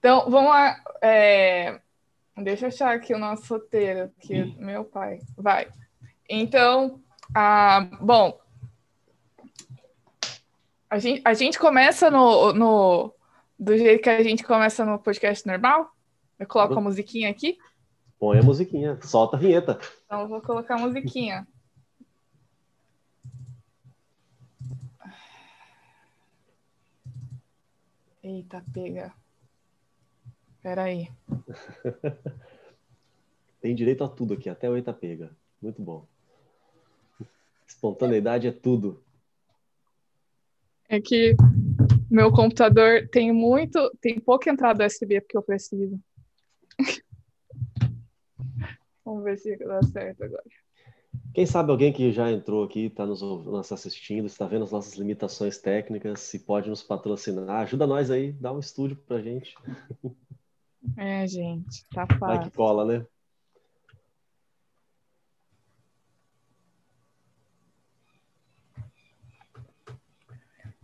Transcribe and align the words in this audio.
Então, 0.00 0.30
vamos 0.30 0.50
lá. 0.50 0.82
É... 1.02 1.78
Deixa 2.38 2.64
eu 2.64 2.68
achar 2.68 2.96
aqui 2.96 3.12
o 3.12 3.18
nosso 3.18 3.52
roteiro, 3.52 4.10
que 4.18 4.56
meu 4.58 4.82
pai. 4.82 5.20
Vai. 5.36 5.68
Então, 6.26 6.98
ah, 7.34 7.86
bom, 8.00 8.40
a 10.88 10.98
gente, 10.98 11.20
a 11.22 11.34
gente 11.34 11.58
começa 11.58 12.10
no, 12.10 12.52
no 12.54 13.14
do 13.58 13.76
jeito 13.76 14.02
que 14.02 14.08
a 14.08 14.22
gente 14.22 14.42
começa 14.42 14.86
no 14.86 14.98
podcast 14.98 15.46
normal? 15.46 15.94
Eu 16.38 16.46
coloco 16.46 16.78
a 16.78 16.80
musiquinha 16.80 17.28
aqui? 17.28 17.58
Põe 18.18 18.38
a 18.38 18.42
musiquinha, 18.42 18.98
solta 19.02 19.36
a 19.36 19.40
vinheta. 19.40 19.78
Então 20.06 20.22
eu 20.22 20.28
vou 20.28 20.40
colocar 20.40 20.76
a 20.76 20.78
musiquinha. 20.78 21.46
Eita, 28.22 28.64
pega. 28.72 29.12
Peraí. 30.62 31.08
Tem 33.60 33.74
direito 33.74 34.04
a 34.04 34.08
tudo 34.08 34.34
aqui, 34.34 34.48
até 34.48 34.68
o 34.70 34.76
eita 34.76 34.92
pega. 34.92 35.30
Muito 35.60 35.82
bom. 35.82 36.06
Espontaneidade 37.66 38.46
é 38.46 38.52
tudo. 38.52 39.02
É 40.88 41.00
que 41.00 41.36
meu 42.10 42.32
computador 42.32 43.08
tem 43.08 43.32
muito, 43.32 43.78
tem 44.00 44.18
pouca 44.18 44.50
entrada 44.50 44.84
USB 44.86 45.20
porque 45.20 45.36
eu 45.36 45.42
preciso. 45.42 46.00
Vamos 49.04 49.22
ver 49.24 49.38
se 49.38 49.56
dá 49.56 49.82
certo 49.82 50.24
agora. 50.24 50.42
Quem 51.34 51.46
sabe 51.46 51.70
alguém 51.70 51.92
que 51.92 52.10
já 52.10 52.30
entrou 52.30 52.64
aqui, 52.64 52.86
está 52.86 53.06
nos, 53.06 53.22
nos 53.22 53.70
assistindo, 53.70 54.26
está 54.26 54.46
vendo 54.46 54.64
as 54.64 54.72
nossas 54.72 54.94
limitações 54.94 55.58
técnicas, 55.58 56.20
se 56.20 56.40
pode 56.40 56.68
nos 56.68 56.82
patrocinar, 56.82 57.62
ajuda 57.62 57.86
nós 57.86 58.10
aí, 58.10 58.32
dá 58.32 58.52
um 58.52 58.58
estúdio 58.58 58.96
pra 58.96 59.20
gente. 59.20 59.54
É, 60.96 61.26
gente, 61.26 61.84
tá 61.94 62.06
fácil. 62.06 62.26
Vai 62.26 62.38
que 62.40 62.50
cola, 62.50 62.84
né? 62.84 63.06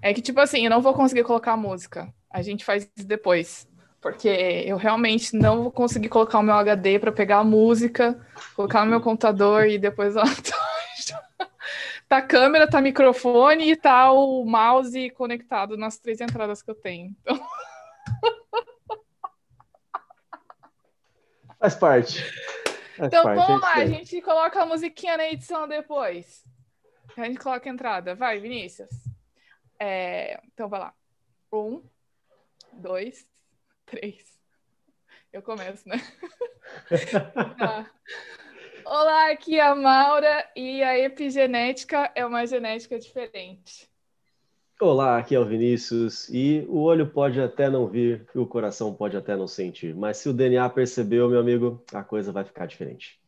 É 0.03 0.14
que, 0.14 0.22
tipo 0.22 0.38
assim, 0.38 0.64
eu 0.64 0.70
não 0.70 0.80
vou 0.80 0.94
conseguir 0.94 1.25
colocar 1.25 1.56
música. 1.56 2.12
A 2.30 2.42
gente 2.42 2.64
faz 2.64 2.88
isso 2.97 3.06
depois. 3.06 3.69
Porque 4.00 4.28
eu 4.28 4.77
realmente 4.77 5.34
não 5.34 5.64
vou 5.64 5.72
conseguir 5.72 6.08
colocar 6.08 6.38
o 6.38 6.42
meu 6.42 6.55
HD 6.55 6.98
para 6.98 7.10
pegar 7.10 7.38
a 7.38 7.44
música, 7.44 8.16
colocar 8.55 8.84
no 8.84 8.91
meu 8.91 9.00
computador 9.00 9.66
e 9.66 9.78
depois 9.78 10.14
tá 12.08 12.19
a 12.19 12.22
câmera, 12.22 12.70
tá 12.70 12.81
microfone 12.81 13.72
e 13.72 13.77
tá 13.77 14.12
o 14.12 14.44
mouse 14.44 15.10
conectado 15.10 15.77
nas 15.77 15.98
três 15.98 16.20
entradas 16.20 16.62
que 16.62 16.70
eu 16.70 16.75
tenho. 16.77 17.16
Então... 17.20 17.41
Faz 21.67 21.75
parte. 21.75 22.22
Faz 22.22 23.09
então 23.09 23.25
parte, 23.25 23.39
vamos 23.39 23.61
lá, 23.61 23.75
a 23.75 23.86
gente 23.86 24.20
coloca 24.20 24.62
a 24.62 24.67
musiquinha 24.67 25.17
na 25.17 25.27
edição 25.27 25.67
depois. 25.67 26.45
A 27.17 27.25
gente 27.25 27.41
coloca 27.41 27.69
a 27.69 27.72
entrada. 27.72 28.14
Vai, 28.14 28.39
Vinícius. 28.39 28.89
É, 29.77 30.41
então 30.47 30.69
vai 30.69 30.78
lá. 30.78 30.94
Um, 31.53 31.83
dois, 32.72 33.27
três. 33.84 34.39
Eu 35.33 35.42
começo, 35.42 35.89
né? 35.89 35.97
ah. 37.61 37.84
Olá, 38.87 39.33
aqui 39.33 39.59
é 39.59 39.62
a 39.62 39.75
Maura 39.75 40.48
e 40.55 40.84
a 40.84 40.97
epigenética 40.97 42.12
é 42.14 42.25
uma 42.25 42.47
genética 42.47 42.97
diferente. 42.97 43.91
Olá, 44.80 45.19
aqui 45.19 45.34
é 45.34 45.41
o 45.41 45.44
Vinícius 45.46 46.28
e 46.30 46.64
o 46.69 46.78
olho 46.80 47.06
pode 47.10 47.41
até 47.41 47.69
não 47.70 47.86
vir 47.86 48.27
e 48.34 48.38
o 48.38 48.46
coração 48.46 48.92
pode 48.94 49.16
até 49.16 49.34
não 49.36 49.46
sentir, 49.46 49.94
mas 49.94 50.19
se 50.19 50.28
o 50.28 50.34
DNA 50.34 50.69
percebeu, 50.70 51.28
meu 51.30 51.41
amigo, 51.41 51.82
a 51.92 52.02
coisa 52.05 52.30
vai 52.32 52.44
ficar 52.44 52.66
diferente. 52.66 53.19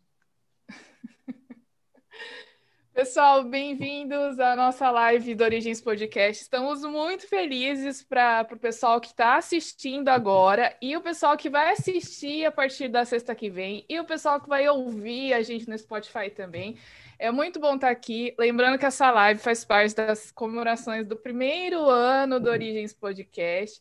Pessoal, 2.99 3.45
bem-vindos 3.45 4.41
à 4.41 4.57
nossa 4.57 4.91
live 4.91 5.33
do 5.37 5.45
Origens 5.45 5.81
Podcast. 5.81 6.43
Estamos 6.43 6.83
muito 6.83 7.29
felizes 7.29 8.03
para 8.03 8.45
o 8.51 8.57
pessoal 8.57 9.01
que 9.01 9.07
está 9.07 9.37
assistindo 9.37 10.09
agora 10.09 10.77
e 10.83 10.97
o 10.97 11.01
pessoal 11.01 11.37
que 11.37 11.49
vai 11.49 11.71
assistir 11.71 12.45
a 12.45 12.51
partir 12.51 12.89
da 12.89 13.05
sexta 13.05 13.37
que 13.37 13.49
vem 13.49 13.85
e 13.89 14.01
o 14.01 14.05
pessoal 14.05 14.41
que 14.41 14.49
vai 14.49 14.69
ouvir 14.69 15.33
a 15.33 15.43
gente 15.43 15.69
no 15.69 15.79
Spotify 15.79 16.29
também. 16.29 16.77
É 17.21 17.31
muito 17.31 17.61
bom 17.61 17.77
estar 17.77 17.87
tá 17.87 17.93
aqui. 17.93 18.35
Lembrando 18.37 18.77
que 18.77 18.87
essa 18.87 19.13
live 19.13 19.39
faz 19.39 19.65
parte 19.65 19.95
das 19.95 20.33
comemorações 20.33 21.07
do 21.07 21.15
primeiro 21.15 21.89
ano 21.89 22.41
do 22.41 22.51
Origens 22.51 22.93
Podcast. 22.93 23.81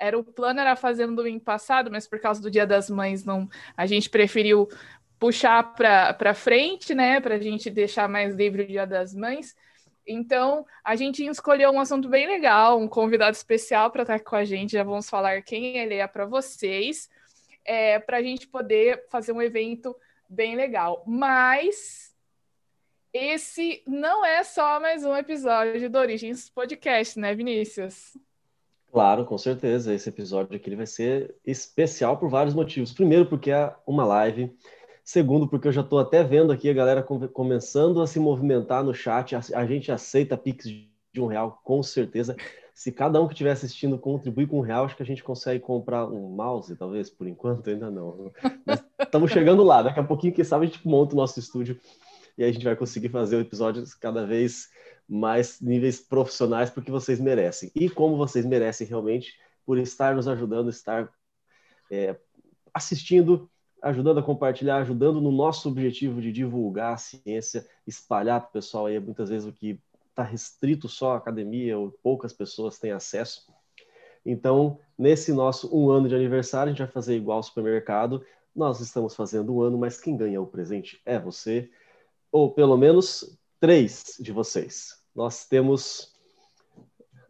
Era 0.00 0.18
o 0.18 0.24
plano 0.24 0.58
era 0.58 0.74
fazer 0.74 1.06
no 1.06 1.14
domingo 1.14 1.44
passado, 1.44 1.88
mas 1.88 2.08
por 2.08 2.18
causa 2.18 2.42
do 2.42 2.50
Dia 2.50 2.66
das 2.66 2.90
Mães 2.90 3.24
não, 3.24 3.48
a 3.76 3.86
gente 3.86 4.10
preferiu 4.10 4.68
puxar 5.18 5.74
para 5.74 6.34
frente, 6.34 6.94
né, 6.94 7.20
para 7.20 7.36
a 7.36 7.38
gente 7.38 7.70
deixar 7.70 8.08
mais 8.08 8.34
livre 8.34 8.62
o 8.62 8.66
Dia 8.66 8.86
das 8.86 9.14
Mães. 9.14 9.56
Então, 10.06 10.64
a 10.84 10.94
gente 10.94 11.24
escolheu 11.26 11.70
um 11.70 11.80
assunto 11.80 12.08
bem 12.08 12.26
legal, 12.26 12.78
um 12.78 12.86
convidado 12.86 13.34
especial 13.34 13.90
para 13.90 14.02
estar 14.02 14.20
com 14.20 14.36
a 14.36 14.44
gente. 14.44 14.72
Já 14.72 14.84
vamos 14.84 15.10
falar 15.10 15.42
quem 15.42 15.78
ele 15.78 15.94
é 15.94 16.06
para 16.06 16.24
vocês, 16.24 17.10
é, 17.64 17.98
para 17.98 18.18
a 18.18 18.22
gente 18.22 18.46
poder 18.46 19.04
fazer 19.08 19.32
um 19.32 19.42
evento 19.42 19.96
bem 20.28 20.54
legal. 20.54 21.02
Mas 21.06 22.14
esse 23.12 23.82
não 23.86 24.24
é 24.24 24.44
só 24.44 24.78
mais 24.78 25.04
um 25.04 25.16
episódio 25.16 25.90
do 25.90 25.98
Origens 25.98 26.48
Podcast, 26.50 27.18
né, 27.18 27.34
Vinícius? 27.34 28.16
Claro, 28.92 29.24
com 29.24 29.36
certeza. 29.36 29.92
Esse 29.92 30.08
episódio 30.08 30.54
aqui 30.54 30.74
vai 30.76 30.86
ser 30.86 31.34
especial 31.44 32.16
por 32.16 32.28
vários 32.28 32.54
motivos. 32.54 32.92
Primeiro, 32.92 33.26
porque 33.26 33.50
é 33.50 33.74
uma 33.86 34.04
live 34.04 34.56
Segundo, 35.06 35.46
porque 35.46 35.68
eu 35.68 35.72
já 35.72 35.82
estou 35.82 36.00
até 36.00 36.24
vendo 36.24 36.50
aqui 36.50 36.68
a 36.68 36.72
galera 36.72 37.00
começando 37.00 38.02
a 38.02 38.08
se 38.08 38.18
movimentar 38.18 38.82
no 38.82 38.92
chat. 38.92 39.36
A, 39.36 39.64
gente 39.64 39.92
aceita 39.92 40.36
Pix 40.36 40.64
de 40.66 41.20
um 41.20 41.26
real, 41.26 41.60
com 41.62 41.80
certeza. 41.80 42.34
Se 42.74 42.90
cada 42.90 43.22
um 43.22 43.28
que 43.28 43.34
estiver 43.34 43.52
assistindo 43.52 43.96
contribuir 44.00 44.48
com 44.48 44.58
um 44.58 44.62
real, 44.62 44.84
acho 44.84 44.96
que 44.96 45.04
a 45.04 45.06
gente 45.06 45.22
consegue 45.22 45.60
comprar 45.60 46.08
um 46.08 46.28
mouse, 46.30 46.74
talvez, 46.74 47.08
por 47.08 47.28
enquanto, 47.28 47.70
ainda 47.70 47.88
não. 47.88 48.32
Estamos 49.00 49.30
chegando 49.30 49.62
lá. 49.62 49.80
Daqui 49.80 50.00
a 50.00 50.02
pouquinho, 50.02 50.34
quem 50.34 50.44
sabe, 50.44 50.66
a 50.66 50.68
gente 50.68 50.84
monta 50.84 51.14
o 51.14 51.16
nosso 51.16 51.38
estúdio 51.38 51.78
e 52.36 52.42
aí 52.42 52.50
a 52.50 52.52
gente 52.52 52.64
vai 52.64 52.74
conseguir 52.74 53.08
fazer 53.08 53.38
episódios 53.38 53.94
cada 53.94 54.26
vez 54.26 54.70
mais 55.08 55.60
níveis 55.60 56.00
profissionais, 56.00 56.68
porque 56.68 56.90
vocês 56.90 57.20
merecem. 57.20 57.70
E 57.76 57.88
como 57.88 58.16
vocês 58.16 58.44
merecem 58.44 58.88
realmente, 58.88 59.34
por 59.64 59.78
estar 59.78 60.16
nos 60.16 60.26
ajudando, 60.26 60.68
estar 60.68 61.08
é, 61.92 62.16
assistindo 62.74 63.48
ajudando 63.82 64.18
a 64.18 64.22
compartilhar, 64.22 64.76
ajudando 64.78 65.20
no 65.20 65.30
nosso 65.30 65.68
objetivo 65.68 66.20
de 66.20 66.32
divulgar 66.32 66.94
a 66.94 66.96
ciência, 66.96 67.66
espalhar 67.86 68.40
para 68.40 68.48
o 68.48 68.52
pessoal 68.52 68.86
aí, 68.86 68.98
muitas 68.98 69.28
vezes 69.28 69.48
o 69.48 69.52
que 69.52 69.78
está 70.10 70.22
restrito 70.22 70.88
só 70.88 71.12
à 71.12 71.16
academia 71.18 71.78
ou 71.78 71.90
poucas 72.02 72.32
pessoas 72.32 72.78
têm 72.78 72.90
acesso. 72.90 73.46
Então, 74.24 74.80
nesse 74.98 75.32
nosso 75.32 75.74
um 75.76 75.90
ano 75.90 76.08
de 76.08 76.14
aniversário, 76.14 76.70
a 76.70 76.72
gente 76.72 76.82
vai 76.82 76.92
fazer 76.92 77.16
igual 77.16 77.36
ao 77.36 77.42
supermercado. 77.42 78.24
Nós 78.54 78.80
estamos 78.80 79.14
fazendo 79.14 79.54
um 79.54 79.60
ano, 79.60 79.78
mas 79.78 80.00
quem 80.00 80.16
ganha 80.16 80.40
o 80.40 80.46
presente 80.46 81.00
é 81.04 81.18
você, 81.18 81.70
ou 82.32 82.50
pelo 82.50 82.76
menos 82.76 83.38
três 83.60 84.16
de 84.18 84.32
vocês. 84.32 85.02
Nós 85.14 85.46
temos 85.46 86.16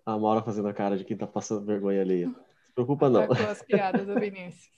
a 0.05 0.17
Maura 0.17 0.41
fazendo 0.41 0.69
a 0.69 0.73
cara 0.73 0.97
de 0.97 1.05
quem 1.05 1.15
está 1.15 1.27
passando 1.27 1.67
vergonha 1.67 2.01
alheia. 2.01 2.27
Não 2.27 2.35
se 2.35 2.73
preocupa, 2.73 3.11
não. 3.11 3.27
Com 3.27 3.35
as 3.35 3.63
piadas 3.63 4.07
do 4.07 4.15
Vinícius. 4.15 4.76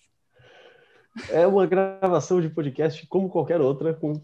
É 1.31 1.47
uma 1.47 1.67
gravação 1.67 2.41
de 2.41 2.49
podcast 2.49 3.07
como 3.07 3.29
qualquer 3.29 3.61
outra, 3.61 3.95
com, 3.95 4.15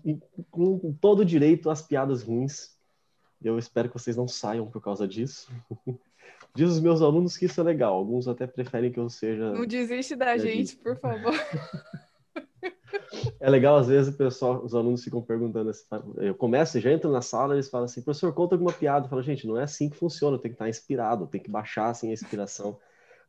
com 0.50 0.92
todo 1.00 1.24
direito 1.24 1.70
às 1.70 1.82
piadas 1.82 2.22
ruins. 2.22 2.74
Eu 3.42 3.58
espero 3.58 3.88
que 3.88 3.98
vocês 3.98 4.16
não 4.16 4.28
saiam 4.28 4.70
por 4.70 4.80
causa 4.80 5.06
disso. 5.06 5.50
Diz 6.54 6.70
os 6.70 6.80
meus 6.80 7.02
alunos 7.02 7.36
que 7.36 7.46
isso 7.46 7.60
é 7.60 7.64
legal. 7.64 7.94
Alguns 7.94 8.28
até 8.28 8.46
preferem 8.46 8.92
que 8.92 8.98
eu 8.98 9.10
seja. 9.10 9.52
Não 9.52 9.66
desiste 9.66 10.14
da 10.14 10.38
gente, 10.38 10.76
por 10.76 10.96
favor. 10.96 11.34
É 13.40 13.50
legal, 13.50 13.76
às 13.76 13.88
vezes, 13.88 14.14
o 14.14 14.16
pessoal, 14.16 14.64
os 14.64 14.74
alunos 14.74 15.02
ficam 15.02 15.20
perguntando. 15.20 15.70
Assim, 15.70 15.84
eu 16.18 16.34
começo, 16.34 16.78
já 16.80 16.90
entro 16.90 17.10
na 17.10 17.20
sala, 17.20 17.54
eles 17.54 17.68
falam 17.68 17.86
assim: 17.86 18.02
professor, 18.02 18.32
conta 18.32 18.54
alguma 18.54 18.72
piada. 18.72 19.06
Eu 19.06 19.10
falo, 19.10 19.22
gente, 19.22 19.46
não 19.46 19.58
é 19.58 19.64
assim 19.64 19.90
que 19.90 19.96
funciona, 19.96 20.38
tem 20.38 20.50
que 20.50 20.54
estar 20.54 20.68
inspirado, 20.68 21.26
tem 21.26 21.40
que 21.40 21.50
baixar 21.50 21.90
assim, 21.90 22.10
a 22.10 22.12
inspiração. 22.12 22.78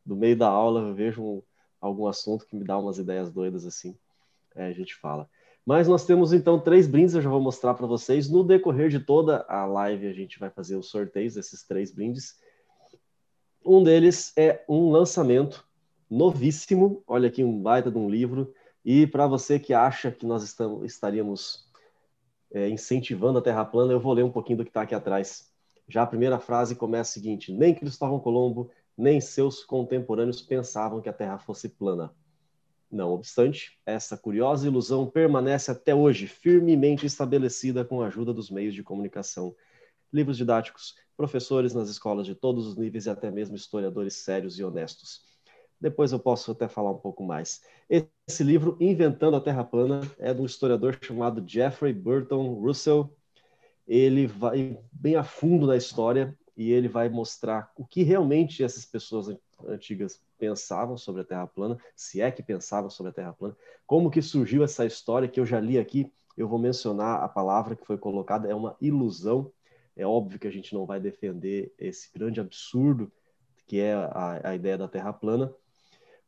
Do 0.04 0.14
meio 0.14 0.36
da 0.36 0.48
aula, 0.48 0.80
eu 0.82 0.94
vejo 0.94 1.22
um, 1.22 1.42
algum 1.80 2.06
assunto 2.06 2.46
que 2.46 2.56
me 2.56 2.64
dá 2.64 2.78
umas 2.78 2.98
ideias 2.98 3.30
doidas 3.30 3.66
assim, 3.66 3.96
é, 4.54 4.66
a 4.66 4.72
gente 4.72 4.94
fala. 4.94 5.28
Mas 5.64 5.88
nós 5.88 6.04
temos 6.06 6.32
então 6.32 6.60
três 6.60 6.86
brindes, 6.86 7.14
eu 7.14 7.20
já 7.20 7.28
vou 7.28 7.40
mostrar 7.40 7.74
para 7.74 7.86
vocês. 7.86 8.30
No 8.30 8.44
decorrer 8.44 8.88
de 8.88 9.00
toda 9.00 9.44
a 9.48 9.66
live, 9.66 10.06
a 10.06 10.12
gente 10.12 10.38
vai 10.38 10.48
fazer 10.48 10.76
os 10.76 10.88
sorteios 10.88 11.34
desses 11.34 11.64
três 11.64 11.92
brindes. 11.92 12.38
Um 13.64 13.82
deles 13.82 14.32
é 14.36 14.64
um 14.68 14.92
lançamento 14.92 15.66
novíssimo. 16.08 17.02
Olha 17.04 17.26
aqui, 17.26 17.42
um 17.42 17.60
baita 17.60 17.90
de 17.90 17.98
um 17.98 18.08
livro. 18.08 18.54
E 18.84 19.08
para 19.08 19.26
você 19.26 19.58
que 19.58 19.74
acha 19.74 20.12
que 20.12 20.24
nós 20.24 20.44
estamos, 20.44 20.84
estaríamos 20.84 21.68
é, 22.52 22.68
incentivando 22.68 23.40
a 23.40 23.42
Terra 23.42 23.64
plana, 23.64 23.92
eu 23.92 23.98
vou 23.98 24.12
ler 24.12 24.22
um 24.22 24.30
pouquinho 24.30 24.58
do 24.58 24.64
que 24.64 24.70
está 24.70 24.82
aqui 24.82 24.94
atrás. 24.94 25.50
Já 25.88 26.02
a 26.02 26.06
primeira 26.06 26.38
frase 26.38 26.76
começa 26.76 27.10
o 27.10 27.14
seguinte: 27.14 27.52
Nem 27.52 27.74
Cristóvão 27.74 28.20
Colombo, 28.20 28.70
nem 28.96 29.20
seus 29.20 29.62
contemporâneos 29.64 30.40
pensavam 30.40 31.00
que 31.00 31.08
a 31.08 31.12
Terra 31.12 31.38
fosse 31.38 31.68
plana. 31.68 32.14
Não 32.90 33.10
obstante, 33.10 33.78
essa 33.84 34.16
curiosa 34.16 34.66
ilusão 34.66 35.10
permanece 35.10 35.70
até 35.70 35.94
hoje 35.94 36.26
firmemente 36.26 37.04
estabelecida 37.04 37.84
com 37.84 38.00
a 38.00 38.06
ajuda 38.06 38.32
dos 38.32 38.50
meios 38.50 38.74
de 38.74 38.82
comunicação, 38.82 39.54
livros 40.12 40.36
didáticos, 40.36 40.94
professores 41.16 41.74
nas 41.74 41.88
escolas 41.88 42.26
de 42.26 42.34
todos 42.34 42.66
os 42.66 42.76
níveis 42.76 43.06
e 43.06 43.10
até 43.10 43.30
mesmo 43.30 43.56
historiadores 43.56 44.14
sérios 44.14 44.58
e 44.58 44.64
honestos. 44.64 45.24
Depois 45.80 46.12
eu 46.12 46.18
posso 46.18 46.52
até 46.52 46.68
falar 46.68 46.92
um 46.92 46.98
pouco 46.98 47.22
mais. 47.22 47.62
Esse 47.90 48.42
livro, 48.42 48.76
Inventando 48.80 49.36
a 49.36 49.40
Terra 49.40 49.64
Plana, 49.64 50.00
é 50.18 50.32
de 50.32 50.40
um 50.40 50.46
historiador 50.46 50.96
chamado 51.02 51.44
Jeffrey 51.46 51.92
Burton 51.92 52.54
Russell. 52.54 53.14
Ele 53.86 54.26
vai 54.26 54.78
bem 54.90 55.16
a 55.16 55.24
fundo 55.24 55.66
na 55.66 55.76
história 55.76 56.36
e 56.56 56.72
ele 56.72 56.88
vai 56.88 57.08
mostrar 57.08 57.70
o 57.76 57.84
que 57.84 58.02
realmente 58.02 58.64
essas 58.64 58.84
pessoas 58.84 59.28
antigas 59.66 60.20
pensavam 60.38 60.96
sobre 60.96 61.22
a 61.22 61.24
Terra 61.24 61.46
plana, 61.46 61.78
se 61.94 62.20
é 62.20 62.30
que 62.30 62.42
pensavam 62.42 62.88
sobre 62.88 63.10
a 63.10 63.12
Terra 63.12 63.32
plana, 63.32 63.56
como 63.86 64.10
que 64.10 64.22
surgiu 64.22 64.64
essa 64.64 64.84
história 64.86 65.28
que 65.28 65.38
eu 65.38 65.46
já 65.46 65.60
li 65.60 65.78
aqui. 65.78 66.10
Eu 66.36 66.48
vou 66.48 66.58
mencionar 66.58 67.22
a 67.22 67.28
palavra 67.28 67.74
que 67.74 67.86
foi 67.86 67.96
colocada, 67.96 68.48
é 68.48 68.54
uma 68.54 68.76
ilusão. 68.80 69.50
É 69.96 70.06
óbvio 70.06 70.38
que 70.38 70.46
a 70.46 70.50
gente 70.50 70.74
não 70.74 70.84
vai 70.84 71.00
defender 71.00 71.72
esse 71.78 72.10
grande 72.12 72.40
absurdo 72.40 73.10
que 73.66 73.80
é 73.80 73.94
a, 73.94 74.50
a 74.50 74.54
ideia 74.54 74.78
da 74.78 74.86
Terra 74.86 75.12
plana, 75.12 75.52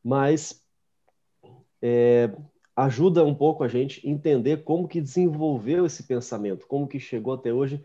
mas 0.03 0.61
é, 1.81 2.29
ajuda 2.75 3.23
um 3.23 3.33
pouco 3.33 3.63
a 3.63 3.67
gente 3.67 4.07
entender 4.07 4.63
como 4.63 4.87
que 4.87 4.99
desenvolveu 4.99 5.85
esse 5.85 6.03
pensamento, 6.03 6.67
como 6.67 6.87
que 6.87 6.99
chegou 6.99 7.33
até 7.33 7.53
hoje 7.53 7.83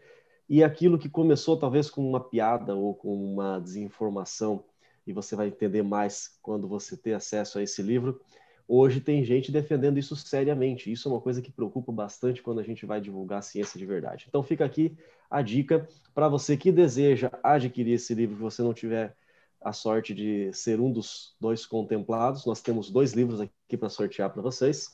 e 0.49 0.63
aquilo 0.63 0.99
que 0.99 1.09
começou 1.09 1.57
talvez 1.57 1.89
com 1.91 2.07
uma 2.07 2.21
piada 2.21 2.75
ou 2.75 2.95
com 2.95 3.15
uma 3.15 3.59
desinformação 3.59 4.65
e 5.07 5.13
você 5.13 5.37
vai 5.37 5.49
entender 5.49 5.83
mais 5.83 6.39
quando 6.43 6.67
você 6.67 6.97
ter 6.97 7.15
acesso 7.15 7.59
a 7.59 7.63
esse 7.63 7.83
livro. 7.83 8.21
Hoje 8.67 9.01
tem 9.01 9.23
gente 9.23 9.53
defendendo 9.53 9.99
isso 9.99 10.17
seriamente. 10.17 10.91
Isso 10.91 11.09
é 11.09 11.13
uma 11.13 11.21
coisa 11.21 11.43
que 11.43 11.53
preocupa 11.53 11.93
bastante 11.93 12.43
quando 12.43 12.61
a 12.61 12.63
gente 12.63 12.87
vai 12.87 13.01
divulgar 13.01 13.41
a 13.41 13.43
ciência 13.43 13.79
de 13.79 13.85
verdade. 13.85 14.25
Então 14.29 14.43
fica 14.43 14.65
aqui 14.65 14.97
a 15.31 15.43
dica 15.43 15.87
para 16.15 16.29
você 16.29 16.57
que 16.57 16.73
deseja 16.73 17.31
adquirir 17.43 17.95
esse 17.95 18.15
livro, 18.15 18.37
se 18.37 18.43
você 18.43 18.63
não 18.63 18.73
tiver 18.73 19.15
a 19.61 19.73
sorte 19.73 20.15
de 20.15 20.53
ser 20.53 20.81
um 20.81 20.91
dos 20.91 21.35
dois 21.41 21.67
contemplados. 21.67 22.47
Nós 22.47 22.63
temos 22.63 22.91
dois 22.91 23.13
livros 23.13 23.41
aqui 23.41 23.77
para 23.77 23.89
sortear 23.89 24.31
para 24.31 24.43
vocês. 24.43 24.91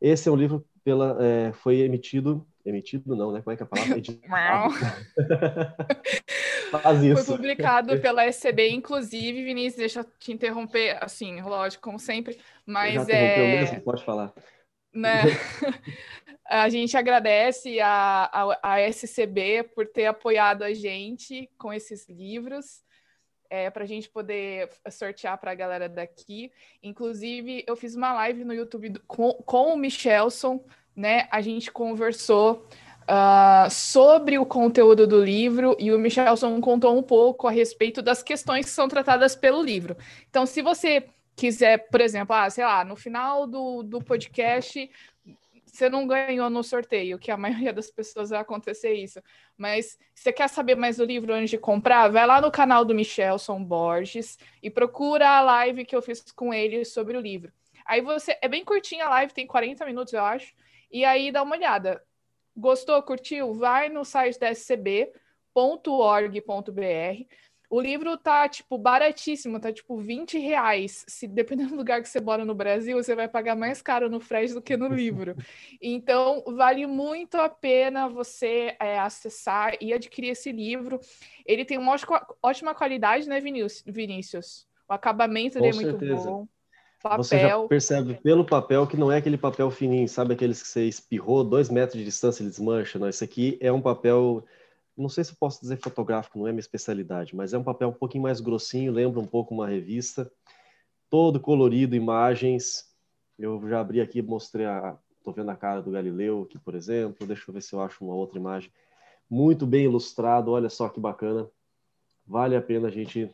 Esse 0.00 0.28
é 0.28 0.32
um 0.32 0.36
livro 0.36 0.64
pela, 0.84 1.22
é, 1.22 1.52
foi 1.52 1.80
emitido, 1.80 2.46
emitido 2.68 3.16
não, 3.16 3.32
né? 3.32 3.42
Como 3.42 3.52
é 3.52 3.56
que 3.56 3.62
é 3.62 3.66
a 3.66 3.68
palavra? 3.68 3.96
Faz 6.70 7.02
isso. 7.02 7.24
Foi 7.24 7.36
publicado 7.36 7.98
pela 8.00 8.26
SCB, 8.26 8.70
inclusive, 8.70 9.44
Vinícius, 9.44 9.76
deixa 9.76 10.00
eu 10.00 10.06
te 10.18 10.32
interromper, 10.32 10.98
assim, 11.02 11.40
lógico, 11.40 11.82
como 11.82 11.98
sempre, 11.98 12.38
mas 12.66 13.08
é... 13.08 13.60
mesmo? 13.60 13.80
Pode 13.80 14.04
falar. 14.04 14.32
Né? 14.92 15.22
a 16.48 16.68
gente 16.68 16.96
agradece 16.96 17.78
a, 17.80 18.30
a, 18.32 18.74
a 18.74 18.88
SCB 18.88 19.64
por 19.74 19.86
ter 19.86 20.06
apoiado 20.06 20.62
a 20.62 20.72
gente 20.72 21.50
com 21.58 21.72
esses 21.72 22.08
livros 22.08 22.82
é, 23.50 23.70
para 23.70 23.84
a 23.84 23.86
gente 23.86 24.08
poder 24.08 24.68
sortear 24.90 25.38
para 25.38 25.52
a 25.52 25.54
galera 25.54 25.88
daqui. 25.88 26.52
Inclusive, 26.82 27.64
eu 27.66 27.76
fiz 27.76 27.94
uma 27.94 28.12
live 28.12 28.44
no 28.44 28.54
YouTube 28.54 28.98
com, 29.06 29.32
com 29.32 29.72
o 29.72 29.76
Michelson, 29.76 30.64
né? 30.98 31.28
A 31.30 31.40
gente 31.40 31.70
conversou 31.70 32.66
uh, 33.04 33.70
sobre 33.70 34.36
o 34.36 34.44
conteúdo 34.44 35.06
do 35.06 35.22
livro 35.22 35.76
e 35.78 35.92
o 35.92 35.98
Michelson 35.98 36.60
contou 36.60 36.98
um 36.98 37.02
pouco 37.02 37.46
a 37.46 37.52
respeito 37.52 38.02
das 38.02 38.20
questões 38.20 38.66
que 38.66 38.72
são 38.72 38.88
tratadas 38.88 39.36
pelo 39.36 39.62
livro. 39.62 39.96
Então, 40.28 40.44
se 40.44 40.60
você 40.60 41.06
quiser, 41.36 41.88
por 41.88 42.00
exemplo, 42.00 42.34
ah, 42.34 42.50
sei 42.50 42.64
lá, 42.64 42.84
no 42.84 42.96
final 42.96 43.46
do, 43.46 43.84
do 43.84 44.00
podcast 44.00 44.90
você 45.64 45.88
não 45.88 46.08
ganhou 46.08 46.50
no 46.50 46.64
sorteio, 46.64 47.18
que 47.18 47.30
a 47.30 47.36
maioria 47.36 47.72
das 47.72 47.88
pessoas 47.88 48.30
vai 48.30 48.40
acontecer 48.40 48.94
isso. 48.94 49.22
Mas 49.56 49.96
você 50.12 50.32
quer 50.32 50.48
saber 50.48 50.74
mais 50.74 50.96
do 50.96 51.04
livro 51.04 51.32
antes 51.32 51.50
de 51.50 51.58
comprar, 51.58 52.08
vai 52.08 52.26
lá 52.26 52.40
no 52.40 52.50
canal 52.50 52.84
do 52.84 52.94
Michelson 52.94 53.62
Borges 53.62 54.36
e 54.60 54.68
procura 54.68 55.28
a 55.28 55.40
live 55.40 55.84
que 55.84 55.94
eu 55.94 56.02
fiz 56.02 56.20
com 56.32 56.52
ele 56.52 56.84
sobre 56.84 57.16
o 57.16 57.20
livro. 57.20 57.52
Aí 57.86 58.00
você. 58.00 58.36
É 58.42 58.48
bem 58.48 58.64
curtinha 58.64 59.06
a 59.06 59.10
live, 59.10 59.32
tem 59.32 59.46
40 59.46 59.86
minutos, 59.86 60.12
eu 60.12 60.24
acho. 60.24 60.52
E 60.90 61.04
aí 61.04 61.30
dá 61.30 61.42
uma 61.42 61.56
olhada. 61.56 62.02
Gostou, 62.56 63.02
curtiu? 63.02 63.54
Vai 63.54 63.88
no 63.88 64.04
site 64.04 64.38
da 64.38 64.52
scb.org.br 64.54 65.08
o 67.70 67.80
livro 67.80 68.16
tá, 68.16 68.48
tipo, 68.48 68.78
baratíssimo, 68.78 69.60
tá, 69.60 69.70
tipo, 69.70 69.98
20 69.98 70.38
reais. 70.38 71.04
Se, 71.06 71.28
dependendo 71.28 71.70
do 71.70 71.76
lugar 71.76 72.00
que 72.00 72.08
você 72.08 72.18
mora 72.18 72.42
no 72.42 72.54
Brasil, 72.54 72.96
você 72.96 73.14
vai 73.14 73.28
pagar 73.28 73.54
mais 73.54 73.82
caro 73.82 74.08
no 74.08 74.20
frete 74.20 74.54
do 74.54 74.62
que 74.62 74.76
no 74.76 74.88
livro. 74.88 75.36
Então, 75.80 76.42
vale 76.46 76.86
muito 76.86 77.36
a 77.36 77.48
pena 77.48 78.08
você 78.08 78.74
é, 78.80 78.98
acessar 78.98 79.76
e 79.80 79.92
adquirir 79.92 80.30
esse 80.30 80.50
livro. 80.50 80.98
Ele 81.46 81.64
tem 81.64 81.78
uma 81.78 81.94
ótima 82.42 82.74
qualidade, 82.74 83.28
né, 83.28 83.40
Vinícius? 83.40 84.66
O 84.88 84.92
acabamento 84.92 85.60
dele 85.60 85.68
é 85.68 85.72
muito 85.72 85.98
bom. 85.98 86.48
Papel. 87.02 87.24
Você 87.24 87.38
já 87.38 87.58
percebe 87.66 88.14
pelo 88.14 88.44
papel 88.44 88.86
que 88.86 88.96
não 88.96 89.10
é 89.10 89.18
aquele 89.18 89.38
papel 89.38 89.70
fininho, 89.70 90.08
sabe 90.08 90.34
aqueles 90.34 90.60
que 90.62 90.68
você 90.68 90.84
espirrou, 90.84 91.44
dois 91.44 91.70
metros 91.70 91.98
de 91.98 92.04
distância 92.04 92.42
ele 92.42 92.50
desmancha, 92.50 92.98
não. 92.98 93.08
Esse 93.08 93.22
aqui 93.22 93.56
é 93.60 93.70
um 93.70 93.80
papel 93.80 94.44
não 94.98 95.08
sei 95.08 95.22
se 95.22 95.34
posso 95.36 95.60
dizer 95.60 95.76
fotográfico, 95.76 96.38
não 96.38 96.48
é 96.48 96.50
minha 96.50 96.60
especialidade, 96.60 97.34
mas 97.36 97.54
é 97.54 97.58
um 97.58 97.62
papel 97.62 97.88
um 97.88 97.92
pouquinho 97.92 98.24
mais 98.24 98.40
grossinho, 98.40 98.92
lembra 98.92 99.20
um 99.20 99.26
pouco 99.26 99.54
uma 99.54 99.68
revista, 99.68 100.30
todo 101.08 101.38
colorido, 101.38 101.94
imagens. 101.94 102.84
Eu 103.38 103.66
já 103.68 103.80
abri 103.80 104.00
aqui, 104.00 104.20
mostrei 104.20 104.66
a. 104.66 104.98
Estou 105.16 105.32
vendo 105.32 105.50
a 105.50 105.56
cara 105.56 105.82
do 105.82 105.90
Galileu 105.90 106.42
aqui, 106.42 106.58
por 106.58 106.74
exemplo. 106.74 107.26
Deixa 107.26 107.44
eu 107.48 107.54
ver 107.54 107.62
se 107.62 107.74
eu 107.74 107.80
acho 107.80 108.02
uma 108.04 108.14
outra 108.14 108.38
imagem. 108.38 108.72
Muito 109.30 109.66
bem 109.66 109.84
ilustrado, 109.84 110.50
olha 110.50 110.68
só 110.68 110.88
que 110.88 110.98
bacana. 110.98 111.48
Vale 112.26 112.56
a 112.56 112.62
pena 112.62 112.88
a 112.88 112.90
gente 112.90 113.30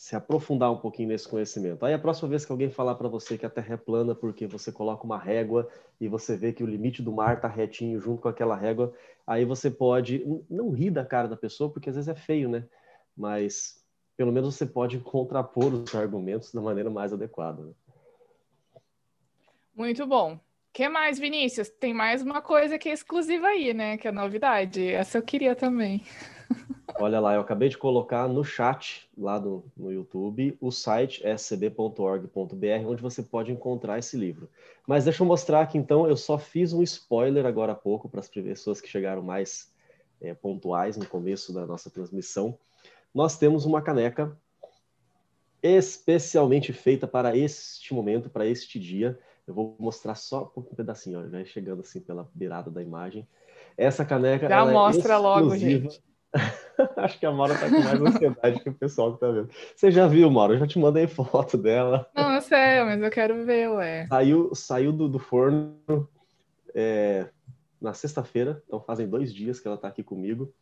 se 0.00 0.16
aprofundar 0.16 0.72
um 0.72 0.78
pouquinho 0.78 1.10
nesse 1.10 1.28
conhecimento. 1.28 1.84
Aí 1.84 1.92
a 1.92 1.98
próxima 1.98 2.30
vez 2.30 2.42
que 2.42 2.50
alguém 2.50 2.70
falar 2.70 2.94
para 2.94 3.06
você 3.06 3.36
que 3.36 3.44
a 3.44 3.50
Terra 3.50 3.74
é 3.74 3.76
plana 3.76 4.14
porque 4.14 4.46
você 4.46 4.72
coloca 4.72 5.04
uma 5.04 5.18
régua 5.18 5.68
e 6.00 6.08
você 6.08 6.38
vê 6.38 6.54
que 6.54 6.64
o 6.64 6.66
limite 6.66 7.02
do 7.02 7.12
mar 7.12 7.36
está 7.36 7.48
retinho 7.48 8.00
junto 8.00 8.22
com 8.22 8.28
aquela 8.30 8.56
régua, 8.56 8.94
aí 9.26 9.44
você 9.44 9.70
pode 9.70 10.24
não 10.48 10.70
rir 10.70 10.88
da 10.88 11.04
cara 11.04 11.28
da 11.28 11.36
pessoa 11.36 11.70
porque 11.70 11.90
às 11.90 11.96
vezes 11.96 12.08
é 12.08 12.14
feio, 12.14 12.48
né? 12.48 12.66
Mas 13.14 13.84
pelo 14.16 14.32
menos 14.32 14.54
você 14.54 14.64
pode 14.64 14.98
contrapor 15.04 15.74
os 15.74 15.94
argumentos 15.94 16.50
da 16.50 16.62
maneira 16.62 16.88
mais 16.88 17.12
adequada. 17.12 17.62
Né? 17.62 17.72
Muito 19.76 20.06
bom. 20.06 20.40
Que 20.72 20.88
mais, 20.88 21.18
Vinícius? 21.18 21.68
Tem 21.68 21.92
mais 21.92 22.22
uma 22.22 22.40
coisa 22.40 22.78
que 22.78 22.88
é 22.88 22.92
exclusiva 22.94 23.48
aí, 23.48 23.74
né? 23.74 23.98
Que 23.98 24.08
é 24.08 24.12
novidade. 24.12 24.88
Essa 24.88 25.18
eu 25.18 25.22
queria 25.22 25.54
também. 25.54 26.02
Olha 27.00 27.18
lá, 27.18 27.34
eu 27.34 27.40
acabei 27.40 27.70
de 27.70 27.78
colocar 27.78 28.28
no 28.28 28.44
chat 28.44 29.08
lá 29.16 29.38
do, 29.38 29.64
no 29.74 29.90
YouTube 29.90 30.54
o 30.60 30.70
site 30.70 31.22
scb.org.br, 31.38 32.86
onde 32.86 33.00
você 33.00 33.22
pode 33.22 33.50
encontrar 33.50 33.98
esse 33.98 34.18
livro. 34.18 34.50
Mas 34.86 35.04
deixa 35.04 35.22
eu 35.22 35.26
mostrar 35.26 35.62
aqui 35.62 35.78
então, 35.78 36.06
eu 36.06 36.14
só 36.14 36.36
fiz 36.36 36.74
um 36.74 36.82
spoiler 36.82 37.46
agora 37.46 37.72
há 37.72 37.74
pouco 37.74 38.06
para 38.06 38.20
as 38.20 38.28
pessoas 38.28 38.82
que 38.82 38.88
chegaram 38.88 39.22
mais 39.22 39.72
é, 40.20 40.34
pontuais 40.34 40.98
no 40.98 41.06
começo 41.06 41.54
da 41.54 41.66
nossa 41.66 41.88
transmissão. 41.88 42.58
Nós 43.14 43.38
temos 43.38 43.64
uma 43.64 43.80
caneca 43.80 44.36
especialmente 45.62 46.70
feita 46.70 47.06
para 47.06 47.34
este 47.34 47.94
momento, 47.94 48.28
para 48.28 48.44
este 48.44 48.78
dia. 48.78 49.18
Eu 49.46 49.54
vou 49.54 49.74
mostrar 49.78 50.16
só 50.16 50.52
um 50.54 50.60
pedacinho, 50.62 51.18
ó, 51.18 51.28
vai 51.30 51.46
chegando 51.46 51.80
assim 51.80 52.00
pela 52.00 52.28
beirada 52.34 52.70
da 52.70 52.82
imagem. 52.82 53.26
Essa 53.74 54.04
caneca. 54.04 54.46
Já 54.46 54.66
é 54.66 54.70
mostra 54.70 55.14
é 55.14 55.16
logo, 55.16 55.56
gente. 55.56 56.02
Acho 56.96 57.18
que 57.18 57.26
a 57.26 57.32
Maura 57.32 57.54
tá 57.58 57.68
com 57.68 57.80
mais 57.80 58.00
ansiedade 58.00 58.60
que 58.60 58.68
o 58.70 58.74
pessoal 58.74 59.14
que 59.14 59.20
tá 59.20 59.30
vendo. 59.30 59.50
Você 59.74 59.90
já 59.90 60.06
viu, 60.06 60.30
Maura? 60.30 60.54
Eu 60.54 60.58
já 60.58 60.66
te 60.66 60.78
mandei 60.78 61.06
foto 61.06 61.58
dela. 61.58 62.08
Não, 62.14 62.34
eu 62.34 62.40
sei, 62.40 62.82
mas 62.84 63.02
eu 63.02 63.10
quero 63.10 63.44
ver, 63.44 63.68
ué. 63.70 64.06
Saiu, 64.06 64.54
saiu 64.54 64.92
do, 64.92 65.08
do 65.08 65.18
forno 65.18 65.76
é, 66.74 67.28
na 67.80 67.92
sexta-feira, 67.92 68.62
então 68.66 68.80
fazem 68.80 69.08
dois 69.08 69.32
dias 69.34 69.58
que 69.58 69.66
ela 69.66 69.76
tá 69.76 69.88
aqui 69.88 70.02
comigo. 70.02 70.52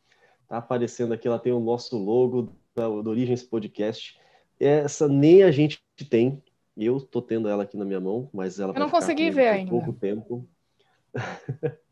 Tá 0.48 0.58
aparecendo 0.58 1.12
aqui, 1.12 1.28
ela 1.28 1.38
tem 1.38 1.52
o 1.52 1.60
nosso 1.60 1.98
logo 1.98 2.54
do, 2.74 3.02
do 3.02 3.10
Origens 3.10 3.42
Podcast. 3.42 4.18
Essa 4.58 5.06
nem 5.06 5.42
a 5.42 5.50
gente 5.50 5.82
tem. 6.08 6.42
Eu 6.76 7.00
tô 7.00 7.20
tendo 7.20 7.48
ela 7.48 7.64
aqui 7.64 7.76
na 7.76 7.84
minha 7.84 8.00
mão, 8.00 8.30
mas 8.32 8.58
ela 8.58 8.72
Eu 8.72 8.80
não 8.80 8.88
consegui 8.88 9.30
ver 9.30 9.48
ainda. 9.48 9.70
pouco 9.70 9.92
tempo. 9.92 10.48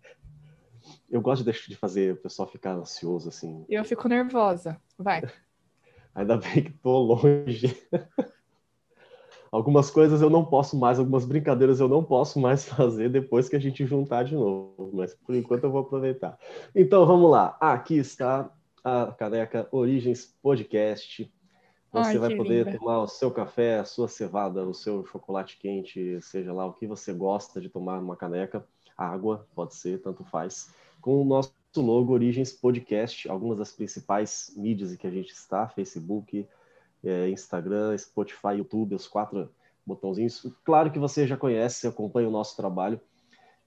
Eu 1.11 1.21
gosto 1.21 1.45
de, 1.45 1.53
de 1.53 1.77
fazer 1.77 2.15
o 2.15 2.17
pessoal 2.17 2.49
ficar 2.49 2.73
ansioso, 2.73 3.29
assim. 3.29 3.65
Eu 3.69 3.85
fico 3.85 4.09
nervosa. 4.09 4.81
Vai. 4.99 5.23
Ainda 6.15 6.37
bem 6.37 6.65
que 6.65 6.73
tô 6.73 6.99
longe. 6.99 7.77
algumas 9.51 9.91
coisas 9.91 10.21
eu 10.21 10.31
não 10.31 10.45
posso 10.45 10.79
mais, 10.79 10.99
algumas 10.99 11.25
brincadeiras 11.25 11.81
eu 11.81 11.89
não 11.89 12.03
posso 12.03 12.39
mais 12.39 12.65
fazer 12.69 13.09
depois 13.09 13.49
que 13.49 13.57
a 13.57 13.59
gente 13.59 13.87
juntar 13.87 14.25
de 14.25 14.35
novo, 14.35 14.91
mas 14.93 15.15
por 15.15 15.35
enquanto 15.35 15.65
eu 15.65 15.71
vou 15.71 15.81
aproveitar. 15.81 16.39
Então 16.75 17.07
vamos 17.07 17.31
lá. 17.31 17.57
Aqui 17.61 17.97
está 17.97 18.51
a 18.85 19.13
caneca 19.13 19.69
Origens 19.71 20.35
Podcast. 20.43 21.33
Você 21.93 22.11
Ai, 22.11 22.19
vai 22.19 22.37
poder 22.37 22.67
linda. 22.67 22.79
tomar 22.79 22.99
o 22.99 23.09
seu 23.09 23.31
café, 23.31 23.79
a 23.79 23.85
sua 23.85 24.09
cevada, 24.09 24.67
o 24.67 24.75
seu 24.75 25.07
chocolate 25.07 25.57
quente, 25.59 26.21
seja 26.21 26.53
lá 26.53 26.67
o 26.67 26.73
que 26.73 26.87
você 26.87 27.13
gosta 27.13 27.61
de 27.61 27.69
tomar 27.69 28.01
numa 28.01 28.17
caneca. 28.17 28.67
Água, 28.97 29.47
pode 29.55 29.75
ser, 29.75 30.01
tanto 30.03 30.25
faz. 30.25 30.73
Com 31.07 31.23
o 31.23 31.25
nosso 31.25 31.53
logo 31.77 32.13
Origens 32.13 32.51
Podcast, 32.51 33.29
algumas 33.29 33.59
das 33.59 33.71
principais 33.71 34.53
mídias 34.57 34.93
em 34.93 34.97
que 34.97 35.07
a 35.07 35.11
gente 35.11 35.31
está, 35.31 35.69
Facebook, 35.69 36.45
é, 37.05 37.29
Instagram, 37.29 37.97
Spotify, 37.97 38.57
YouTube, 38.57 38.97
os 38.97 39.07
quatro 39.07 39.49
botãozinhos. 39.87 40.45
Claro 40.65 40.91
que 40.91 40.99
você 40.99 41.25
já 41.25 41.37
conhece, 41.37 41.87
acompanha 41.87 42.27
o 42.27 42.33
nosso 42.33 42.57
trabalho. 42.57 43.01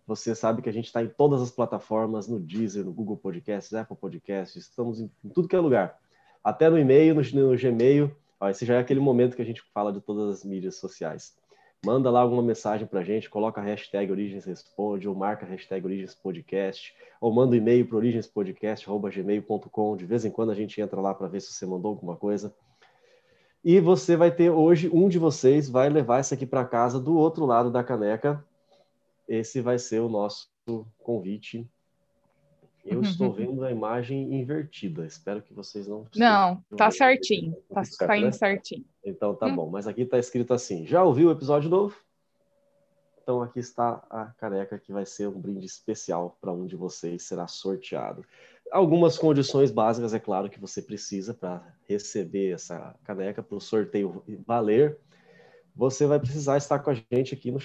Você 0.06 0.36
sabe 0.36 0.62
que 0.62 0.68
a 0.68 0.74
gente 0.74 0.88
está 0.88 1.02
em 1.02 1.08
todas 1.08 1.42
as 1.42 1.50
plataformas, 1.50 2.28
no 2.28 2.42
Deezer, 2.42 2.84
no 2.84 2.92
Google 2.92 3.16
Podcasts, 3.16 3.74
Apple 3.74 3.96
Podcasts, 3.96 4.62
estamos 4.62 5.00
em, 5.00 5.10
em 5.24 5.30
tudo 5.30 5.48
que 5.48 5.56
é 5.56 5.60
lugar. 5.62 5.98
Até 6.44 6.70
no 6.70 6.78
e-mail, 6.78 7.16
no, 7.16 7.22
no 7.22 7.58
Gmail. 7.58 8.14
Ó, 8.38 8.50
esse 8.50 8.66
já 8.66 8.74
é 8.76 8.80
aquele 8.80 9.00
momento 9.00 9.38
que 9.38 9.42
a 9.42 9.46
gente 9.46 9.64
fala 9.74 9.94
de 9.94 10.02
todas 10.02 10.30
as 10.40 10.44
mídias 10.44 10.76
sociais. 10.76 11.38
Manda 11.86 12.12
lá 12.12 12.20
alguma 12.20 12.44
mensagem 12.44 12.86
para 12.86 13.00
a 13.00 13.04
gente, 13.04 13.30
coloca 13.30 13.62
a 13.62 13.64
hashtag 13.64 14.12
Origens 14.12 14.44
Responde, 14.46 15.08
ou 15.08 15.16
marca 15.16 15.46
a 15.46 15.50
hashtag 15.50 15.86
Origens 15.86 16.14
Podcast, 16.14 16.94
ou 17.22 17.34
manda 17.34 17.54
um 17.54 17.56
e-mail 17.56 17.88
para 17.88 17.98
origenspodcast.gmail.com. 17.98 19.98
De 19.98 20.06
vez 20.06 20.26
em 20.26 20.32
quando 20.32 20.52
a 20.52 20.56
gente 20.56 20.82
entra 20.82 21.00
lá 21.00 21.14
para 21.14 21.28
ver 21.28 21.42
se 21.42 21.54
você 21.54 21.66
mandou 21.66 21.92
alguma 21.92 22.18
coisa. 22.18 22.54
E 23.64 23.80
você 23.80 24.16
vai 24.16 24.32
ter 24.32 24.50
hoje, 24.50 24.90
um 24.92 25.08
de 25.08 25.20
vocês 25.20 25.70
vai 25.70 25.90
levar 25.90 26.20
isso 26.20 26.34
aqui 26.34 26.46
para 26.46 26.66
casa 26.66 27.00
do 27.00 27.18
outro 27.18 27.46
lado 27.46 27.72
da 27.72 27.84
caneca 27.84 28.44
esse 29.30 29.62
vai 29.62 29.78
ser 29.78 30.00
o 30.00 30.10
nosso 30.10 30.50
convite. 30.98 31.70
Eu 32.86 33.02
estou 33.02 33.32
vendo 33.32 33.64
a 33.64 33.72
imagem 33.72 34.34
invertida. 34.34 35.06
Espero 35.06 35.42
que 35.42 35.54
vocês 35.54 35.88
não. 35.88 36.06
Não, 36.16 36.64
tá 36.76 36.90
certinho. 36.90 37.56
Tá 37.74 37.84
saindo 37.84 38.26
né? 38.26 38.32
certinho. 38.32 38.86
Então 39.04 39.36
tá 39.36 39.48
hum. 39.48 39.56
bom. 39.56 39.70
Mas 39.70 39.88
aqui 39.88 40.02
está 40.02 40.18
escrito 40.18 40.54
assim: 40.54 40.86
já 40.86 41.04
ouviu 41.04 41.30
o 41.30 41.32
episódio 41.32 41.70
novo? 41.70 41.96
Então 43.22 43.44
aqui 43.44 43.60
está 43.60 44.04
a 44.10 44.26
caneca 44.40 44.80
que 44.80 44.92
vai 44.92 45.06
ser 45.06 45.28
um 45.28 45.40
brinde 45.40 45.66
especial 45.66 46.36
para 46.42 46.52
um 46.52 46.66
de 46.66 46.76
vocês 46.76 47.22
será 47.22 47.46
sorteado. 47.48 48.26
Algumas 48.72 49.20
condições 49.20 49.70
básicas, 49.70 50.16
é 50.16 50.20
claro, 50.20 50.50
que 50.50 50.60
você 50.60 50.82
precisa 50.82 51.34
para 51.34 51.64
receber 51.88 52.54
essa 52.54 52.96
caneca 53.04 53.44
para 53.44 53.56
o 53.56 53.62
sorteio 53.62 54.24
valer. 54.48 54.98
Você 55.76 56.08
vai 56.08 56.20
precisar 56.20 56.58
estar 56.58 56.80
com 56.80 56.90
a 56.90 56.96
gente 57.12 57.34
aqui 57.34 57.52
no, 57.52 57.60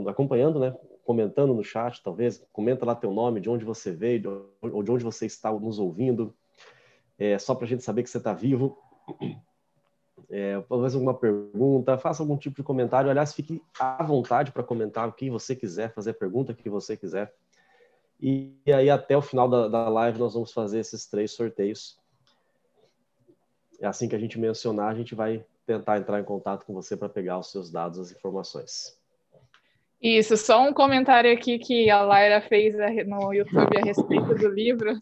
no 0.00 0.08
acompanhando, 0.08 0.58
né? 0.58 0.74
Comentando 1.04 1.54
no 1.54 1.64
chat, 1.64 2.02
talvez, 2.02 2.44
comenta 2.52 2.84
lá 2.84 2.94
teu 2.94 3.12
nome, 3.12 3.40
de 3.40 3.50
onde 3.50 3.64
você 3.64 3.90
veio, 3.90 4.50
ou 4.60 4.82
de 4.82 4.90
onde 4.90 5.04
você 5.04 5.26
está 5.26 5.52
nos 5.52 5.78
ouvindo, 5.78 6.34
é, 7.18 7.38
só 7.38 7.54
para 7.54 7.66
a 7.66 7.68
gente 7.68 7.82
saber 7.82 8.02
que 8.02 8.10
você 8.10 8.18
está 8.18 8.32
vivo. 8.32 8.78
É, 10.32 10.60
talvez 10.68 10.94
alguma 10.94 11.14
pergunta, 11.14 11.98
faça 11.98 12.22
algum 12.22 12.36
tipo 12.36 12.54
de 12.54 12.62
comentário. 12.62 13.10
Aliás, 13.10 13.34
fique 13.34 13.60
à 13.76 14.00
vontade 14.04 14.52
para 14.52 14.62
comentar 14.62 15.08
o 15.08 15.12
que 15.12 15.28
você 15.28 15.56
quiser, 15.56 15.92
fazer 15.92 16.10
a 16.10 16.14
pergunta 16.14 16.54
que 16.54 16.70
você 16.70 16.96
quiser. 16.96 17.34
E, 18.20 18.54
aí, 18.66 18.88
até 18.88 19.16
o 19.16 19.22
final 19.22 19.48
da, 19.48 19.66
da 19.66 19.88
live, 19.88 20.20
nós 20.20 20.34
vamos 20.34 20.52
fazer 20.52 20.78
esses 20.78 21.06
três 21.06 21.32
sorteios. 21.32 21.98
É 23.80 23.86
assim 23.86 24.08
que 24.08 24.14
a 24.14 24.18
gente 24.20 24.38
mencionar, 24.38 24.92
a 24.92 24.94
gente 24.94 25.16
vai 25.16 25.44
tentar 25.66 25.98
entrar 25.98 26.20
em 26.20 26.24
contato 26.24 26.64
com 26.64 26.74
você 26.74 26.96
para 26.96 27.08
pegar 27.08 27.38
os 27.38 27.50
seus 27.50 27.70
dados, 27.70 27.98
as 27.98 28.12
informações. 28.12 28.99
Isso, 30.00 30.36
só 30.36 30.66
um 30.66 30.72
comentário 30.72 31.30
aqui 31.32 31.58
que 31.58 31.90
a 31.90 32.02
Laira 32.02 32.40
fez 32.40 32.74
no 33.06 33.32
YouTube 33.34 33.76
a 33.76 33.84
respeito 33.84 34.34
do 34.34 34.48
livro. 34.48 35.00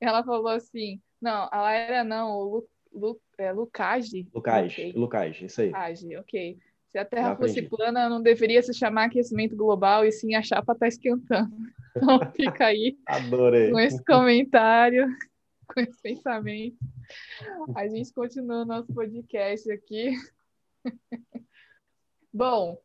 Ela 0.00 0.22
falou 0.22 0.48
assim: 0.48 1.00
não, 1.20 1.48
a 1.50 1.60
Laira 1.60 2.04
não, 2.04 2.38
o 2.38 2.44
Lu, 2.44 2.68
Lu, 2.92 3.20
é, 3.36 3.52
Lucage. 3.52 4.28
Lucage. 4.32 4.92
Lucage, 4.92 5.46
isso 5.46 5.60
aí. 5.60 5.68
Lucage, 5.68 6.16
ok. 6.16 6.58
Se 6.88 6.98
a 6.98 7.04
Terra 7.04 7.36
fosse 7.36 7.62
plana, 7.62 8.08
não 8.08 8.22
deveria 8.22 8.62
se 8.62 8.72
chamar 8.72 9.04
aquecimento 9.04 9.54
global 9.54 10.04
e 10.04 10.12
sim 10.12 10.34
a 10.34 10.42
chapa 10.42 10.72
está 10.72 10.86
esquentando. 10.86 11.50
Então 11.96 12.20
fica 12.32 12.66
aí 12.66 12.96
Adorei. 13.08 13.72
com 13.72 13.80
esse 13.80 14.04
comentário, 14.04 15.08
com 15.66 15.80
esse 15.80 16.00
pensamento. 16.00 16.76
A 17.74 17.88
gente 17.88 18.12
continua 18.12 18.62
o 18.62 18.64
nosso 18.64 18.94
podcast 18.94 19.68
aqui. 19.72 20.12
Bom, 22.32 22.78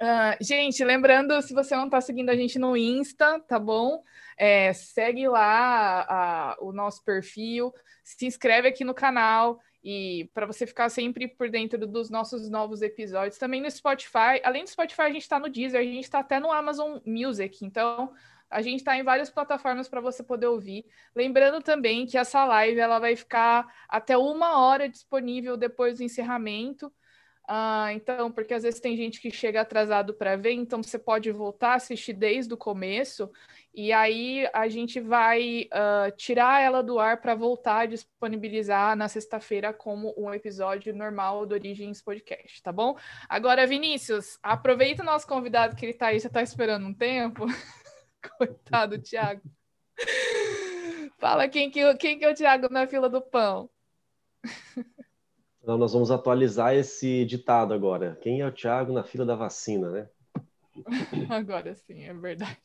Uh, 0.00 0.36
gente, 0.40 0.84
lembrando, 0.84 1.40
se 1.42 1.52
você 1.52 1.74
não 1.74 1.86
está 1.86 2.00
seguindo 2.00 2.30
a 2.30 2.36
gente 2.36 2.58
no 2.58 2.76
Insta, 2.76 3.40
tá 3.40 3.58
bom? 3.58 4.02
É, 4.36 4.72
segue 4.72 5.26
lá 5.28 6.56
o 6.60 6.72
nosso 6.72 7.04
perfil, 7.04 7.74
se 8.04 8.24
inscreve 8.24 8.68
aqui 8.68 8.84
no 8.84 8.94
canal 8.94 9.58
e 9.82 10.30
para 10.32 10.46
você 10.46 10.66
ficar 10.66 10.88
sempre 10.88 11.26
por 11.26 11.50
dentro 11.50 11.86
dos 11.86 12.10
nossos 12.10 12.48
novos 12.48 12.82
episódios. 12.82 13.38
Também 13.38 13.60
no 13.60 13.70
Spotify. 13.70 14.40
Além 14.44 14.64
do 14.64 14.70
Spotify, 14.70 15.02
a 15.02 15.10
gente 15.12 15.22
está 15.22 15.38
no 15.38 15.48
Deezer, 15.48 15.80
a 15.80 15.84
gente 15.84 16.04
está 16.04 16.20
até 16.20 16.38
no 16.38 16.52
Amazon 16.52 16.98
Music. 17.04 17.64
Então, 17.64 18.12
a 18.50 18.62
gente 18.62 18.78
está 18.78 18.96
em 18.96 19.02
várias 19.02 19.30
plataformas 19.30 19.88
para 19.88 20.00
você 20.00 20.22
poder 20.22 20.46
ouvir. 20.46 20.84
Lembrando 21.14 21.60
também 21.60 22.06
que 22.06 22.16
essa 22.16 22.44
live 22.44 22.78
ela 22.78 22.98
vai 22.98 23.14
ficar 23.14 23.66
até 23.88 24.16
uma 24.16 24.58
hora 24.60 24.88
disponível 24.88 25.56
depois 25.56 25.98
do 25.98 26.04
encerramento. 26.04 26.92
Ah, 27.50 27.94
então, 27.94 28.30
porque 28.30 28.52
às 28.52 28.62
vezes 28.62 28.78
tem 28.78 28.94
gente 28.94 29.22
que 29.22 29.30
chega 29.30 29.62
atrasado 29.62 30.12
para 30.12 30.36
ver, 30.36 30.52
então 30.52 30.82
você 30.82 30.98
pode 30.98 31.32
voltar 31.32 31.70
a 31.70 31.74
assistir 31.76 32.12
desde 32.12 32.52
o 32.52 32.58
começo, 32.58 33.30
e 33.72 33.90
aí 33.90 34.46
a 34.52 34.68
gente 34.68 35.00
vai 35.00 35.66
uh, 35.72 36.14
tirar 36.14 36.60
ela 36.60 36.82
do 36.82 36.98
ar 36.98 37.22
para 37.22 37.34
voltar 37.34 37.78
a 37.78 37.86
disponibilizar 37.86 38.94
na 38.94 39.08
sexta-feira 39.08 39.72
como 39.72 40.12
um 40.18 40.32
episódio 40.34 40.94
normal 40.94 41.46
do 41.46 41.54
Origens 41.54 42.02
Podcast, 42.02 42.62
tá 42.62 42.70
bom? 42.70 42.98
Agora, 43.26 43.66
Vinícius, 43.66 44.38
aproveita 44.42 45.02
o 45.02 45.06
nosso 45.06 45.26
convidado 45.26 45.74
que 45.74 45.86
ele 45.86 45.92
está 45.92 46.08
aí, 46.08 46.20
já 46.20 46.26
está 46.28 46.42
esperando 46.42 46.86
um 46.86 46.92
tempo. 46.92 47.46
Coitado, 48.36 49.00
Thiago. 49.00 49.40
Fala 51.16 51.48
quem 51.48 51.70
que, 51.70 51.94
quem 51.94 52.18
que 52.18 52.26
é 52.26 52.30
o 52.30 52.34
Thiago 52.34 52.68
na 52.70 52.86
fila 52.86 53.08
do 53.08 53.22
pão. 53.22 53.70
Então, 55.68 55.76
nós 55.76 55.92
vamos 55.92 56.10
atualizar 56.10 56.74
esse 56.74 57.26
ditado 57.26 57.74
agora. 57.74 58.16
Quem 58.22 58.40
é 58.40 58.46
o 58.46 58.50
Thiago 58.50 58.90
na 58.90 59.04
fila 59.04 59.26
da 59.26 59.36
vacina, 59.36 59.90
né? 59.90 60.08
Agora 61.28 61.74
sim, 61.74 62.04
é 62.04 62.14
verdade. 62.14 62.56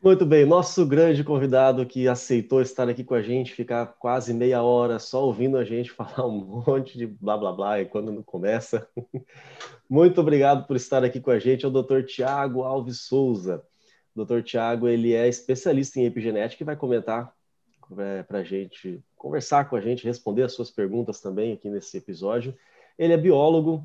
Muito 0.00 0.24
bem, 0.24 0.46
nosso 0.46 0.86
grande 0.86 1.24
convidado 1.24 1.84
que 1.84 2.06
aceitou 2.06 2.62
estar 2.62 2.88
aqui 2.88 3.02
com 3.02 3.14
a 3.14 3.20
gente, 3.20 3.52
ficar 3.52 3.86
quase 3.98 4.32
meia 4.32 4.62
hora 4.62 5.00
só 5.00 5.24
ouvindo 5.24 5.56
a 5.58 5.64
gente 5.64 5.90
falar 5.90 6.24
um 6.24 6.62
monte 6.64 6.96
de 6.96 7.08
blá 7.08 7.36
blá 7.36 7.52
blá 7.52 7.80
e 7.80 7.86
quando 7.86 8.12
não 8.12 8.22
começa. 8.22 8.88
Muito 9.90 10.20
obrigado 10.20 10.68
por 10.68 10.76
estar 10.76 11.02
aqui 11.02 11.20
com 11.20 11.32
a 11.32 11.38
gente, 11.40 11.64
é 11.64 11.68
o 11.68 11.82
Dr. 11.82 12.04
Tiago 12.04 12.62
Alves 12.62 13.00
Souza. 13.00 13.60
O 14.14 14.24
Dr. 14.24 14.40
Tiago, 14.42 14.86
ele 14.86 15.14
é 15.14 15.26
especialista 15.26 15.98
em 15.98 16.04
epigenética 16.04 16.62
e 16.62 16.64
vai 16.64 16.76
comentar 16.76 17.34
é, 17.98 18.22
para 18.22 18.38
a 18.38 18.44
gente 18.44 19.02
conversar 19.18 19.68
com 19.68 19.76
a 19.76 19.80
gente, 19.80 20.06
responder 20.06 20.44
as 20.44 20.52
suas 20.52 20.70
perguntas 20.70 21.20
também 21.20 21.52
aqui 21.52 21.68
nesse 21.68 21.98
episódio. 21.98 22.56
Ele 22.98 23.12
é 23.12 23.16
biólogo, 23.16 23.84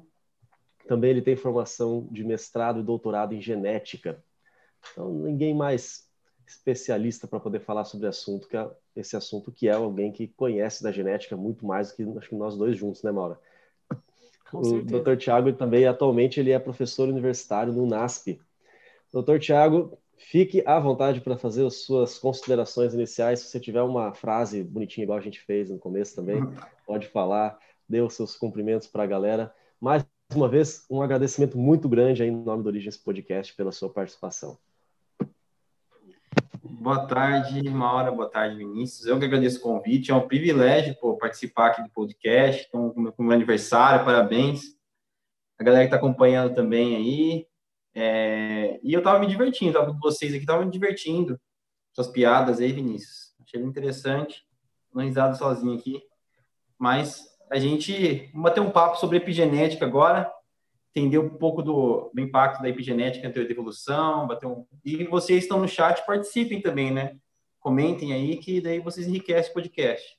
também 0.88 1.10
ele 1.10 1.22
tem 1.22 1.36
formação 1.36 2.08
de 2.12 2.24
mestrado 2.24 2.80
e 2.80 2.84
doutorado 2.84 3.34
em 3.34 3.42
genética. 3.42 4.24
Então, 4.92 5.12
ninguém 5.12 5.54
mais 5.54 6.08
especialista 6.46 7.28
para 7.28 7.40
poder 7.40 7.60
falar 7.60 7.86
sobre 7.86 8.08
assunto 8.08 8.48
que 8.48 8.58
é, 8.58 8.70
esse 8.96 9.16
assunto 9.16 9.52
que 9.52 9.68
é 9.68 9.72
alguém 9.72 10.12
que 10.12 10.28
conhece 10.28 10.84
da 10.84 10.92
genética 10.92 11.36
muito 11.36 11.66
mais 11.66 11.90
do 11.90 11.96
que 11.96 12.18
acho 12.18 12.30
que 12.30 12.36
nós 12.36 12.58
dois 12.58 12.78
juntos, 12.78 13.02
né, 13.02 13.12
Maura? 13.12 13.40
Com 14.52 14.60
o 14.60 14.84
Dr. 14.84 15.16
Tiago 15.18 15.52
também 15.54 15.88
atualmente 15.88 16.40
ele 16.40 16.52
é 16.52 16.60
professor 16.60 17.10
universitário 17.10 17.74
no 17.74 17.88
NASP. 17.88 18.40
Dr. 19.12 19.40
Tiago, 19.40 19.98
Fique 20.26 20.64
à 20.66 20.80
vontade 20.80 21.22
para 21.22 21.38
fazer 21.38 21.66
as 21.66 21.84
suas 21.84 22.18
considerações 22.18 22.94
iniciais. 22.94 23.40
Se 23.40 23.50
você 23.50 23.60
tiver 23.60 23.82
uma 23.82 24.14
frase 24.14 24.64
bonitinha, 24.64 25.04
igual 25.04 25.18
a 25.20 25.22
gente 25.22 25.42
fez 25.42 25.70
no 25.70 25.78
começo 25.78 26.16
também, 26.16 26.42
uhum. 26.42 26.56
pode 26.88 27.08
falar, 27.08 27.60
dê 27.88 28.02
os 28.02 28.14
seus 28.14 28.36
cumprimentos 28.36 28.88
para 28.88 29.04
a 29.04 29.08
galera. 29.08 29.54
Mais 29.80 30.06
uma 30.34 30.48
vez, 30.48 30.86
um 30.90 31.02
agradecimento 31.02 31.58
muito 31.58 31.90
grande 31.90 32.24
aí 32.24 32.32
no 32.32 32.44
nome 32.44 32.64
do 32.64 32.68
Origens 32.68 32.98
Podcast 32.98 33.54
pela 33.56 33.72
sua 33.72 33.90
participação. 33.90 34.58
Boa 36.64 37.06
tarde, 37.06 37.70
Maura. 37.70 38.10
Boa 38.10 38.30
tarde, 38.30 38.58
Vinícius. 38.58 39.06
Eu 39.06 39.20
que 39.20 39.26
agradeço 39.26 39.60
o 39.60 39.62
convite. 39.62 40.10
É 40.10 40.16
um 40.16 40.28
privilégio 40.28 40.96
pô, 41.00 41.18
participar 41.18 41.68
aqui 41.68 41.84
do 41.84 41.90
podcast. 41.90 42.66
Então, 42.68 42.90
com 42.92 43.12
o 43.18 43.24
meu 43.24 43.34
aniversário, 43.34 44.06
parabéns. 44.06 44.62
A 45.60 45.64
galera 45.64 45.84
que 45.84 45.88
está 45.94 45.98
acompanhando 45.98 46.56
também 46.56 46.96
aí. 46.96 47.53
É, 47.96 48.80
e 48.82 48.94
eu 48.94 49.00
estava 49.00 49.20
me 49.20 49.28
divertindo, 49.28 49.74
tava 49.74 49.94
com 49.94 50.00
vocês 50.00 50.32
aqui, 50.32 50.42
estava 50.42 50.66
me 50.66 50.72
divertindo. 50.72 51.40
Suas 51.92 52.08
piadas 52.08 52.60
aí, 52.60 52.72
Vinícius. 52.72 53.34
Achei 53.44 53.62
interessante. 53.62 54.44
Não 54.94 55.04
risado 55.04 55.38
sozinho 55.38 55.78
aqui. 55.78 56.02
Mas 56.78 57.24
a 57.50 57.60
gente 57.60 58.32
bater 58.34 58.62
um 58.62 58.72
papo 58.72 58.98
sobre 58.98 59.18
epigenética 59.18 59.86
agora, 59.86 60.32
entender 60.90 61.20
um 61.20 61.30
pouco 61.30 61.62
do, 61.62 62.12
do 62.14 62.22
impacto 62.22 62.62
da 62.62 62.70
epigenética 62.70 63.28
na 63.28 63.34
teoria 63.34 63.50
da 63.50 63.54
evolução, 63.54 64.28
bater 64.28 64.48
um... 64.48 64.66
e 64.84 65.04
vocês 65.06 65.44
estão 65.44 65.60
no 65.60 65.68
chat, 65.68 66.06
participem 66.06 66.62
também, 66.62 66.92
né? 66.92 67.18
Comentem 67.60 68.12
aí 68.12 68.38
que 68.38 68.60
daí 68.60 68.80
vocês 68.80 69.08
enriquecem 69.08 69.52
o 69.52 69.54
podcast. 69.54 70.18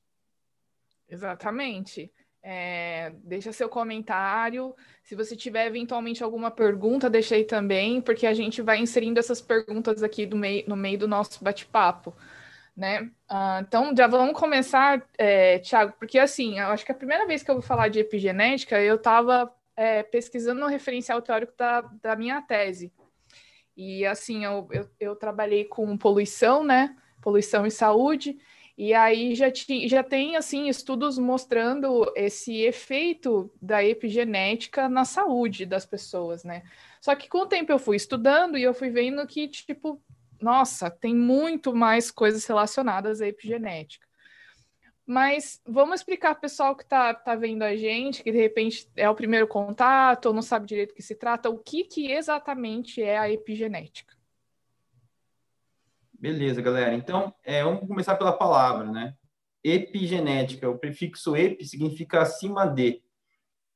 Exatamente. 1.08 2.10
É, 2.46 3.10
deixa 3.24 3.54
seu 3.54 3.70
comentário. 3.70 4.76
Se 5.02 5.14
você 5.14 5.34
tiver 5.34 5.66
eventualmente 5.66 6.22
alguma 6.22 6.50
pergunta, 6.50 7.08
deixa 7.08 7.34
aí 7.36 7.44
também, 7.44 8.02
porque 8.02 8.26
a 8.26 8.34
gente 8.34 8.60
vai 8.60 8.78
inserindo 8.78 9.18
essas 9.18 9.40
perguntas 9.40 10.02
aqui 10.02 10.26
no 10.26 10.76
meio 10.76 10.98
do 10.98 11.08
nosso 11.08 11.42
bate-papo. 11.42 12.14
Né? 12.76 13.10
Uh, 13.30 13.62
então, 13.62 13.94
já 13.96 14.06
vamos 14.06 14.38
começar, 14.38 15.02
é, 15.16 15.58
Tiago, 15.60 15.94
porque 15.98 16.18
assim, 16.18 16.58
eu 16.58 16.66
acho 16.66 16.84
que 16.84 16.92
a 16.92 16.94
primeira 16.94 17.26
vez 17.26 17.42
que 17.42 17.50
eu 17.50 17.54
vou 17.54 17.62
falar 17.62 17.88
de 17.88 18.00
epigenética, 18.00 18.78
eu 18.78 18.96
estava 18.96 19.50
é, 19.74 20.02
pesquisando 20.02 20.60
no 20.60 20.66
referencial 20.66 21.22
teórico 21.22 21.54
da, 21.56 21.80
da 22.02 22.14
minha 22.14 22.42
tese. 22.42 22.92
E 23.74 24.04
assim, 24.04 24.44
eu, 24.44 24.68
eu, 24.70 24.90
eu 25.00 25.16
trabalhei 25.16 25.64
com 25.64 25.96
poluição, 25.96 26.62
né? 26.62 26.94
Poluição 27.22 27.64
e 27.64 27.70
saúde, 27.70 28.38
e 28.76 28.92
aí 28.92 29.34
já, 29.36 29.50
ti, 29.50 29.88
já 29.88 30.02
tem 30.02 30.36
assim 30.36 30.68
estudos 30.68 31.16
mostrando 31.16 32.10
esse 32.16 32.62
efeito 32.62 33.50
da 33.62 33.84
epigenética 33.84 34.88
na 34.88 35.04
saúde 35.04 35.64
das 35.64 35.86
pessoas, 35.86 36.42
né? 36.42 36.64
Só 37.00 37.14
que 37.14 37.28
com 37.28 37.38
o 37.38 37.46
tempo 37.46 37.70
eu 37.70 37.78
fui 37.78 37.96
estudando 37.96 38.58
e 38.58 38.62
eu 38.62 38.74
fui 38.74 38.90
vendo 38.90 39.24
que, 39.26 39.46
tipo, 39.46 40.02
nossa, 40.40 40.90
tem 40.90 41.14
muito 41.14 41.74
mais 41.74 42.10
coisas 42.10 42.44
relacionadas 42.46 43.20
à 43.20 43.28
epigenética. 43.28 44.06
Mas 45.06 45.60
vamos 45.66 46.00
explicar 46.00 46.30
para 46.30 46.38
o 46.38 46.40
pessoal 46.40 46.74
que 46.74 46.82
está 46.82 47.14
tá 47.14 47.36
vendo 47.36 47.62
a 47.62 47.76
gente, 47.76 48.22
que 48.22 48.32
de 48.32 48.38
repente 48.38 48.88
é 48.96 49.08
o 49.08 49.14
primeiro 49.14 49.46
contato 49.46 50.26
ou 50.26 50.34
não 50.34 50.42
sabe 50.42 50.66
direito 50.66 50.92
o 50.92 50.94
que 50.94 51.02
se 51.02 51.14
trata, 51.14 51.50
o 51.50 51.58
que, 51.58 51.84
que 51.84 52.10
exatamente 52.10 53.02
é 53.02 53.18
a 53.18 53.30
epigenética. 53.30 54.13
Beleza, 56.24 56.62
galera. 56.62 56.94
Então, 56.94 57.34
é, 57.44 57.62
vamos 57.62 57.86
começar 57.86 58.16
pela 58.16 58.32
palavra, 58.32 58.90
né? 58.90 59.14
Epigenética. 59.62 60.70
O 60.70 60.78
prefixo 60.78 61.36
epi 61.36 61.66
significa 61.66 62.22
acima 62.22 62.66
de. 62.66 63.02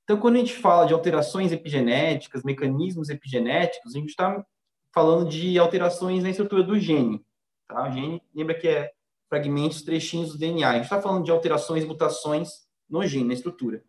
Então, 0.02 0.18
quando 0.18 0.36
a 0.36 0.38
gente 0.38 0.54
fala 0.54 0.86
de 0.86 0.94
alterações 0.94 1.52
epigenéticas, 1.52 2.42
mecanismos 2.42 3.10
epigenéticos, 3.10 3.94
a 3.94 3.98
gente 3.98 4.08
está 4.08 4.42
falando 4.94 5.28
de 5.28 5.58
alterações 5.58 6.22
na 6.22 6.30
estrutura 6.30 6.62
do 6.62 6.78
gene. 6.78 7.22
Tá? 7.68 7.86
O 7.86 7.92
gene, 7.92 8.22
lembra 8.34 8.54
que 8.54 8.66
é 8.66 8.92
fragmentos, 9.28 9.82
trechinhos 9.82 10.32
do 10.32 10.38
DNA. 10.38 10.70
A 10.70 10.74
gente 10.76 10.84
está 10.84 11.02
falando 11.02 11.26
de 11.26 11.30
alterações, 11.30 11.84
mutações 11.84 12.66
no 12.88 13.06
gene, 13.06 13.24
na 13.26 13.34
estrutura. 13.34 13.84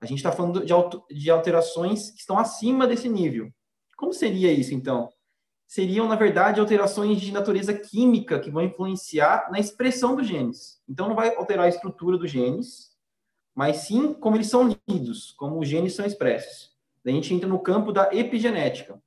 A 0.00 0.06
gente 0.06 0.16
está 0.16 0.32
falando 0.32 0.64
de 0.64 1.30
alterações 1.30 2.10
que 2.12 2.20
estão 2.20 2.38
acima 2.38 2.86
desse 2.86 3.06
nível. 3.06 3.52
Como 3.98 4.14
seria 4.14 4.50
isso, 4.50 4.72
então? 4.72 5.10
Seriam, 5.68 6.08
na 6.08 6.16
verdade, 6.16 6.60
alterações 6.60 7.20
de 7.20 7.30
natureza 7.30 7.74
química 7.74 8.40
que 8.40 8.50
vão 8.50 8.62
influenciar 8.62 9.50
na 9.50 9.60
expressão 9.60 10.16
dos 10.16 10.26
genes. 10.26 10.82
Então, 10.88 11.06
não 11.06 11.14
vai 11.14 11.36
alterar 11.36 11.66
a 11.66 11.68
estrutura 11.68 12.16
dos 12.16 12.30
genes, 12.30 12.96
mas 13.54 13.76
sim 13.86 14.14
como 14.14 14.34
eles 14.36 14.48
são 14.48 14.74
lidos, 14.88 15.32
como 15.32 15.60
os 15.60 15.68
genes 15.68 15.94
são 15.94 16.06
expressos. 16.06 16.74
Daí 17.04 17.12
a 17.12 17.16
gente 17.16 17.34
entra 17.34 17.46
no 17.46 17.60
campo 17.60 17.92
da 17.92 18.08
epigenética. 18.14 19.00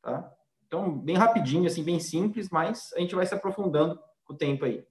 Tá? 0.00 0.32
Então, 0.68 0.96
bem 0.96 1.16
rapidinho, 1.16 1.66
assim, 1.66 1.82
bem 1.82 1.98
simples, 1.98 2.48
mas 2.48 2.92
a 2.94 3.00
gente 3.00 3.14
vai 3.16 3.26
se 3.26 3.34
aprofundando 3.34 4.00
com 4.24 4.34
o 4.34 4.36
tempo 4.36 4.64
aí. 4.64 4.86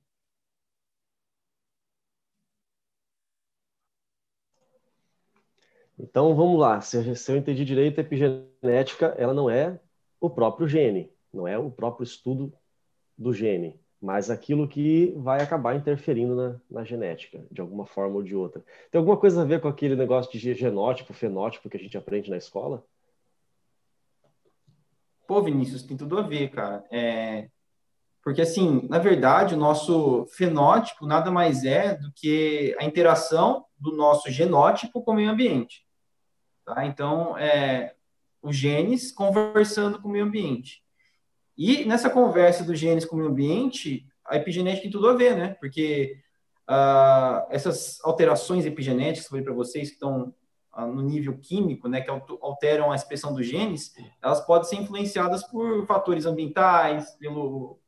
Então, 5.98 6.36
vamos 6.36 6.60
lá. 6.60 6.82
Se, 6.82 6.98
eu 7.30 7.38
entendi 7.38 7.64
direito, 7.64 8.00
a 8.00 8.04
epigenética, 8.04 9.16
ela 9.18 9.34
não 9.34 9.50
é 9.50 9.80
o 10.20 10.30
próprio 10.30 10.68
gene 10.68 11.13
não 11.34 11.48
é 11.48 11.58
o 11.58 11.72
próprio 11.72 12.04
estudo 12.04 12.54
do 13.18 13.34
gene, 13.34 13.80
mas 14.04 14.30
aquilo 14.30 14.68
que 14.68 15.14
vai 15.18 15.42
acabar 15.42 15.76
interferindo 15.76 16.36
na, 16.36 16.60
na, 16.70 16.84
genética, 16.84 17.44
de 17.50 17.62
alguma 17.62 17.86
forma 17.86 18.16
ou 18.16 18.24
de 18.24 18.36
outra. 18.36 18.64
Tem 18.92 19.00
alguma 19.00 19.18
coisa 19.18 19.42
a 19.42 19.46
ver 19.46 19.62
com 19.62 19.68
aquele 19.68 19.96
negócio 19.96 20.32
de 20.32 20.54
genótipo, 20.54 21.14
fenótipo 21.14 21.70
que 21.70 21.78
a 21.78 21.80
gente 21.80 21.98
aprende 21.98 22.30
na 22.30 22.38
escola? 22.38 22.86
Pô, 25.26 25.42
Vinícius, 25.42 25.84
tem 25.84 25.96
tudo 25.96 26.18
a 26.18 26.22
ver, 26.22 26.50
cara. 26.50 26.84
É... 26.92 27.50
Porque, 28.22 28.42
assim, 28.42 28.86
na 28.90 29.00
verdade, 29.00 29.54
o 29.56 29.58
nosso 29.58 30.26
fenótipo 30.28 31.06
nada 31.06 31.32
mais 31.32 31.64
é 31.64 31.96
do 31.96 32.12
que 32.14 32.76
a 32.80 32.84
interação 32.84 33.66
do 33.78 33.96
nosso 33.96 34.30
genótipo 34.30 35.02
com 35.02 35.12
o 35.12 35.16
meio 35.16 35.32
ambiente. 35.32 35.86
Tá? 36.66 36.86
Então, 36.86 37.38
é... 37.38 37.96
os 38.42 38.56
genes 38.56 39.14
conversando 39.14 40.02
com 40.02 40.10
o 40.10 40.12
meio 40.12 40.26
ambiente. 40.26 40.83
E 41.58 41.86
nessa 41.86 42.10
conversa 42.10 42.64
dos 42.64 42.80
genes 42.80 43.06
com 43.06 43.16
o 43.16 43.20
meio 43.20 43.32
ambiente, 43.32 44.06
a 44.26 44.38
epigenética 44.38 44.84
tem 44.84 44.92
tudo 44.92 45.10
a 45.10 45.14
ver, 45.14 45.36
né? 45.36 45.56
Porque 45.60 46.18
uh, 46.70 47.46
essas 47.50 48.00
alterações 48.04 48.66
epigenéticas, 48.66 49.28
falei 49.28 49.44
para 49.44 49.54
vocês, 49.54 49.90
que 49.90 49.96
estão 49.96 50.34
uh, 50.76 50.86
no 50.88 51.02
nível 51.02 51.38
químico, 51.38 51.88
né, 51.88 52.02
que 52.02 52.10
alteram 52.10 52.92
a 52.92 52.96
expressão 52.96 53.34
dos 53.34 53.46
genes, 53.46 53.94
elas 54.22 54.42
podem 54.42 54.68
ser 54.68 54.76
influenciadas 54.78 55.44
por 55.44 55.86
fatores 55.86 56.26
ambientais, 56.26 57.12
pelo 57.18 57.80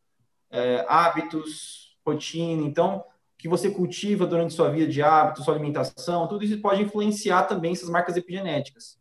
é, 0.52 0.86
hábitos, 0.88 1.98
rotina. 2.06 2.64
Então, 2.64 3.04
que 3.38 3.50
você 3.50 3.70
cultiva 3.70 4.26
durante 4.26 4.54
sua 4.54 4.70
vida 4.70 4.92
de 4.92 5.02
hábitos, 5.02 5.44
sua 5.44 5.54
alimentação, 5.54 6.28
tudo 6.28 6.44
isso 6.44 6.62
pode 6.62 6.82
influenciar 6.82 7.44
também 7.44 7.74
essas 7.74 7.90
marcas 7.90 8.16
epigenéticas. 8.16 8.98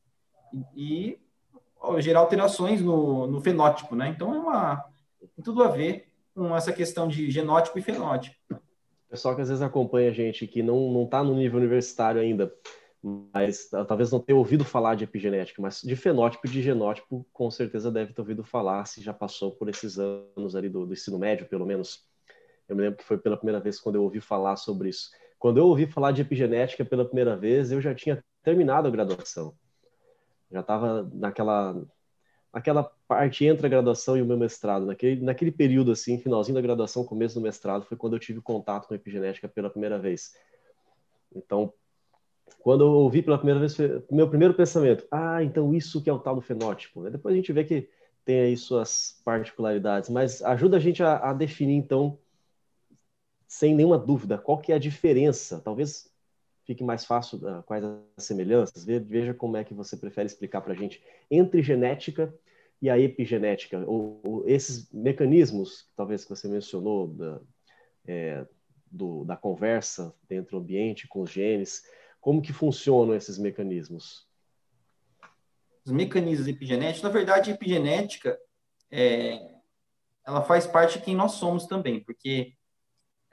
E, 0.76 1.18
gerar 1.98 2.20
alterações 2.20 2.80
no, 2.80 3.26
no 3.26 3.40
fenótipo, 3.40 3.94
né? 3.94 4.08
Então 4.08 4.34
é 4.34 4.38
uma 4.38 4.84
tem 5.34 5.44
tudo 5.44 5.62
a 5.62 5.68
ver 5.68 6.08
com 6.34 6.54
essa 6.54 6.72
questão 6.72 7.08
de 7.08 7.30
genótipo 7.30 7.78
e 7.78 7.82
fenótipo. 7.82 8.36
Pessoal 9.08 9.34
que 9.34 9.42
às 9.42 9.48
vezes 9.48 9.62
acompanha 9.62 10.10
a 10.10 10.12
gente 10.12 10.46
que 10.46 10.62
não 10.62 10.92
não 10.92 11.04
está 11.04 11.22
no 11.22 11.34
nível 11.34 11.58
universitário 11.58 12.20
ainda, 12.20 12.52
mas 13.02 13.68
talvez 13.86 14.10
não 14.10 14.20
tenha 14.20 14.36
ouvido 14.36 14.64
falar 14.64 14.94
de 14.94 15.04
epigenética, 15.04 15.60
mas 15.60 15.82
de 15.82 15.94
fenótipo 15.94 16.46
e 16.46 16.50
de 16.50 16.62
genótipo 16.62 17.26
com 17.32 17.50
certeza 17.50 17.90
deve 17.90 18.12
ter 18.12 18.20
ouvido 18.20 18.42
falar 18.42 18.84
se 18.86 19.02
já 19.02 19.12
passou 19.12 19.52
por 19.52 19.68
esses 19.68 19.98
anos 19.98 20.56
ali 20.56 20.68
do, 20.68 20.86
do 20.86 20.92
ensino 20.92 21.18
médio, 21.18 21.46
pelo 21.46 21.66
menos. 21.66 22.04
Eu 22.66 22.74
me 22.74 22.82
lembro 22.82 22.98
que 22.98 23.04
foi 23.04 23.18
pela 23.18 23.36
primeira 23.36 23.60
vez 23.60 23.78
quando 23.78 23.96
eu 23.96 24.02
ouvi 24.02 24.20
falar 24.20 24.56
sobre 24.56 24.88
isso. 24.88 25.10
Quando 25.38 25.58
eu 25.58 25.66
ouvi 25.66 25.86
falar 25.86 26.12
de 26.12 26.22
epigenética 26.22 26.82
pela 26.82 27.04
primeira 27.04 27.36
vez, 27.36 27.70
eu 27.70 27.80
já 27.80 27.94
tinha 27.94 28.24
terminado 28.42 28.88
a 28.88 28.90
graduação 28.90 29.54
já 30.50 30.60
estava 30.60 31.08
naquela 31.12 31.76
aquela 32.54 32.84
parte 33.08 33.44
entre 33.44 33.66
a 33.66 33.68
graduação 33.68 34.16
e 34.16 34.22
o 34.22 34.24
meu 34.24 34.36
mestrado, 34.36 34.86
naquele, 34.86 35.20
naquele 35.20 35.50
período 35.50 35.90
assim, 35.90 36.18
finalzinho 36.18 36.54
da 36.54 36.60
graduação, 36.60 37.04
começo 37.04 37.34
do 37.34 37.40
mestrado, 37.40 37.84
foi 37.84 37.96
quando 37.96 38.14
eu 38.14 38.20
tive 38.20 38.40
contato 38.40 38.86
com 38.86 38.94
epigenética 38.94 39.48
pela 39.48 39.68
primeira 39.68 39.98
vez. 39.98 40.36
Então, 41.34 41.72
quando 42.60 42.84
eu 42.84 42.92
ouvi 42.92 43.22
pela 43.22 43.38
primeira 43.38 43.58
vez, 43.58 43.76
meu 44.08 44.28
primeiro 44.28 44.54
pensamento, 44.54 45.04
ah, 45.10 45.42
então 45.42 45.74
isso 45.74 46.00
que 46.00 46.08
é 46.08 46.12
o 46.12 46.18
tal 46.18 46.36
do 46.36 46.40
fenótipo. 46.40 47.02
Né? 47.02 47.10
Depois 47.10 47.34
a 47.34 47.36
gente 47.36 47.52
vê 47.52 47.64
que 47.64 47.88
tem 48.24 48.40
aí 48.40 48.56
suas 48.56 49.20
particularidades, 49.24 50.08
mas 50.08 50.40
ajuda 50.40 50.76
a 50.76 50.80
gente 50.80 51.02
a, 51.02 51.30
a 51.30 51.32
definir, 51.32 51.74
então, 51.74 52.16
sem 53.48 53.74
nenhuma 53.74 53.98
dúvida, 53.98 54.38
qual 54.38 54.58
que 54.58 54.70
é 54.70 54.76
a 54.76 54.78
diferença, 54.78 55.60
talvez 55.60 56.08
fique 56.64 56.82
mais 56.82 57.04
fácil 57.04 57.38
uh, 57.38 57.62
quais 57.62 57.84
as 58.16 58.24
semelhanças. 58.24 58.84
Veja 58.84 59.34
como 59.34 59.56
é 59.56 59.64
que 59.64 59.74
você 59.74 59.96
prefere 59.96 60.26
explicar 60.26 60.60
para 60.60 60.72
a 60.72 60.76
gente 60.76 61.02
entre 61.30 61.62
genética 61.62 62.34
e 62.80 62.90
a 62.90 62.98
epigenética, 62.98 63.78
ou, 63.86 64.20
ou 64.24 64.48
esses 64.48 64.90
mecanismos, 64.92 65.88
talvez 65.96 66.24
que 66.24 66.30
você 66.30 66.48
mencionou, 66.48 67.08
da, 67.08 67.40
é, 68.06 68.46
do, 68.90 69.24
da 69.24 69.36
conversa 69.36 70.14
dentro 70.28 70.58
do 70.58 70.62
ambiente 70.62 71.08
com 71.08 71.22
os 71.22 71.30
genes, 71.30 71.82
como 72.20 72.42
que 72.42 72.52
funcionam 72.52 73.14
esses 73.14 73.38
mecanismos? 73.38 74.28
Os 75.84 75.92
mecanismos 75.92 76.48
epigenéticos, 76.48 77.02
na 77.02 77.08
verdade, 77.08 77.50
a 77.50 77.54
epigenética 77.54 78.38
é, 78.90 79.54
ela 80.26 80.42
faz 80.42 80.66
parte 80.66 80.98
de 80.98 81.04
quem 81.04 81.14
nós 81.14 81.32
somos 81.32 81.66
também, 81.66 82.02
porque 82.02 82.54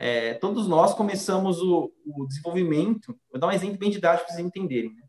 é, 0.03 0.33
todos 0.33 0.67
nós 0.67 0.95
começamos 0.95 1.61
o, 1.61 1.93
o, 2.03 2.25
desenvolvimento, 2.25 3.15
vou 3.31 3.39
dar 3.39 3.45
um 3.45 3.51
exemplo 3.51 3.77
bem 3.77 3.91
didático 3.91 4.25
para 4.25 4.33
vocês 4.33 4.43
entenderem. 4.43 4.95
Né? 4.95 5.03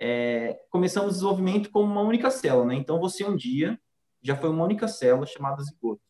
É, 0.00 0.60
começamos 0.68 1.10
o 1.10 1.14
desenvolvimento 1.14 1.70
como 1.70 1.92
uma 1.92 2.00
única 2.00 2.28
célula, 2.28 2.66
né? 2.66 2.74
Então, 2.74 2.98
você 2.98 3.24
um 3.24 3.36
dia 3.36 3.80
já 4.20 4.34
foi 4.34 4.50
uma 4.50 4.64
única 4.64 4.88
célula 4.88 5.24
chamada 5.26 5.62
zigoto. 5.62 6.02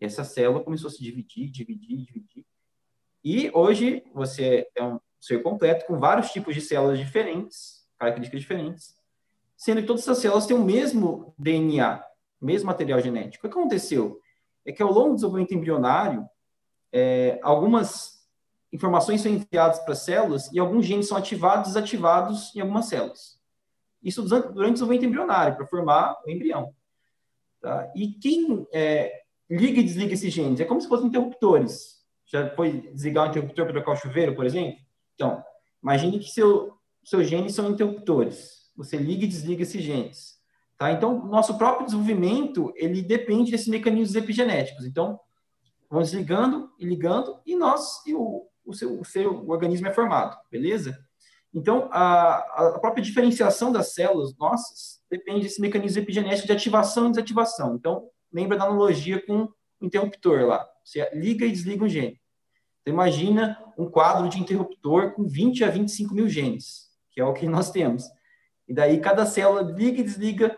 E 0.00 0.04
essa 0.04 0.24
célula 0.24 0.64
começou 0.64 0.88
a 0.88 0.90
se 0.90 1.00
dividir, 1.00 1.52
dividir, 1.52 1.98
dividir. 2.04 2.44
E 3.22 3.48
hoje 3.54 4.02
você 4.12 4.66
é 4.74 4.82
um 4.82 4.98
ser 5.20 5.40
completo 5.40 5.86
com 5.86 6.00
vários 6.00 6.32
tipos 6.32 6.52
de 6.52 6.60
células 6.60 6.98
diferentes, 6.98 7.86
características 7.96 8.40
diferentes, 8.40 8.96
sendo 9.56 9.82
que 9.82 9.86
todas 9.86 10.02
essas 10.02 10.18
células 10.18 10.46
têm 10.46 10.56
o 10.56 10.64
mesmo 10.64 11.32
DNA, 11.38 12.04
mesmo 12.40 12.66
material 12.66 12.98
genético. 12.98 13.46
O 13.46 13.48
que 13.48 13.56
aconteceu? 13.56 14.20
É 14.66 14.72
que 14.72 14.82
ao 14.82 14.92
longo 14.92 15.10
do 15.10 15.14
desenvolvimento 15.14 15.54
embrionário, 15.54 16.28
é, 16.92 17.38
algumas 17.42 18.22
informações 18.72 19.20
são 19.20 19.32
enviadas 19.32 19.78
para 19.80 19.94
células 19.94 20.50
e 20.52 20.58
alguns 20.58 20.86
genes 20.86 21.08
são 21.08 21.16
ativados 21.16 21.70
e 21.70 21.74
desativados 21.74 22.54
em 22.54 22.60
algumas 22.60 22.86
células. 22.86 23.38
Isso 24.02 24.22
durante 24.22 24.56
o 24.56 24.72
desenvolvimento 24.72 25.06
embrionário, 25.06 25.56
para 25.56 25.66
formar 25.66 26.16
o 26.26 26.30
embrião. 26.30 26.74
Tá? 27.60 27.90
E 27.94 28.08
quem 28.08 28.66
é, 28.72 29.12
liga 29.48 29.80
e 29.80 29.84
desliga 29.84 30.14
esses 30.14 30.32
genes? 30.32 30.60
É 30.60 30.64
como 30.64 30.80
se 30.80 30.88
fossem 30.88 31.06
interruptores. 31.06 32.02
Já 32.26 32.50
foi 32.54 32.90
desligar 32.92 33.26
o 33.26 33.30
interruptor 33.30 33.66
para 33.66 33.74
trocar 33.74 33.92
o 33.92 33.96
chuveiro, 33.96 34.34
por 34.34 34.44
exemplo? 34.44 34.80
Então, 35.14 35.42
imagine 35.82 36.18
que 36.18 36.30
seu, 36.30 36.72
seus 37.04 37.28
genes 37.28 37.54
são 37.54 37.70
interruptores. 37.70 38.70
Você 38.76 38.96
liga 38.96 39.24
e 39.24 39.28
desliga 39.28 39.62
esses 39.62 39.82
genes. 39.82 40.40
Tá? 40.76 40.90
Então, 40.90 41.26
nosso 41.26 41.56
próprio 41.56 41.86
desenvolvimento, 41.86 42.72
ele 42.74 43.02
depende 43.02 43.52
desses 43.52 43.68
mecanismos 43.68 44.16
epigenéticos. 44.16 44.84
Então, 44.84 45.20
vamos 45.92 46.10
ligando 46.14 46.72
e 46.78 46.86
ligando, 46.86 47.38
e 47.44 47.54
nós, 47.54 48.00
e 48.06 48.14
o, 48.14 48.48
o, 48.64 48.72
seu, 48.72 48.98
o 48.98 49.04
seu 49.04 49.46
organismo 49.46 49.86
é 49.86 49.92
formado, 49.92 50.38
beleza? 50.50 50.98
Então, 51.52 51.90
a, 51.92 52.36
a 52.36 52.78
própria 52.78 53.04
diferenciação 53.04 53.70
das 53.70 53.92
células 53.92 54.34
nossas 54.38 55.02
depende 55.10 55.42
desse 55.42 55.60
mecanismo 55.60 56.00
epigenético 56.00 56.46
de 56.46 56.52
ativação 56.54 57.08
e 57.08 57.10
desativação. 57.10 57.74
Então, 57.74 58.08
lembra 58.32 58.56
da 58.56 58.64
analogia 58.64 59.22
com 59.26 59.42
o 59.42 59.84
interruptor 59.84 60.46
lá. 60.46 60.66
Você 60.82 61.06
liga 61.12 61.44
e 61.44 61.52
desliga 61.52 61.84
um 61.84 61.88
gene. 61.88 62.18
Então, 62.80 62.94
imagina 62.94 63.62
um 63.76 63.84
quadro 63.84 64.30
de 64.30 64.40
interruptor 64.40 65.12
com 65.12 65.28
20 65.28 65.62
a 65.62 65.68
25 65.68 66.14
mil 66.14 66.26
genes, 66.26 66.88
que 67.10 67.20
é 67.20 67.24
o 67.24 67.34
que 67.34 67.46
nós 67.46 67.70
temos. 67.70 68.04
E 68.66 68.72
daí, 68.72 68.98
cada 68.98 69.26
célula 69.26 69.60
liga 69.60 70.00
e 70.00 70.04
desliga 70.04 70.56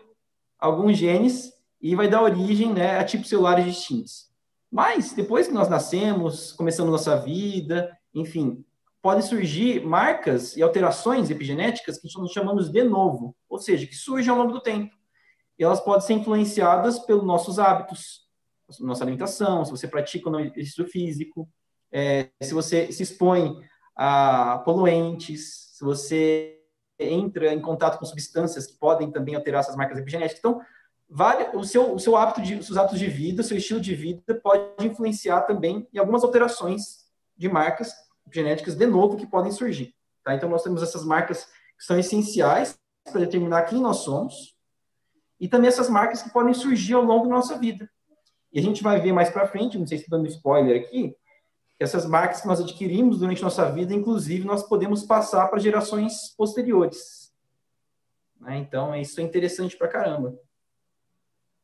alguns 0.57 0.97
genes 0.97 1.51
e 1.81 1.93
vai 1.93 2.07
dar 2.07 2.21
origem 2.21 2.73
né, 2.73 2.97
a 2.97 3.03
tipos 3.03 3.27
celulares 3.27 3.65
distintos. 3.65 4.33
Mas, 4.75 5.13
depois 5.13 5.47
que 5.47 5.53
nós 5.53 5.69
nascemos, 5.69 6.51
começamos 6.51 6.91
nossa 6.91 7.15
vida, 7.15 7.97
enfim, 8.13 8.61
podem 9.01 9.21
surgir 9.21 9.85
marcas 9.85 10.57
e 10.57 10.61
alterações 10.61 11.29
epigenéticas 11.29 11.97
que 11.97 12.09
nós 12.19 12.31
chamamos 12.33 12.69
de 12.69 12.83
novo, 12.83 13.33
ou 13.47 13.57
seja, 13.57 13.87
que 13.87 13.95
surgem 13.95 14.29
ao 14.29 14.37
longo 14.37 14.51
do 14.51 14.59
tempo. 14.59 14.93
E 15.57 15.63
elas 15.63 15.79
podem 15.79 16.05
ser 16.05 16.15
influenciadas 16.15 16.99
pelos 16.99 17.23
nossos 17.23 17.57
hábitos, 17.57 18.27
nossa 18.81 19.05
alimentação, 19.05 19.63
se 19.63 19.71
você 19.71 19.87
pratica 19.87 20.29
um 20.29 20.41
exercício 20.41 20.85
físico, 20.87 21.47
é, 21.89 22.27
se 22.43 22.53
você 22.53 22.91
se 22.91 23.01
expõe 23.01 23.57
a 23.95 24.61
poluentes, 24.65 25.69
se 25.71 25.85
você 25.85 26.59
entra 26.99 27.53
em 27.53 27.61
contato 27.61 27.97
com 27.97 28.03
substâncias 28.03 28.67
que 28.67 28.77
podem 28.77 29.09
também 29.09 29.35
alterar 29.35 29.61
essas 29.61 29.77
marcas 29.77 29.97
epigenéticas. 29.97 30.39
Então, 30.39 30.59
vale, 31.09 31.49
o, 31.55 31.63
seu, 31.63 31.93
o 31.93 31.99
seu 31.99 32.15
hábito 32.15 32.41
de, 32.41 32.55
os 32.55 32.65
seus 32.65 32.77
hábitos 32.77 32.99
de 32.99 33.07
vida, 33.07 33.41
o 33.41 33.45
seu 33.45 33.57
estilo 33.57 33.79
de 33.79 33.95
vida 33.95 34.35
pode 34.41 34.85
influenciar 34.85 35.41
também 35.41 35.87
em 35.93 35.97
algumas 35.97 36.23
alterações 36.23 37.05
de 37.37 37.49
marcas 37.49 37.93
genéticas 38.31 38.75
de 38.75 38.85
novo 38.85 39.17
que 39.17 39.27
podem 39.27 39.51
surgir. 39.51 39.93
Tá? 40.23 40.33
Então, 40.33 40.49
nós 40.49 40.63
temos 40.63 40.81
essas 40.81 41.05
marcas 41.05 41.45
que 41.77 41.83
são 41.83 41.97
essenciais 41.99 42.77
para 43.11 43.21
determinar 43.21 43.63
quem 43.63 43.79
nós 43.79 43.97
somos 43.97 44.55
e 45.39 45.47
também 45.47 45.67
essas 45.67 45.89
marcas 45.89 46.23
que 46.23 46.31
podem 46.31 46.53
surgir 46.53 46.93
ao 46.93 47.03
longo 47.03 47.27
da 47.27 47.35
nossa 47.35 47.57
vida. 47.57 47.89
E 48.51 48.59
a 48.59 48.61
gente 48.61 48.81
vai 48.81 48.99
ver 48.99 49.11
mais 49.11 49.29
para 49.29 49.47
frente, 49.47 49.77
não 49.77 49.85
sei 49.85 49.97
se 49.97 50.05
estou 50.05 50.17
dando 50.17 50.29
spoiler 50.29 50.81
aqui, 50.81 51.15
essas 51.77 52.05
marcas 52.05 52.41
que 52.41 52.47
nós 52.47 52.61
adquirimos 52.61 53.19
durante 53.19 53.41
nossa 53.41 53.69
vida, 53.69 53.93
inclusive, 53.93 54.47
nós 54.47 54.63
podemos 54.63 55.03
passar 55.03 55.47
para 55.49 55.59
gerações 55.59 56.33
posteriores. 56.37 57.33
Né? 58.39 58.57
Então, 58.57 58.95
isso 58.95 59.19
é 59.19 59.23
interessante 59.23 59.77
para 59.77 59.89
caramba. 59.89 60.39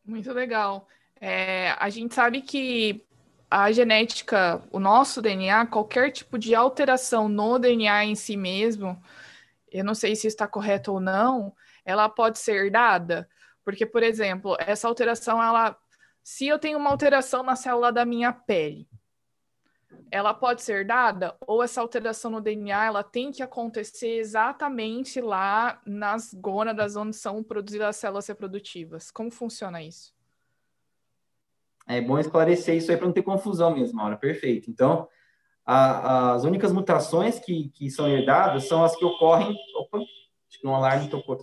Muito 0.05 0.31
legal. 0.33 0.87
É, 1.19 1.71
a 1.79 1.89
gente 1.89 2.13
sabe 2.13 2.41
que 2.41 3.05
a 3.49 3.71
genética, 3.71 4.61
o 4.71 4.79
nosso 4.79 5.21
DNA, 5.21 5.65
qualquer 5.67 6.11
tipo 6.11 6.39
de 6.39 6.55
alteração 6.55 7.27
no 7.27 7.59
DNA 7.59 8.05
em 8.05 8.15
si 8.15 8.37
mesmo, 8.37 9.01
eu 9.71 9.83
não 9.83 9.93
sei 9.93 10.15
se 10.15 10.27
está 10.27 10.47
correto 10.47 10.93
ou 10.93 10.99
não, 10.99 11.53
ela 11.85 12.09
pode 12.09 12.39
ser 12.39 12.55
herdada. 12.55 13.29
Porque, 13.63 13.85
por 13.85 14.03
exemplo, 14.03 14.55
essa 14.59 14.87
alteração, 14.87 15.41
ela, 15.41 15.77
se 16.23 16.47
eu 16.47 16.57
tenho 16.57 16.77
uma 16.77 16.89
alteração 16.89 17.43
na 17.43 17.55
célula 17.55 17.91
da 17.91 18.05
minha 18.05 18.33
pele, 18.33 18.87
ela 20.11 20.33
pode 20.33 20.61
ser 20.61 20.85
dada 20.85 21.35
ou 21.47 21.63
essa 21.63 21.79
alteração 21.79 22.29
no 22.29 22.41
DNA 22.41 22.85
ela 22.85 23.03
tem 23.03 23.31
que 23.31 23.41
acontecer 23.41 24.17
exatamente 24.17 25.21
lá 25.21 25.81
nas 25.85 26.33
gônadas 26.33 26.95
onde 26.95 27.15
são 27.15 27.41
produzidas 27.41 27.87
as 27.87 27.95
células 27.95 28.27
reprodutivas. 28.27 29.09
Como 29.09 29.31
funciona 29.31 29.81
isso? 29.81 30.13
É 31.87 32.01
bom 32.01 32.19
esclarecer 32.19 32.75
isso 32.75 32.91
aí 32.91 32.97
para 32.97 33.07
não 33.07 33.13
ter 33.13 33.23
confusão 33.23 33.73
mesmo, 33.73 33.97
Maura. 33.97 34.17
Perfeito. 34.17 34.69
Então, 34.69 35.07
a, 35.65 36.33
as 36.33 36.43
únicas 36.43 36.71
mutações 36.71 37.39
que, 37.39 37.69
que 37.69 37.89
são 37.89 38.07
herdadas 38.07 38.67
são 38.67 38.83
as 38.83 38.95
que 38.95 39.05
ocorrem. 39.05 39.55
Opa, 39.77 39.97
acho 39.97 40.59
que 40.59 40.67
um 40.67 40.75
alarme 40.75 41.09
tocou. 41.09 41.37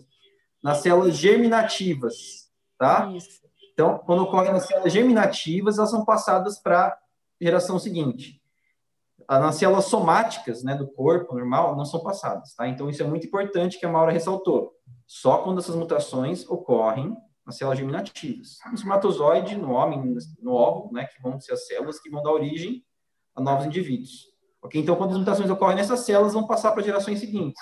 Nas 0.63 0.79
células 0.79 1.17
germinativas, 1.17 2.51
tá? 2.79 3.11
Isso. 3.15 3.41
Então, 3.73 3.99
quando 3.99 4.23
ocorrem 4.23 4.53
nas 4.53 4.67
células 4.67 4.93
germinativas, 4.93 5.79
elas 5.79 5.91
são 5.91 6.05
passadas 6.05 6.59
para 6.59 6.89
a 6.89 6.99
geração 7.41 7.79
seguinte. 7.79 8.38
Nas 9.29 9.57
células 9.57 9.85
somáticas, 9.85 10.62
né, 10.62 10.75
do 10.75 10.88
corpo 10.88 11.35
normal, 11.35 11.77
não 11.77 11.85
são 11.85 12.03
passadas, 12.03 12.55
tá? 12.55 12.67
Então, 12.67 12.88
isso 12.88 13.03
é 13.03 13.07
muito 13.07 13.27
importante 13.27 13.79
que 13.79 13.85
a 13.85 13.93
Maura 13.93 14.11
ressaltou. 14.11 14.73
Só 15.07 15.38
quando 15.38 15.59
essas 15.59 15.75
mutações 15.75 16.49
ocorrem 16.49 17.14
nas 17.45 17.57
células 17.57 17.79
germinativas. 17.79 18.59
No 18.67 18.75
espermatozoide, 18.75 19.57
no 19.57 19.73
homem, 19.73 20.14
no 20.41 20.53
óvulo, 20.53 20.93
né, 20.93 21.07
que 21.07 21.21
vão 21.21 21.38
ser 21.41 21.53
as 21.53 21.67
células 21.67 22.01
que 22.01 22.11
vão 22.11 22.23
dar 22.23 22.31
origem 22.31 22.83
a 23.35 23.43
novos 23.43 23.67
indivíduos. 23.67 24.27
Ok? 24.62 24.81
Então, 24.81 24.97
quando 24.97 25.12
as 25.12 25.19
mutações 25.19 25.51
ocorrem 25.51 25.77
nessas 25.77 26.01
células, 26.01 26.33
vão 26.33 26.47
passar 26.47 26.73
para 26.73 26.83
gerações 26.83 27.21
seguintes. 27.21 27.61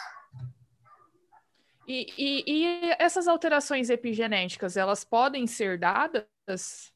E, 1.87 2.07
e, 2.19 2.45
e, 2.47 2.97
essas 2.99 3.29
alterações 3.29 3.91
epigenéticas, 3.91 4.77
elas 4.77 5.05
podem 5.05 5.47
ser 5.47 5.79
dadas? 5.79 6.93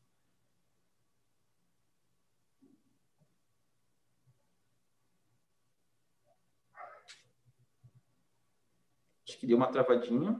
Que 9.40 9.46
deu 9.46 9.56
uma 9.56 9.68
travadinha. 9.68 10.38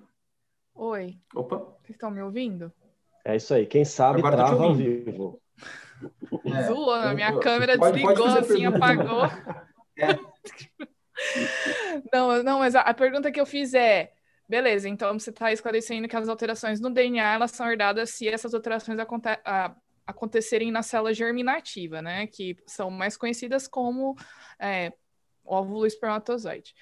Oi. 0.75 1.19
Opa. 1.35 1.57
Vocês 1.57 1.97
estão 1.97 2.11
me 2.11 2.23
ouvindo? 2.23 2.71
É 3.25 3.35
isso 3.35 3.55
aí. 3.55 3.67
Quem 3.67 3.83
sabe 3.83 4.19
Agora 4.19 4.37
trava 4.37 4.65
ao 4.65 4.75
vivo. 4.75 5.41
É, 6.47 7.09
a 7.09 7.13
minha 7.13 7.39
câmera 7.41 7.77
pode, 7.77 7.93
desligou, 7.93 8.25
pode 8.25 8.39
assim, 8.39 8.65
apagou. 8.65 9.25
É. 9.99 10.17
Não, 12.11 12.43
não, 12.43 12.61
mas 12.61 12.75
a, 12.75 12.81
a, 12.81 12.95
pergunta 12.95 13.31
que 13.31 13.39
eu 13.39 13.45
fiz 13.45 13.75
é: 13.75 14.11
beleza, 14.49 14.89
então 14.89 15.19
você 15.19 15.29
está 15.29 15.53
esclarecendo 15.53 16.09
que 16.09 16.17
as 16.17 16.31
alterações 16.31 16.81
no 16.81 16.89
DNA 16.89 17.35
elas 17.35 17.51
são 17.51 17.71
herdadas 17.71 18.09
se 18.09 18.27
essas 18.27 18.55
alterações 18.55 18.99
aconte 18.99 19.29
a, 19.45 19.77
acontecerem 20.07 20.73
na 20.73 20.83
célula 20.83 21.13
germinativa, 21.13 22.01
né? 22.01 22.27
Que 22.27 22.57
são 22.67 22.91
mais 22.91 23.19
conhecidas 23.19 23.69
como 23.69 24.17
é, 24.59 24.91
óvulo 25.45 25.85
espermatozoide. 25.85 26.75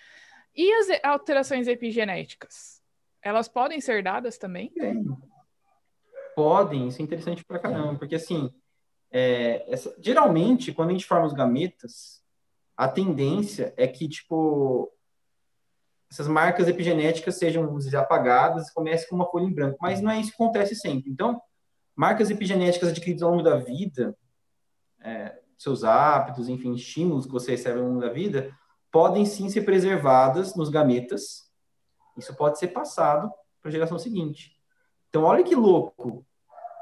E 0.58 0.72
as 0.74 0.88
alterações 1.04 1.68
epigenéticas? 1.68 2.78
elas 3.22 3.48
podem 3.48 3.80
ser 3.80 4.02
dadas 4.02 4.38
também? 4.38 4.72
Podem, 6.34 6.88
isso 6.88 7.00
é 7.00 7.04
interessante 7.04 7.44
pra 7.44 7.58
caramba, 7.58 7.98
porque 7.98 8.14
assim, 8.14 8.52
é, 9.10 9.70
essa, 9.72 9.94
geralmente, 10.00 10.72
quando 10.72 10.90
a 10.90 10.92
gente 10.92 11.06
forma 11.06 11.26
os 11.26 11.32
gametas, 11.32 12.22
a 12.76 12.88
tendência 12.88 13.74
é 13.76 13.88
que, 13.88 14.08
tipo, 14.08 14.92
essas 16.10 16.28
marcas 16.28 16.68
epigenéticas 16.68 17.36
sejam 17.36 17.76
dizer, 17.76 17.96
apagadas 17.96 18.68
e 18.68 18.74
comece 18.74 19.08
com 19.08 19.16
uma 19.16 19.28
folha 19.30 19.44
em 19.44 19.52
branco, 19.52 19.78
mas 19.80 20.00
não 20.00 20.10
é 20.10 20.20
isso 20.20 20.30
que 20.30 20.42
acontece 20.42 20.76
sempre. 20.76 21.10
Então, 21.10 21.40
marcas 21.94 22.30
epigenéticas 22.30 22.90
adquiridas 22.90 23.22
ao 23.22 23.30
longo 23.30 23.42
da 23.42 23.56
vida, 23.56 24.16
é, 25.00 25.40
seus 25.56 25.82
hábitos, 25.82 26.48
enfim, 26.48 26.72
estímulos 26.74 27.26
que 27.26 27.32
você 27.32 27.50
recebe 27.50 27.80
ao 27.80 27.86
longo 27.86 28.00
da 28.00 28.10
vida, 28.10 28.56
podem 28.90 29.24
sim 29.26 29.48
ser 29.50 29.62
preservadas 29.62 30.54
nos 30.54 30.68
gametas 30.68 31.48
isso 32.18 32.34
pode 32.34 32.58
ser 32.58 32.68
passado 32.68 33.32
para 33.62 33.68
a 33.68 33.72
geração 33.72 33.98
seguinte. 33.98 34.60
Então, 35.08 35.22
olha 35.22 35.44
que 35.44 35.54
louco. 35.54 36.26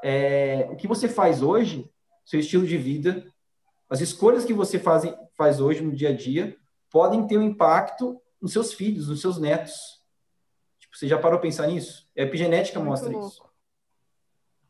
É, 0.03 0.67
o 0.71 0.75
que 0.75 0.87
você 0.87 1.07
faz 1.07 1.41
hoje, 1.41 1.89
seu 2.25 2.39
estilo 2.39 2.65
de 2.65 2.77
vida, 2.77 3.31
as 3.89 4.01
escolhas 4.01 4.43
que 4.43 4.53
você 4.53 4.79
faz, 4.79 5.03
faz 5.37 5.61
hoje 5.61 5.81
no 5.81 5.95
dia 5.95 6.09
a 6.09 6.15
dia, 6.15 6.57
podem 6.89 7.25
ter 7.27 7.37
um 7.37 7.43
impacto 7.43 8.19
nos 8.41 8.51
seus 8.51 8.73
filhos, 8.73 9.07
nos 9.07 9.21
seus 9.21 9.39
netos. 9.39 10.03
Tipo, 10.79 10.97
você 10.97 11.07
já 11.07 11.19
parou 11.19 11.37
a 11.37 11.41
pensar 11.41 11.67
nisso? 11.67 12.09
A 12.17 12.21
epigenética 12.21 12.79
mostra 12.79 13.09
louco. 13.09 13.27
isso. 13.27 13.43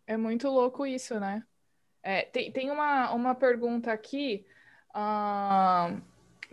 É 0.06 0.18
muito 0.18 0.50
louco 0.50 0.86
isso, 0.86 1.20
né? 1.20 1.44
É, 2.04 2.24
tem, 2.24 2.52
tem 2.52 2.72
uma, 2.72 3.12
uma 3.12 3.36
pergunta 3.36 3.92
aqui 3.92 4.46
uh, 4.92 6.02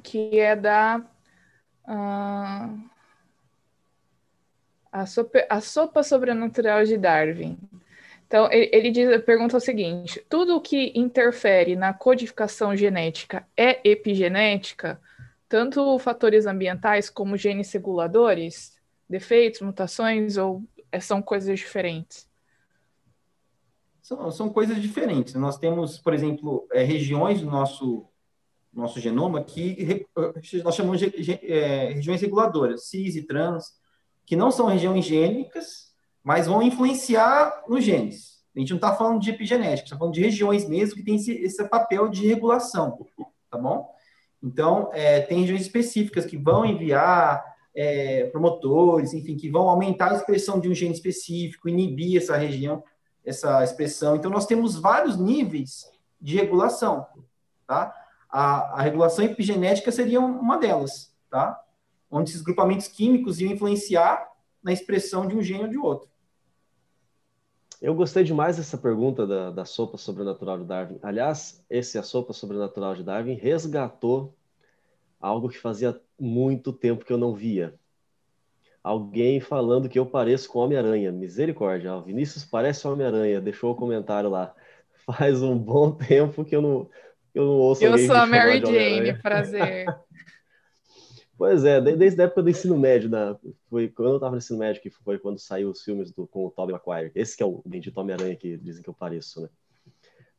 que 0.04 0.38
é 0.38 0.54
da. 0.54 1.02
Uh, 1.88 2.94
a 4.92 5.06
sopa, 5.06 5.44
a 5.50 5.60
sopa 5.60 6.02
sobrenatural 6.04 6.84
de 6.84 6.96
Darwin. 6.96 7.58
Então, 8.28 8.50
ele, 8.52 8.70
ele 8.72 8.90
diz, 8.90 9.22
pergunta 9.24 9.56
o 9.56 9.60
seguinte: 9.60 10.24
tudo 10.28 10.56
o 10.56 10.60
que 10.60 10.92
interfere 10.94 11.74
na 11.74 11.92
codificação 11.92 12.76
genética 12.76 13.46
é 13.56 13.80
epigenética, 13.88 15.00
tanto 15.48 15.98
fatores 15.98 16.46
ambientais 16.46 17.10
como 17.10 17.36
genes 17.36 17.72
reguladores, 17.72 18.80
defeitos, 19.08 19.62
mutações, 19.62 20.36
ou 20.36 20.62
é, 20.92 21.00
são 21.00 21.20
coisas 21.20 21.58
diferentes? 21.58 22.28
São, 24.00 24.30
são 24.30 24.48
coisas 24.50 24.80
diferentes. 24.80 25.34
Nós 25.34 25.58
temos, 25.58 25.98
por 25.98 26.12
exemplo, 26.12 26.68
é, 26.70 26.82
regiões 26.82 27.40
do 27.40 27.50
nosso, 27.50 28.06
nosso 28.74 29.00
genoma 29.00 29.42
que 29.42 30.06
nós 30.62 30.74
chamamos 30.74 31.00
de 31.00 31.32
é, 31.42 31.92
regiões 31.92 32.20
reguladoras, 32.20 32.88
cis 32.88 33.16
e 33.16 33.22
trans, 33.22 33.72
que 34.26 34.37
não 34.37 34.50
são 34.50 34.66
regiões 34.66 35.04
gênicas, 35.04 35.92
mas 36.22 36.46
vão 36.46 36.62
influenciar 36.62 37.64
nos 37.68 37.84
genes. 37.84 38.42
A 38.56 38.60
gente 38.60 38.70
não 38.70 38.76
está 38.76 38.94
falando 38.94 39.20
de 39.20 39.30
epigenética, 39.30 39.87
está 39.87 39.98
falando 39.98 40.14
de 40.14 40.20
regiões 40.20 40.68
mesmo 40.68 40.94
que 40.94 41.02
tem 41.02 41.16
esse, 41.16 41.32
esse 41.32 41.68
papel 41.68 42.08
de 42.08 42.26
regulação, 42.26 43.06
tá 43.50 43.58
bom? 43.58 43.92
Então, 44.42 44.90
é, 44.92 45.20
tem 45.20 45.40
regiões 45.40 45.62
específicas 45.62 46.24
que 46.26 46.37
vão 46.37 46.64
enviar 46.64 47.42
é, 47.74 48.26
promotores, 48.26 49.12
enfim, 49.12 49.37
que 49.37 49.50
vão 49.50 49.68
aumentar 49.68 50.12
a 50.12 50.16
expressão 50.16 50.60
de 50.60 50.68
um 50.68 50.74
gene 50.74 50.94
específico, 50.94 51.68
inibir 51.68 52.18
essa 52.18 52.37
região, 52.37 52.84
essa 53.24 53.64
expressão. 53.64 54.14
Então, 54.16 54.30
nós 54.30 54.46
temos 54.46 54.76
vários 54.76 55.16
níveis 55.16 55.90
de 56.20 56.37
regulação, 56.37 57.06
tá? 57.66 57.92
A, 58.37 58.81
a 58.81 58.83
regulação 58.83 59.25
epigenética 59.25 59.92
seria 59.92 60.18
uma 60.18 60.59
delas, 60.59 61.14
tá? 61.31 61.62
Onde 62.11 62.31
esses 62.31 62.42
grupamentos 62.42 62.88
químicos 62.88 63.40
iam 63.40 63.53
influenciar 63.53 64.29
na 64.61 64.73
expressão 64.73 65.25
de 65.25 65.37
um 65.37 65.40
gene 65.40 65.62
ou 65.62 65.68
de 65.68 65.79
outro. 65.79 66.09
Eu 67.81 67.94
gostei 67.94 68.25
demais 68.25 68.57
dessa 68.57 68.77
pergunta 68.77 69.25
da, 69.25 69.53
da 69.53 69.64
sopa 69.64 69.97
sobrenatural 69.97 70.59
de 70.59 70.64
Darwin. 70.64 70.99
Aliás, 71.01 71.64
esse 71.70 71.97
A 71.97 72.03
Sopa 72.03 72.33
Sobrenatural 72.33 72.97
de 72.97 73.05
Darwin 73.05 73.35
resgatou 73.35 74.35
algo 75.20 75.49
que 75.49 75.59
fazia 75.59 76.01
muito 76.18 76.73
tempo 76.73 77.05
que 77.05 77.12
eu 77.12 77.18
não 77.18 77.35
via. 77.35 77.79
Alguém 78.83 79.38
falando 79.38 79.88
que 79.88 79.99
eu 79.99 80.07
pareço 80.07 80.49
com 80.49 80.59
Homem-Aranha. 80.59 81.12
Misericórdia. 81.12 82.01
Vinícius 82.01 82.44
parece 82.44 82.88
Homem-Aranha. 82.88 83.40
Deixou 83.40 83.70
o 83.70 83.77
comentário 83.77 84.29
lá. 84.29 84.53
Faz 85.07 85.40
um 85.40 85.57
bom 85.57 85.92
tempo 85.92 86.44
que 86.44 86.57
eu 86.57 86.62
não, 86.62 86.90
eu 87.35 87.44
não 87.44 87.55
ouço 87.55 87.85
Eu 87.85 87.99
sou 87.99 88.14
a 88.14 88.27
Mary 88.27 88.61
Jane, 88.61 89.14
prazer. 89.20 89.87
Pois 91.37 91.64
é, 91.64 91.81
desde 91.81 92.20
a 92.20 92.27
época 92.27 92.44
do 92.44 92.51
ensino 92.51 92.79
médio, 92.79 93.11
né? 93.11 93.37
foi 93.68 93.88
quando 93.88 94.11
eu 94.11 94.14
estava 94.16 94.33
no 94.33 94.38
ensino 94.38 94.59
médio, 94.59 94.81
que 94.81 94.88
foi 94.88 95.18
quando 95.18 95.38
saiu 95.40 95.68
os 95.68 95.83
filmes 95.83 96.12
do, 96.12 96.29
com 96.29 96.47
o 96.47 96.51
Tobey 96.51 96.73
Maguire. 96.73 97.11
Esse 97.12 97.37
que 97.37 97.42
é 97.42 97.47
o 97.47 97.61
bendito 97.66 97.99
Homem-Aranha 97.99 98.37
que 98.37 98.57
dizem 98.57 98.83
que 98.83 98.88
eu 98.88 98.94
pareço, 98.94 99.42
né? 99.42 99.49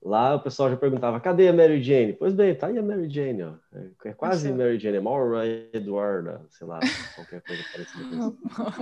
Lá 0.06 0.36
o 0.36 0.40
pessoal 0.40 0.70
já 0.70 0.78
perguntava, 0.78 1.20
cadê 1.20 1.48
a 1.48 1.54
Mary 1.54 1.82
Jane? 1.82 2.14
Pois 2.14 2.32
bem, 2.32 2.54
tá 2.54 2.68
aí 2.68 2.78
a 2.78 2.84
Mary 2.84 3.10
Jane, 3.10 3.42
ó. 3.42 3.54
É, 3.74 4.10
é 4.10 4.14
quase 4.14 4.50
Nossa. 4.50 4.64
Mary 4.64 4.80
Jane, 4.80 4.98
é 4.98 5.02
Maura 5.02 5.48
Edwarda, 5.74 6.46
sei 6.52 6.68
lá, 6.68 6.80
qualquer 7.16 7.42
coisa 7.42 7.64
parecida. 7.72 8.34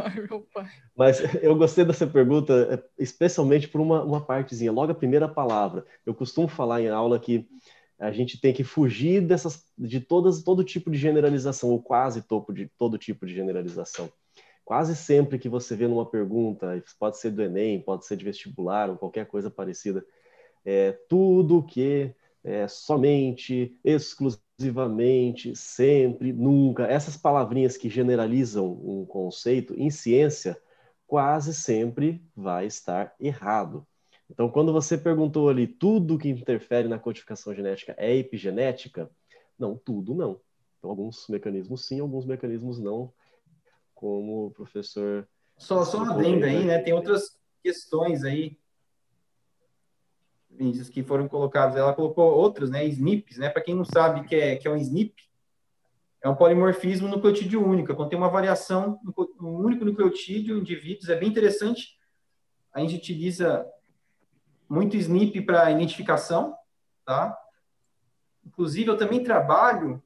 Ai, 0.04 0.19
meu 0.30 0.45
pai. 0.54 0.67
Mas 0.97 1.21
eu 1.41 1.56
gostei 1.56 1.86
dessa 1.86 2.06
pergunta, 2.06 2.84
especialmente 2.99 3.69
por 3.69 3.80
uma, 3.80 4.04
uma 4.04 4.19
partezinha, 4.19 4.69
logo 4.69 4.91
a 4.91 4.95
primeira 4.95 5.30
palavra. 5.30 5.86
Eu 6.06 6.13
costumo 6.13 6.49
falar 6.49 6.82
em 6.82 6.89
aula 6.89 7.17
que 7.17 7.47
a 8.03 8.11
gente 8.11 8.39
tem 8.39 8.53
que 8.53 8.65
fugir 8.65 9.21
dessas, 9.21 9.63
de 9.77 10.01
todas, 10.01 10.43
todo 10.43 10.63
tipo 10.63 10.91
de 10.91 10.97
generalização, 10.97 11.69
ou 11.69 11.81
quase 11.81 12.21
topo 12.21 12.51
de 12.51 12.69
todo 12.77 12.97
tipo 12.97 13.25
de 13.25 13.33
generalização. 13.33 14.11
Quase 14.65 14.93
sempre 14.93 15.39
que 15.39 15.47
você 15.47 15.73
vê 15.73 15.87
numa 15.87 16.05
pergunta, 16.05 16.83
pode 16.99 17.17
ser 17.17 17.31
do 17.31 17.41
Enem, 17.41 17.81
pode 17.81 18.05
ser 18.05 18.17
de 18.17 18.25
vestibular, 18.25 18.89
ou 18.89 18.97
qualquer 18.97 19.25
coisa 19.25 19.49
parecida, 19.49 20.05
é, 20.65 20.91
tudo 21.07 21.63
que 21.63 22.13
é, 22.43 22.67
somente, 22.67 23.77
exclusivamente, 23.85 25.55
sempre, 25.55 26.33
nunca, 26.33 26.83
essas 26.83 27.15
palavrinhas 27.15 27.77
que 27.77 27.89
generalizam 27.89 28.69
um 28.83 29.05
conceito, 29.05 29.73
em 29.77 29.89
ciência, 29.89 30.61
quase 31.07 31.53
sempre 31.53 32.21
vai 32.35 32.65
estar 32.65 33.15
errado. 33.17 33.87
Então, 34.33 34.49
quando 34.49 34.73
você 34.73 34.97
perguntou 34.97 35.47
ali 35.47 35.67
tudo 35.67 36.17
que 36.17 36.27
interfere 36.27 36.87
na 36.87 36.97
codificação 36.97 37.53
genética 37.53 37.93
é 37.99 38.15
epigenética, 38.15 39.09
não, 39.57 39.77
tudo 39.77 40.15
não. 40.15 40.41
Então, 40.79 40.89
alguns 40.89 41.27
mecanismos 41.29 41.85
sim, 41.85 41.99
alguns 41.99 42.25
mecanismos 42.25 42.79
não, 42.79 43.13
como 43.93 44.47
o 44.47 44.51
professor. 44.51 45.27
Só, 45.55 45.85
só 45.85 45.99
uma 45.99 46.15
adenda 46.15 46.47
aí, 46.47 46.65
né? 46.65 46.79
Tem 46.79 46.93
outras 46.93 47.39
questões 47.61 48.23
aí, 48.23 48.57
Vinícius, 50.49 50.89
que 50.89 51.03
foram 51.03 51.27
colocadas. 51.27 51.77
Ela 51.77 51.93
colocou 51.93 52.33
outros, 52.33 52.71
né? 52.71 52.83
SNPs, 52.87 53.37
né? 53.37 53.49
Para 53.49 53.61
quem 53.61 53.75
não 53.75 53.85
sabe 53.85 54.27
que 54.27 54.35
é, 54.35 54.55
que 54.55 54.67
é 54.67 54.71
um 54.71 54.75
SNP, 54.75 55.13
é 56.23 56.27
um 56.27 56.35
polimorfismo 56.35 57.07
nucleotídeo 57.07 57.63
único. 57.63 57.93
Quando 57.93 58.09
tem 58.09 58.17
uma 58.17 58.29
variação 58.29 58.99
no 59.39 59.59
único 59.59 59.85
nucleotídeo, 59.85 60.57
indivíduos, 60.57 61.09
é 61.09 61.15
bem 61.15 61.29
interessante. 61.29 61.99
A 62.73 62.79
gente 62.79 62.95
utiliza 62.95 63.63
muito 64.73 64.97
SNP 64.97 65.41
para 65.43 65.69
identificação, 65.69 66.55
tá? 67.05 67.38
Inclusive, 68.43 68.89
eu 68.89 68.97
também 68.97 69.23
trabalho 69.23 70.01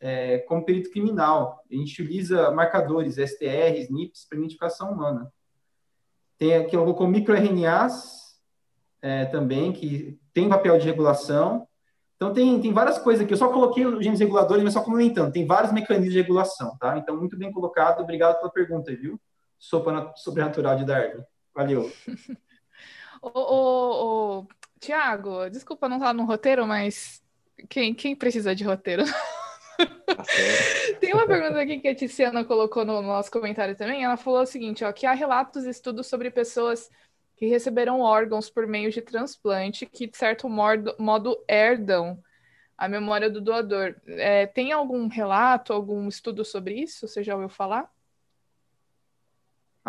é, 0.00 0.38
como 0.38 0.64
perito 0.64 0.90
criminal. 0.92 1.60
A 1.68 1.74
gente 1.74 2.00
utiliza 2.00 2.52
marcadores 2.52 3.16
STR, 3.16 3.76
SNPs 3.76 4.26
para 4.28 4.38
identificação 4.38 4.92
humana. 4.92 5.32
Tem 6.38 6.54
aqui, 6.54 6.76
eu 6.76 6.82
colocou 6.82 7.08
microRNAs 7.08 8.40
é, 9.02 9.24
também, 9.26 9.72
que 9.72 10.20
tem 10.32 10.48
papel 10.48 10.78
de 10.78 10.86
regulação. 10.86 11.66
Então, 12.14 12.32
tem, 12.32 12.60
tem 12.60 12.72
várias 12.72 12.98
coisas 12.98 13.24
aqui. 13.24 13.32
Eu 13.32 13.38
só 13.38 13.48
coloquei 13.48 13.84
os 13.84 14.04
genes 14.04 14.20
reguladores, 14.20 14.62
mas 14.62 14.72
só 14.72 14.82
comentando. 14.82 15.32
Tem 15.32 15.46
vários 15.46 15.72
mecanismos 15.72 16.12
de 16.12 16.20
regulação, 16.20 16.76
tá? 16.78 16.96
Então, 16.96 17.16
muito 17.16 17.36
bem 17.36 17.50
colocado. 17.50 18.02
Obrigado 18.02 18.38
pela 18.38 18.52
pergunta, 18.52 18.94
viu? 18.94 19.20
Sopa 19.58 20.12
sobrenatural 20.14 20.76
de 20.76 20.84
Darwin. 20.84 21.24
Valeu. 21.52 21.90
Ô, 23.20 23.30
ô, 23.30 24.38
ô, 24.40 24.46
Tiago, 24.80 25.48
desculpa 25.50 25.88
não 25.88 25.96
estar 25.96 26.12
no 26.12 26.24
roteiro, 26.24 26.66
mas 26.66 27.22
quem, 27.68 27.94
quem 27.94 28.14
precisa 28.14 28.54
de 28.54 28.64
roteiro? 28.64 29.04
Tá 29.04 30.24
Tem 31.00 31.12
uma 31.12 31.26
pergunta 31.26 31.60
aqui 31.60 31.78
que 31.78 31.88
a 31.88 31.94
Tiziana 31.94 32.44
colocou 32.44 32.84
no 32.84 33.00
nosso 33.02 33.30
comentário 33.30 33.76
também. 33.76 34.04
Ela 34.04 34.16
falou 34.16 34.42
o 34.42 34.46
seguinte: 34.46 34.84
ó, 34.84 34.92
que 34.92 35.06
há 35.06 35.12
relatos 35.12 35.64
e 35.64 35.70
estudos 35.70 36.06
sobre 36.06 36.30
pessoas 36.30 36.90
que 37.36 37.46
receberam 37.46 38.00
órgãos 38.00 38.50
por 38.50 38.66
meio 38.66 38.90
de 38.90 39.00
transplante 39.00 39.86
que, 39.86 40.06
de 40.08 40.16
certo 40.16 40.48
modo, 40.48 40.94
modo 40.98 41.36
herdam 41.48 42.20
a 42.76 42.88
memória 42.88 43.30
do 43.30 43.40
doador. 43.40 43.96
É, 44.06 44.46
tem 44.46 44.72
algum 44.72 45.08
relato, 45.08 45.72
algum 45.72 46.08
estudo 46.08 46.44
sobre 46.44 46.74
isso? 46.80 47.06
Você 47.06 47.22
já 47.22 47.34
ouviu 47.34 47.48
falar? 47.48 47.90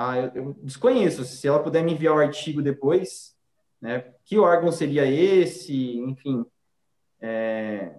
Ah, 0.01 0.17
eu, 0.17 0.31
eu, 0.33 0.53
desconheço. 0.63 1.25
Se 1.25 1.45
ela 1.45 1.62
puder 1.62 1.83
me 1.83 1.91
enviar 1.91 2.15
o 2.15 2.19
artigo 2.19 2.62
depois, 2.62 3.35
né? 3.81 4.13
Que 4.23 4.39
órgão 4.39 4.71
seria 4.71 5.05
esse? 5.05 5.97
Enfim. 5.97 6.45
É... 7.19 7.93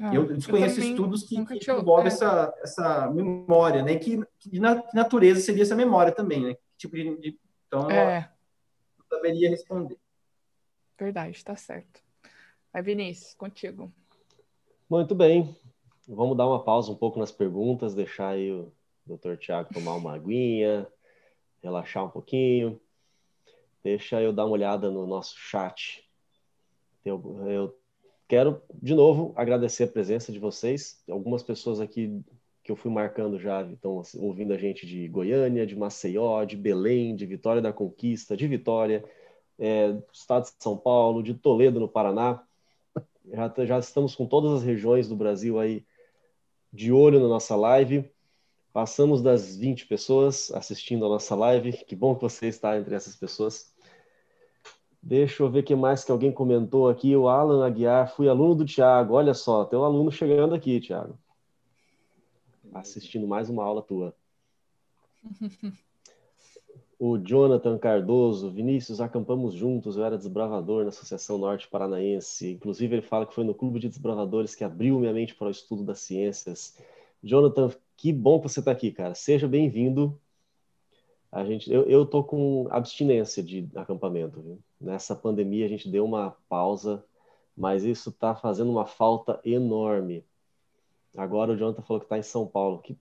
Ah, 0.00 0.12
eu 0.12 0.26
desconheço 0.34 0.80
eu 0.80 0.90
estudos 0.90 1.22
que, 1.22 1.36
que 1.60 1.70
envolvem 1.70 2.06
é. 2.06 2.08
essa, 2.08 2.52
essa 2.60 3.08
memória, 3.08 3.84
né? 3.84 3.94
Que, 3.94 4.20
que 4.40 4.58
na 4.58 4.82
natureza 4.92 5.40
seria 5.42 5.62
essa 5.62 5.76
memória 5.76 6.10
também, 6.10 6.40
né? 6.40 6.54
Que 6.54 6.60
tipo 6.76 6.96
de, 6.96 7.20
de... 7.20 7.38
Então, 7.68 7.88
é. 7.88 8.28
eu 8.98 9.04
saberia 9.08 9.48
responder. 9.48 9.96
Verdade, 10.98 11.44
tá 11.44 11.54
certo. 11.54 12.02
Vai, 12.72 12.82
Vinícius, 12.82 13.32
contigo. 13.34 13.92
Muito 14.90 15.14
bem. 15.14 15.56
Vamos 16.08 16.36
dar 16.36 16.48
uma 16.48 16.64
pausa 16.64 16.90
um 16.90 16.96
pouco 16.96 17.20
nas 17.20 17.30
perguntas, 17.30 17.94
deixar 17.94 18.30
aí 18.30 18.50
o 18.50 18.72
doutor 19.06 19.36
Tiago 19.36 19.72
tomar 19.72 19.94
uma 19.94 20.14
aguinha, 20.14 20.86
relaxar 21.62 22.04
um 22.04 22.10
pouquinho. 22.10 22.80
Deixa 23.82 24.20
eu 24.20 24.32
dar 24.32 24.46
uma 24.46 24.52
olhada 24.52 24.90
no 24.90 25.06
nosso 25.06 25.36
chat. 25.36 26.08
Eu, 27.04 27.20
eu 27.46 27.78
quero, 28.26 28.62
de 28.82 28.94
novo, 28.94 29.32
agradecer 29.36 29.84
a 29.84 29.88
presença 29.88 30.32
de 30.32 30.38
vocês. 30.38 31.02
Algumas 31.08 31.42
pessoas 31.42 31.80
aqui 31.80 32.22
que 32.62 32.72
eu 32.72 32.76
fui 32.76 32.90
marcando 32.90 33.38
já 33.38 33.62
estão 33.62 34.00
ouvindo 34.16 34.54
a 34.54 34.56
gente 34.56 34.86
de 34.86 35.06
Goiânia, 35.06 35.66
de 35.66 35.76
Maceió, 35.76 36.44
de 36.44 36.56
Belém, 36.56 37.14
de 37.14 37.26
Vitória 37.26 37.60
da 37.60 37.74
Conquista, 37.74 38.34
de 38.34 38.46
Vitória, 38.46 39.04
é, 39.58 39.92
do 39.92 40.04
estado 40.10 40.44
de 40.44 40.54
São 40.58 40.74
Paulo, 40.76 41.22
de 41.22 41.34
Toledo, 41.34 41.78
no 41.78 41.88
Paraná. 41.88 42.42
Já, 43.26 43.52
já 43.66 43.78
estamos 43.78 44.14
com 44.14 44.26
todas 44.26 44.52
as 44.52 44.62
regiões 44.62 45.08
do 45.08 45.16
Brasil 45.16 45.58
aí 45.58 45.84
de 46.72 46.90
olho 46.90 47.20
na 47.20 47.28
nossa 47.28 47.54
live. 47.54 48.10
Passamos 48.74 49.22
das 49.22 49.54
20 49.54 49.86
pessoas 49.86 50.50
assistindo 50.52 51.06
a 51.06 51.08
nossa 51.08 51.36
live. 51.36 51.72
Que 51.84 51.94
bom 51.94 52.16
que 52.16 52.22
você 52.22 52.48
está 52.48 52.76
entre 52.76 52.92
essas 52.92 53.14
pessoas. 53.14 53.72
Deixa 55.00 55.44
eu 55.44 55.48
ver 55.48 55.60
o 55.60 55.62
que 55.62 55.76
mais 55.76 56.02
que 56.02 56.10
alguém 56.10 56.32
comentou 56.32 56.88
aqui. 56.88 57.14
O 57.14 57.28
Alan 57.28 57.64
Aguiar, 57.64 58.12
fui 58.16 58.28
aluno 58.28 58.56
do 58.56 58.64
Tiago. 58.64 59.14
Olha 59.14 59.32
só, 59.32 59.64
tem 59.64 59.78
um 59.78 59.84
aluno 59.84 60.10
chegando 60.10 60.56
aqui, 60.56 60.80
Tiago. 60.80 61.16
Assistindo 62.72 63.28
mais 63.28 63.48
uma 63.48 63.62
aula 63.62 63.80
tua. 63.80 64.12
o 66.98 67.16
Jonathan 67.16 67.78
Cardoso, 67.78 68.50
Vinícius, 68.50 69.00
acampamos 69.00 69.54
juntos, 69.54 69.96
eu 69.96 70.04
era 70.04 70.18
desbravador 70.18 70.82
na 70.82 70.88
Associação 70.88 71.38
Norte 71.38 71.68
Paranaense. 71.68 72.50
Inclusive, 72.50 72.96
ele 72.96 73.02
fala 73.02 73.24
que 73.24 73.34
foi 73.34 73.44
no 73.44 73.54
Clube 73.54 73.78
de 73.78 73.88
Desbravadores 73.88 74.56
que 74.56 74.64
abriu 74.64 74.98
minha 74.98 75.12
mente 75.12 75.32
para 75.32 75.46
o 75.46 75.52
estudo 75.52 75.84
das 75.84 76.00
ciências. 76.00 76.76
Jonathan, 77.24 77.70
que 77.96 78.12
bom 78.12 78.40
que 78.40 78.48
você 78.48 78.60
está 78.60 78.70
aqui, 78.70 78.92
cara. 78.92 79.14
Seja 79.14 79.48
bem-vindo. 79.48 80.20
A 81.32 81.44
gente, 81.44 81.72
eu, 81.72 81.82
eu 81.88 82.06
tô 82.06 82.22
com 82.22 82.68
abstinência 82.70 83.42
de 83.42 83.68
acampamento. 83.74 84.40
Viu? 84.40 84.58
Nessa 84.80 85.16
pandemia 85.16 85.64
a 85.64 85.68
gente 85.68 85.88
deu 85.88 86.04
uma 86.04 86.36
pausa 86.48 87.04
mas 87.56 87.84
isso 87.84 88.10
está 88.10 88.34
fazendo 88.34 88.70
uma 88.70 88.86
falta 88.86 89.40
enorme. 89.44 90.24
Agora 91.16 91.52
o 91.52 91.56
Jonathan 91.56 91.82
falou 91.82 92.00
que 92.00 92.06
está 92.06 92.18
em 92.18 92.22
São 92.22 92.46
Paulo. 92.46 92.80
Que 92.80 92.98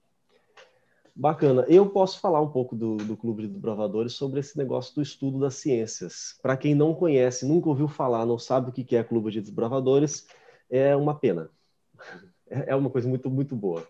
bacana. 1.16 1.66
Eu 1.68 1.90
posso 1.90 2.20
falar 2.20 2.42
um 2.42 2.52
pouco 2.52 2.76
do, 2.76 2.98
do 2.98 3.18
Clube 3.18 3.44
de 3.44 3.50
Desbravadores 3.50 4.14
sobre 4.14 4.40
esse 4.40 4.58
negócio 4.58 4.94
do 4.94 5.02
estudo 5.02 5.40
das 5.40 5.56
ciências. 5.56 6.38
Para 6.42 6.56
quem 6.56 6.76
não 6.76 6.94
conhece, 6.94 7.48
nunca 7.48 7.70
ouviu 7.70 7.88
falar, 7.88 8.26
não 8.26 8.38
sabe 8.38 8.70
o 8.70 8.72
que 8.72 8.96
é 8.96 9.04
Clube 9.04 9.32
de 9.32 9.42
Desbravadores, 9.42 10.28
é 10.70 10.96
uma 10.96 11.16
pena. 11.16 11.50
É 12.46 12.76
uma 12.76 12.90
coisa 12.90 13.10
muito, 13.10 13.32
muito 13.32 13.56
boa. 13.56 13.88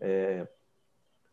É, 0.00 0.46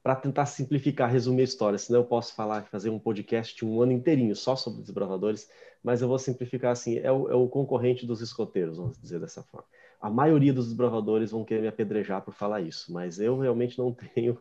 para 0.08 0.16
tentar 0.16 0.46
simplificar, 0.46 1.12
resumir 1.12 1.42
a 1.42 1.44
história, 1.44 1.78
senão 1.78 2.00
eu 2.00 2.06
posso 2.06 2.34
falar, 2.34 2.64
fazer 2.68 2.90
um 2.90 2.98
podcast 2.98 3.66
um 3.66 3.82
ano 3.82 3.92
inteirinho 3.92 4.36
só 4.38 4.56
sobre 4.56 4.82
desbravadores, 4.82 5.50
mas 5.84 6.02
eu 6.02 6.08
vou 6.08 6.18
simplificar 6.18 6.72
assim, 6.72 6.98
é 6.98 7.12
o, 7.12 7.30
é 7.30 7.36
o 7.36 7.48
concorrente 7.50 8.06
dos 8.06 8.22
escoteiros, 8.22 8.78
vamos 8.78 8.98
dizer 8.98 9.20
dessa 9.20 9.44
forma. 9.44 9.68
A 10.00 10.10
maioria 10.10 10.54
dos 10.54 10.68
desbravadores 10.68 11.32
vão 11.32 11.44
querer 11.44 11.62
me 11.62 11.68
apedrejar 11.68 12.22
por 12.22 12.34
falar 12.34 12.62
isso, 12.62 12.94
mas 12.94 13.20
eu 13.20 13.38
realmente 13.38 13.78
não 13.78 13.92
tenho 14.16 14.40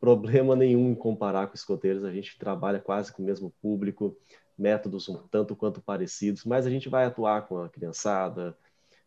problema 0.00 0.56
nenhum 0.56 0.90
em 0.90 0.94
comparar 0.94 1.48
com 1.48 1.54
escoteiros, 1.54 2.02
a 2.02 2.10
gente 2.10 2.38
trabalha 2.38 2.78
quase 2.78 3.12
com 3.12 3.22
o 3.22 3.26
mesmo 3.26 3.52
público, 3.60 4.16
métodos 4.56 5.06
um 5.08 5.16
tanto 5.28 5.54
quanto 5.54 5.82
parecidos, 5.82 6.44
mas 6.44 6.66
a 6.66 6.70
gente 6.70 6.88
vai 6.88 7.04
atuar 7.04 7.46
com 7.46 7.58
a 7.58 7.68
criançada, 7.68 8.56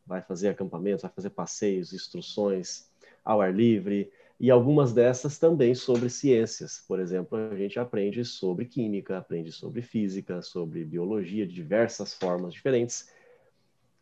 vai 0.06 0.22
fazer 0.22 0.50
acampamentos, 0.50 1.02
vai 1.02 1.12
fazer 1.12 1.32
passeios, 1.32 1.92
instruções 1.92 2.88
ao 3.26 3.42
ar 3.42 3.54
livre, 3.54 4.12
e 4.40 4.52
algumas 4.52 4.94
dessas 4.94 5.38
também 5.38 5.74
sobre 5.74 6.10
ciências. 6.10 6.84
Por 6.88 7.00
exemplo, 7.00 7.38
a 7.38 7.56
gente 7.56 7.80
aprende 7.80 8.24
sobre 8.24 8.66
química, 8.66 9.18
aprende 9.18 9.52
sobre 9.52 9.82
física, 9.82 10.42
sobre 10.42 10.84
biologia, 10.86 11.48
de 11.48 11.54
diversas 11.54 12.14
formas 12.14 12.54
diferentes. 12.54 13.10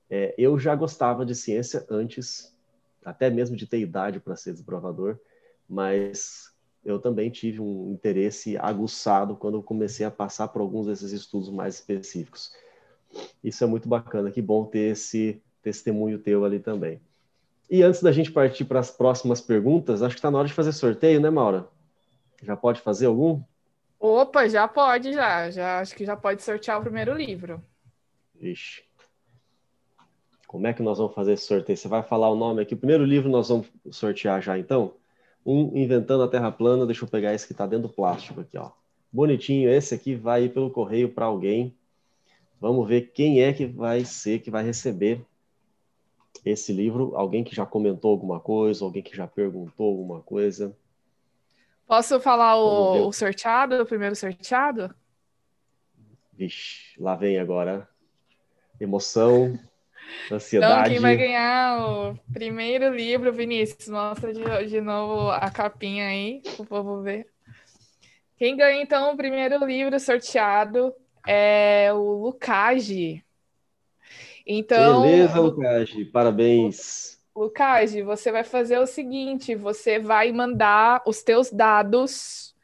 É, 0.10 0.36
eu 0.38 0.60
já 0.60 0.76
gostava 0.76 1.26
de 1.26 1.34
ciência 1.34 1.86
antes, 1.90 2.54
até 3.04 3.30
mesmo 3.30 3.56
de 3.56 3.66
ter 3.66 3.80
idade 3.80 4.20
para 4.20 4.36
ser 4.36 4.52
desbravador, 4.54 5.18
mas 5.70 6.54
eu 6.84 7.00
também 7.00 7.30
tive 7.30 7.62
um 7.62 7.92
interesse 7.92 8.58
aguçado 8.58 9.36
quando 9.36 9.56
eu 9.58 9.64
comecei 9.64 10.06
a 10.06 10.12
passar 10.12 10.50
por 10.50 10.62
alguns 10.62 10.86
desses 10.86 11.12
estudos 11.12 11.50
mais 11.50 11.76
específicos. 11.76 12.54
Isso 13.44 13.64
é 13.64 13.68
muito 13.68 13.88
bacana, 13.88 14.30
que 14.30 14.42
bom 14.42 14.66
ter 14.66 14.92
esse 14.92 15.42
testemunho 15.64 16.20
teu 16.20 16.44
ali 16.44 16.60
também. 16.60 17.02
E 17.70 17.82
antes 17.82 18.02
da 18.02 18.12
gente 18.12 18.32
partir 18.32 18.66
para 18.66 18.80
as 18.80 18.92
próximas 18.92 19.42
perguntas, 19.42 20.02
acho 20.02 20.16
que 20.16 20.20
está 20.20 20.30
na 20.30 20.38
hora 20.38 20.48
de 20.48 20.54
fazer 20.54 20.72
sorteio, 20.72 21.20
né, 21.20 21.30
Maura? 21.30 21.68
Já 22.44 22.56
pode 22.56 22.80
fazer 22.82 23.08
algum? 23.08 23.42
Opa, 24.00 24.48
já 24.48 24.68
pode, 24.68 25.14
já. 25.14 25.50
já 25.50 25.80
acho 25.80 25.96
que 25.96 26.06
já 26.06 26.16
pode 26.16 26.44
sortear 26.44 26.80
o 26.80 26.84
primeiro 26.84 27.14
livro. 27.14 27.62
Ixi. 28.40 28.84
Como 30.48 30.68
é 30.68 30.74
que 30.74 30.84
nós 30.84 31.00
vamos 31.00 31.16
fazer 31.16 31.34
esse 31.34 31.48
sorteio? 31.48 31.78
Você 31.78 31.88
vai 31.88 32.04
falar 32.04 32.30
o 32.30 32.36
nome 32.36 32.62
aqui. 32.62 32.76
O 32.76 32.78
primeiro 32.78 33.04
livro 33.04 33.30
nós 33.30 33.50
vamos 33.50 33.68
sortear 33.92 34.42
já, 34.42 34.58
então. 34.58 34.94
Um 35.46 35.76
Inventando 35.76 36.24
a 36.24 36.28
Terra 36.28 36.52
Plana. 36.52 36.86
Deixa 36.86 37.04
eu 37.04 37.10
pegar 37.10 37.34
esse 37.34 37.48
que 37.48 37.54
está 37.54 37.66
dentro 37.66 37.88
do 37.88 37.94
plástico 37.94 38.42
aqui, 38.42 38.58
ó. 38.58 38.72
Bonitinho. 39.12 39.70
Esse 39.70 39.96
aqui 39.96 40.14
vai 40.16 40.44
ir 40.44 40.54
pelo 40.54 40.70
correio 40.70 41.10
para 41.10 41.26
alguém. 41.26 41.76
Vamos 42.62 42.88
ver 42.88 43.12
quem 43.14 43.42
é 43.42 43.52
que 43.52 43.66
vai 43.66 44.06
ser, 44.06 44.40
que 44.40 44.52
vai 44.52 44.64
receber 44.64 45.26
esse 46.44 46.74
livro? 46.74 47.16
Alguém 47.16 47.44
que 47.44 47.56
já 47.56 47.66
comentou 47.66 48.12
alguma 48.12 48.40
coisa, 48.40 48.84
alguém 48.84 49.04
que 49.04 49.16
já 49.16 49.28
perguntou 49.28 49.88
alguma 49.88 50.22
coisa? 50.22 50.76
Posso 51.88 52.20
falar 52.20 52.58
o, 52.58 53.08
o 53.08 53.14
sorteado, 53.14 53.82
o 53.82 53.86
primeiro 53.86 54.16
sorteado? 54.16 54.94
Vixe, 56.34 57.00
lá 57.00 57.16
vem 57.16 57.40
agora. 57.40 57.88
Emoção, 58.80 59.58
ansiedade. 60.32 60.94
Então, 60.94 60.94
quem 60.94 61.00
vai 61.00 61.16
ganhar 61.16 61.80
o 61.80 62.16
primeiro 62.34 62.94
livro, 62.94 63.32
Vinícius? 63.32 63.88
Mostra 63.88 64.34
de, 64.34 64.68
de 64.68 64.82
novo 64.82 65.30
a 65.30 65.50
capinha 65.52 66.08
aí, 66.08 66.42
para 66.42 66.64
o 66.64 66.66
povo 66.66 67.02
ver. 67.02 67.28
Quem 68.38 68.58
ganha, 68.58 68.82
então, 68.82 69.14
o 69.14 69.18
primeiro 69.18 69.64
livro 69.66 69.98
sorteado 70.00 70.94
é 71.26 71.92
o 71.94 72.24
Lucage. 72.24 73.25
Então. 74.46 75.02
Beleza, 75.02 75.40
Lucas, 75.40 75.90
parabéns. 76.12 77.18
Lucas, 77.36 77.94
você 77.94 78.32
vai 78.32 78.44
fazer 78.44 78.78
o 78.80 78.86
seguinte: 78.86 79.56
você 79.56 79.98
vai 80.00 80.32
mandar 80.32 81.02
os 81.06 81.24
teus 81.24 81.52
dados 81.52 82.56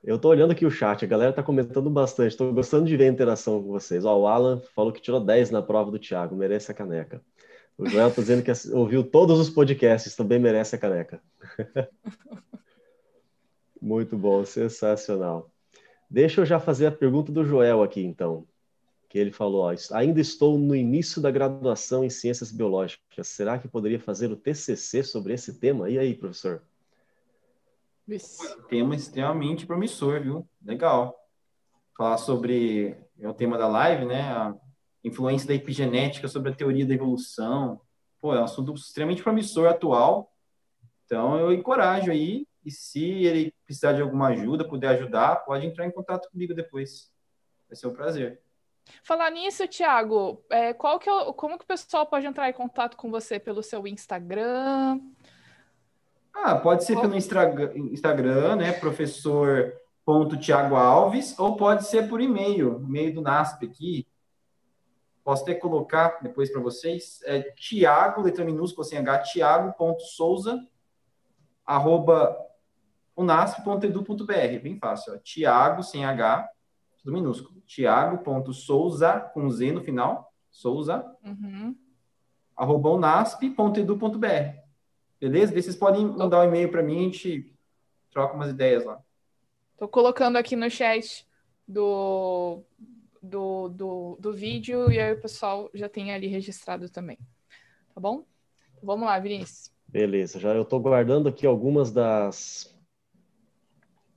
Eu 0.04 0.20
tô 0.20 0.28
olhando 0.28 0.52
aqui 0.52 0.66
o 0.66 0.72
chat, 0.72 1.06
a 1.06 1.08
galera 1.08 1.32
tá 1.32 1.42
comentando 1.42 1.90
bastante, 1.90 2.32
estou 2.32 2.52
gostando 2.52 2.86
de 2.86 2.98
ver 2.98 3.06
a 3.06 3.12
interação 3.12 3.64
com 3.64 3.70
vocês. 3.70 4.04
Ó, 4.04 4.20
o 4.20 4.28
Alan 4.28 4.62
falou 4.76 4.92
que 4.92 5.02
tirou 5.02 5.20
10 5.20 5.50
na 5.50 5.62
prova 5.62 5.90
do 5.90 6.00
Thiago, 6.00 6.36
merece 6.36 6.70
a 6.72 6.76
caneca. 6.76 7.22
O 7.78 7.88
Joel 7.88 8.10
está 8.10 8.22
dizendo 8.22 8.44
que 8.44 8.52
ouviu 8.74 9.04
todos 9.04 9.40
os 9.40 9.50
podcasts, 9.50 10.16
também 10.16 10.40
merece 10.40 10.76
a 10.76 10.80
caneca. 10.80 11.22
Muito 13.82 14.18
bom, 14.18 14.46
sensacional. 14.46 15.52
Deixa 16.10 16.42
eu 16.42 16.46
já 16.46 16.60
fazer 16.60 16.86
a 16.86 16.92
pergunta 16.92 17.32
do 17.32 17.44
Joel 17.44 17.82
aqui, 17.82 18.02
então. 18.02 18.48
Que 19.10 19.18
ele 19.18 19.32
falou: 19.32 19.64
ó, 19.64 19.76
ainda 19.92 20.22
estou 20.22 20.58
no 20.58 20.76
início 20.76 21.22
da 21.22 21.32
graduação 21.32 22.04
em 22.04 22.10
Ciências 22.10 22.52
Biológicas. 22.52 23.28
Será 23.28 23.58
que 23.58 23.68
poderia 23.68 24.00
fazer 24.00 24.32
o 24.32 24.36
TCC 24.36 25.04
sobre 25.04 25.34
esse 25.34 25.60
tema? 25.60 25.90
E 25.90 25.98
aí, 25.98 26.14
professor? 26.14 26.62
Tema 28.70 28.96
extremamente 28.96 29.66
promissor, 29.66 30.22
viu? 30.22 30.48
Legal. 30.64 31.20
Falar 31.98 32.18
sobre. 32.18 32.96
É 33.20 33.28
o 33.28 33.34
tema 33.34 33.58
da 33.58 33.68
live, 33.68 34.06
né? 34.06 34.54
Influência 35.04 35.48
da 35.48 35.54
epigenética 35.54 36.28
sobre 36.28 36.52
a 36.52 36.56
teoria 36.56 36.86
da 36.86 36.94
evolução. 36.94 37.82
Pô, 38.22 38.34
é 38.34 38.40
um 38.40 38.44
assunto 38.44 38.74
extremamente 38.74 39.22
promissor 39.22 39.68
atual. 39.68 40.32
Então, 41.06 41.38
eu 41.38 41.52
encorajo 41.52 42.12
aí. 42.12 42.48
E 42.66 42.72
se 42.72 43.26
ele 43.26 43.54
precisar 43.66 43.92
de 43.94 44.02
alguma 44.02 44.30
ajuda, 44.30 44.68
puder 44.68 44.88
ajudar, 44.90 45.38
pode 45.44 45.66
entrar 45.66 45.86
em 45.86 45.92
contato 45.92 46.30
comigo 46.30 46.54
depois. 46.54 47.12
Vai 47.68 47.76
ser 47.76 47.88
um 47.88 47.94
prazer. 47.94 48.42
Falar 49.04 49.30
nisso, 49.30 49.68
Thiago, 49.68 50.44
é, 50.50 50.74
qual 50.74 51.00
que 51.00 51.10
é, 51.10 51.34
como 51.34 51.58
que 51.58 51.64
o 51.64 51.68
pessoal 51.68 52.06
pode 52.06 52.26
entrar 52.26 52.50
em 52.50 52.54
contato 52.54 52.96
com 52.96 53.12
você 53.12 53.40
pelo 53.40 53.64
seu 53.64 53.86
Instagram? 53.86 55.00
Ah, 56.34 56.56
pode 56.56 56.84
ser 56.84 56.94
qual... 56.94 57.04
pelo 57.04 57.16
Instagram, 57.16 58.56
né, 58.56 58.72
professor 58.74 59.74
ponto 60.06 60.38
Alves, 60.76 61.38
ou 61.40 61.56
pode 61.56 61.86
ser 61.86 62.10
por 62.10 62.20
e-mail, 62.20 62.82
e-mail 62.84 63.14
do 63.14 63.22
NASP 63.22 63.66
aqui, 63.66 64.08
Posso 65.24 65.44
até 65.44 65.56
colocar 65.56 66.20
depois 66.22 66.52
para 66.52 66.62
vocês. 66.62 67.22
É 67.24 67.42
Tiago, 67.52 68.22
letra 68.22 68.44
minúscula 68.44 68.84
sem 68.84 68.98
H, 68.98 69.20
tiago.souza, 69.20 70.68
arroba 71.66 72.38
unasp.edu.br. 73.16 74.60
Bem 74.62 74.78
fácil. 74.78 75.14
Ó. 75.14 75.18
Tiago, 75.18 75.82
sem 75.82 76.04
H, 76.04 76.50
tudo 76.98 77.14
minúsculo. 77.14 77.62
Tiago.souza, 77.62 79.20
com 79.34 79.50
Z 79.50 79.72
no 79.72 79.82
final, 79.82 80.34
souza, 80.52 81.06
uhum. 81.24 81.76
arroba 82.56 82.90
unasp.edu.br. 82.92 84.60
Beleza? 85.20 85.54
Vocês 85.54 85.76
podem 85.76 86.06
mandar 86.06 86.42
um 86.42 86.50
e-mail 86.50 86.70
para 86.70 86.84
mim, 86.84 87.00
a 87.00 87.04
gente 87.04 87.56
troca 88.12 88.36
umas 88.36 88.50
ideias 88.50 88.84
lá. 88.84 89.02
Tô 89.78 89.88
colocando 89.88 90.38
aqui 90.38 90.56
no 90.56 90.70
chat 90.70 91.26
do, 91.68 92.62
do, 93.24 93.70
do, 93.70 94.18
do 94.20 94.34
vídeo 94.34 94.92
e 94.92 95.00
aí 95.00 95.14
o 95.14 95.22
pessoal 95.22 95.70
já 95.74 95.88
tem 95.88 96.12
ali 96.14 96.28
registrado 96.28 96.90
também. 96.90 97.18
Tá 97.96 98.02
bom? 98.02 98.26
Vamos 98.82 99.06
lá, 99.06 99.18
Vinícius. 99.18 99.72
Beleza, 99.88 100.40
já 100.40 100.54
eu 100.54 100.64
estou 100.64 100.82
guardando 100.82 101.30
aqui 101.30 101.48
algumas 101.48 101.92
das, 101.92 102.76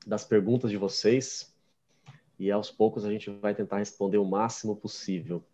das 0.04 0.24
perguntas 0.24 0.70
de 0.70 0.76
vocês 0.76 1.54
e 2.38 2.50
aos 2.50 2.70
poucos 2.70 3.04
a 3.04 3.10
gente 3.10 3.30
vai 3.30 3.54
tentar 3.54 3.78
responder 3.78 4.18
o 4.18 4.24
máximo 4.24 4.74
possível. 4.74 5.44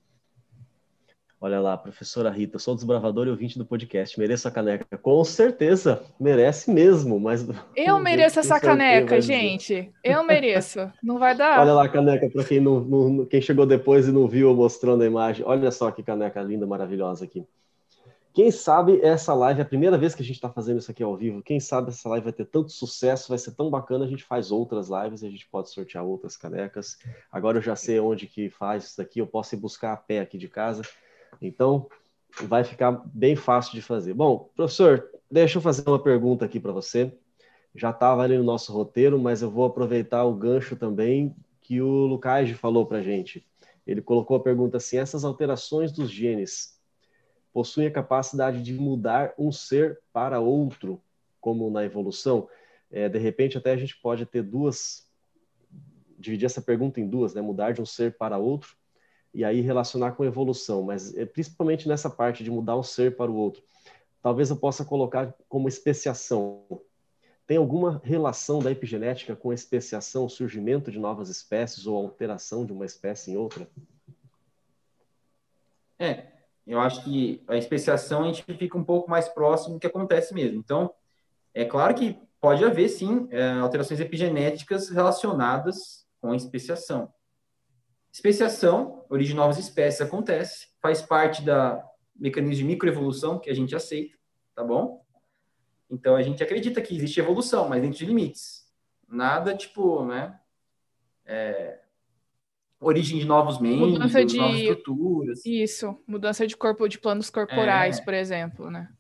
Olha 1.45 1.59
lá, 1.59 1.76
professora 1.76 2.30
Rita, 2.30 2.57
sou 2.57 2.72
desbravador 2.72 3.26
e 3.26 3.30
ouvinte 3.30 3.59
do 3.59 3.66
podcast. 3.66 4.16
Mereço 4.16 4.47
a 4.47 4.51
caneca? 4.53 4.97
Com 4.97 5.24
certeza, 5.24 6.01
merece 6.20 6.70
mesmo, 6.70 7.18
mas. 7.18 7.45
Eu 7.74 7.99
mereço 7.99 8.38
essa 8.38 8.61
caneca, 8.61 9.20
gente. 9.20 9.90
Eu 10.05 10.22
mereço. 10.22 10.88
Não 11.03 11.18
vai 11.18 11.36
dar. 11.36 11.59
Olha 11.59 11.72
lá 11.72 11.84
a 11.86 11.88
caneca, 11.88 12.30
para 12.30 12.45
quem, 12.45 12.61
não, 12.61 12.78
não, 12.78 13.26
quem 13.26 13.43
chegou 13.43 13.66
depois 13.66 14.07
e 14.07 14.12
não 14.12 14.28
viu 14.28 14.55
mostrando 14.55 15.03
a 15.03 15.07
imagem. 15.07 15.45
Olha 15.45 15.72
só 15.72 15.90
que 15.90 16.01
caneca 16.01 16.40
linda, 16.40 16.64
maravilhosa 16.64 17.24
aqui. 17.24 17.45
Quem 18.32 18.53
sabe 18.53 19.01
essa 19.03 19.34
live, 19.34 19.59
é 19.59 19.62
a 19.64 19.66
primeira 19.66 19.99
vez 19.99 20.14
que 20.14 20.22
a 20.22 20.24
gente 20.24 20.36
está 20.36 20.49
fazendo 20.49 20.78
isso 20.78 20.93
aqui 20.93 21.03
ao 21.03 21.16
vivo, 21.16 21.43
quem 21.43 21.61
sabe 21.61 21.90
essa 21.90 22.09
live 22.09 22.24
vai 22.24 22.32
ter 22.32 22.47
tanto 22.47 22.70
sucesso, 22.70 23.28
vai 23.28 23.36
ser 23.36 23.51
tão 23.51 23.68
bacana, 23.68 24.07
a 24.07 24.09
gente 24.09 24.24
faz 24.24 24.51
outras 24.51 24.88
lives, 24.88 25.22
a 25.22 25.28
gente 25.28 25.47
pode 25.51 25.68
sortear 25.70 26.03
outras 26.03 26.34
canecas. 26.34 26.97
Agora 27.30 27.59
eu 27.59 27.62
já 27.62 27.76
sei 27.76 28.01
onde 28.01 28.26
que 28.26 28.49
faz 28.49 28.84
isso 28.84 28.97
daqui, 28.97 29.18
eu 29.18 29.26
posso 29.26 29.55
ir 29.55 29.59
buscar 29.59 29.93
a 29.93 29.97
pé 29.99 30.20
aqui 30.20 30.38
de 30.38 30.49
casa 30.49 30.82
então, 31.47 31.88
vai 32.45 32.64
ficar 32.64 32.93
bem 33.12 33.36
fácil 33.36 33.72
de 33.72 33.82
fazer. 33.82 34.14
Bom, 34.14 34.51
professor, 34.55 35.11
deixa 35.30 35.59
eu 35.59 35.62
fazer 35.62 35.86
uma 35.86 36.03
pergunta 36.03 36.45
aqui 36.45 36.59
para 36.59 36.72
você. 36.72 37.12
Já 37.74 37.90
estava 37.90 38.22
ali 38.22 38.36
no 38.36 38.45
nosso 38.45 38.72
roteiro, 38.72 39.18
mas 39.18 39.43
eu 39.43 39.51
vou 39.51 39.64
aproveitar 39.64 40.24
o 40.24 40.34
gancho 40.34 40.76
também 40.76 41.34
que 41.61 41.80
o 41.80 42.07
Lucas 42.07 42.51
falou 42.51 42.86
para 42.86 42.99
a 42.99 43.03
gente. 43.03 43.47
Ele 43.86 44.01
colocou 44.01 44.36
a 44.36 44.43
pergunta 44.43 44.76
assim: 44.76 44.99
essas 44.99 45.24
alterações 45.24 45.90
dos 45.90 46.11
genes 46.11 46.78
possuem 47.53 47.86
a 47.86 47.93
capacidade 47.93 48.62
de 48.62 48.72
mudar 48.74 49.34
um 49.38 49.51
ser 49.53 50.01
para 50.12 50.40
outro, 50.40 51.01
como 51.40 51.70
na 51.70 51.84
evolução? 51.84 52.49
É, 52.90 53.09
de 53.09 53.18
repente, 53.18 53.57
até 53.57 53.72
a 53.72 53.76
gente 53.76 53.99
pode 54.01 54.26
ter 54.26 54.43
duas, 54.43 55.07
dividir 56.18 56.47
essa 56.47 56.61
pergunta 56.61 57.01
em 57.01 57.09
duas, 57.09 57.34
né? 57.34 57.40
Mudar 57.40 57.72
de 57.72 57.80
um 57.80 57.86
ser 57.86 58.16
para 58.16 58.38
outro 58.38 58.76
e 59.35 59.45
aí 59.45 59.61
relacionar 59.61 60.12
com 60.12 60.24
evolução, 60.24 60.83
mas 60.83 61.16
é, 61.16 61.24
principalmente 61.24 61.89
nessa 61.89 62.11
parte 62.11 62.45
de 62.45 62.51
mudar 62.51 62.76
um 62.76 62.83
ser 62.83 63.16
para 63.16 63.30
o 63.30 63.35
outro. 63.35 63.62
Talvez 64.20 64.51
eu 64.51 64.57
possa 64.57 64.85
colocar 64.85 65.35
como 65.49 65.68
especiação. 65.68 66.64
Tem 67.47 67.57
alguma 67.57 68.01
relação 68.05 68.61
da 68.61 68.70
epigenética 68.70 69.35
com 69.35 69.53
especiação, 69.53 70.28
surgimento 70.28 70.91
de 70.91 70.99
novas 70.99 71.28
espécies 71.28 71.87
ou 71.87 71.97
alteração 71.97 72.64
de 72.64 72.72
uma 72.72 72.87
espécie 72.87 73.33
em 73.33 73.37
outra? 73.37 73.68
É, 75.99 76.26
eu 76.66 76.78
acho 76.80 77.03
que 77.05 77.43
a 77.49 77.57
especiação 77.57 78.22
a 78.22 78.26
gente 78.26 78.45
fica 78.45 78.78
um 78.78 78.85
pouco 78.85 79.11
mais 79.11 79.28
próximo 79.28 79.74
do 79.74 79.80
que 79.80 79.87
acontece 79.87 80.33
mesmo. 80.33 80.59
Então, 80.59 80.95
é 81.53 81.64
claro 81.64 81.95
que 81.95 82.16
pode 82.41 82.64
haver, 82.64 82.89
sim, 82.89 83.26
é, 83.30 83.53
alterações 83.55 84.01
epigenéticas 84.01 84.89
relacionadas 84.89 86.07
com 86.20 86.30
a 86.30 86.37
especiação. 86.37 87.12
Especiação, 88.13 89.05
origem 89.09 89.35
de 89.35 89.37
novas 89.37 89.59
espécies 89.59 90.03
acontece, 90.03 90.69
faz 90.83 91.01
parte 91.01 91.43
da 91.43 91.83
mecanismo 92.15 92.57
de 92.57 92.65
microevolução 92.65 93.39
que 93.39 93.49
a 93.49 93.55
gente 93.55 93.75
aceita, 93.75 94.17
tá 94.55 94.63
bom? 94.63 95.03
Então 95.91 96.15
a 96.15 96.23
gente 96.23 96.43
acredita 96.43 96.83
que 96.83 96.95
existe 96.95 97.19
evolução, 97.19 97.69
mas 97.69 97.81
dentro 97.81 97.99
de 97.99 98.05
limites. 98.05 98.71
Nada 99.09 99.57
tipo, 99.57 100.05
né? 100.05 100.39
É, 101.25 101.81
origem 102.79 103.19
de 103.19 103.25
novos 103.25 103.59
membros, 103.59 103.93
mudança 103.93 104.25
de 104.25 104.37
novas 104.37 104.61
estruturas. 104.61 105.47
Isso, 105.47 105.97
mudança 106.07 106.47
de 106.47 106.57
corpo 106.57 106.87
de 106.89 106.99
planos 106.99 107.31
corporais, 107.31 107.99
é, 107.99 108.05
por 108.05 108.13
exemplo, 108.13 108.71
né? 108.71 108.91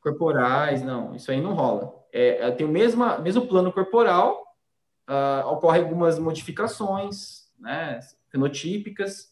Corporais, 0.00 0.82
não, 0.82 1.14
isso 1.16 1.30
aí 1.30 1.40
não 1.40 1.54
rola. 1.54 1.92
É, 2.12 2.50
tem 2.52 2.66
o 2.66 2.70
mesmo, 2.70 3.04
mesmo 3.22 3.46
plano 3.46 3.72
corporal, 3.72 4.40
uh, 5.08 5.46
ocorre 5.48 5.80
algumas 5.80 6.18
modificações, 6.18 7.48
né? 7.58 7.98
Fenotípicas. 8.32 9.30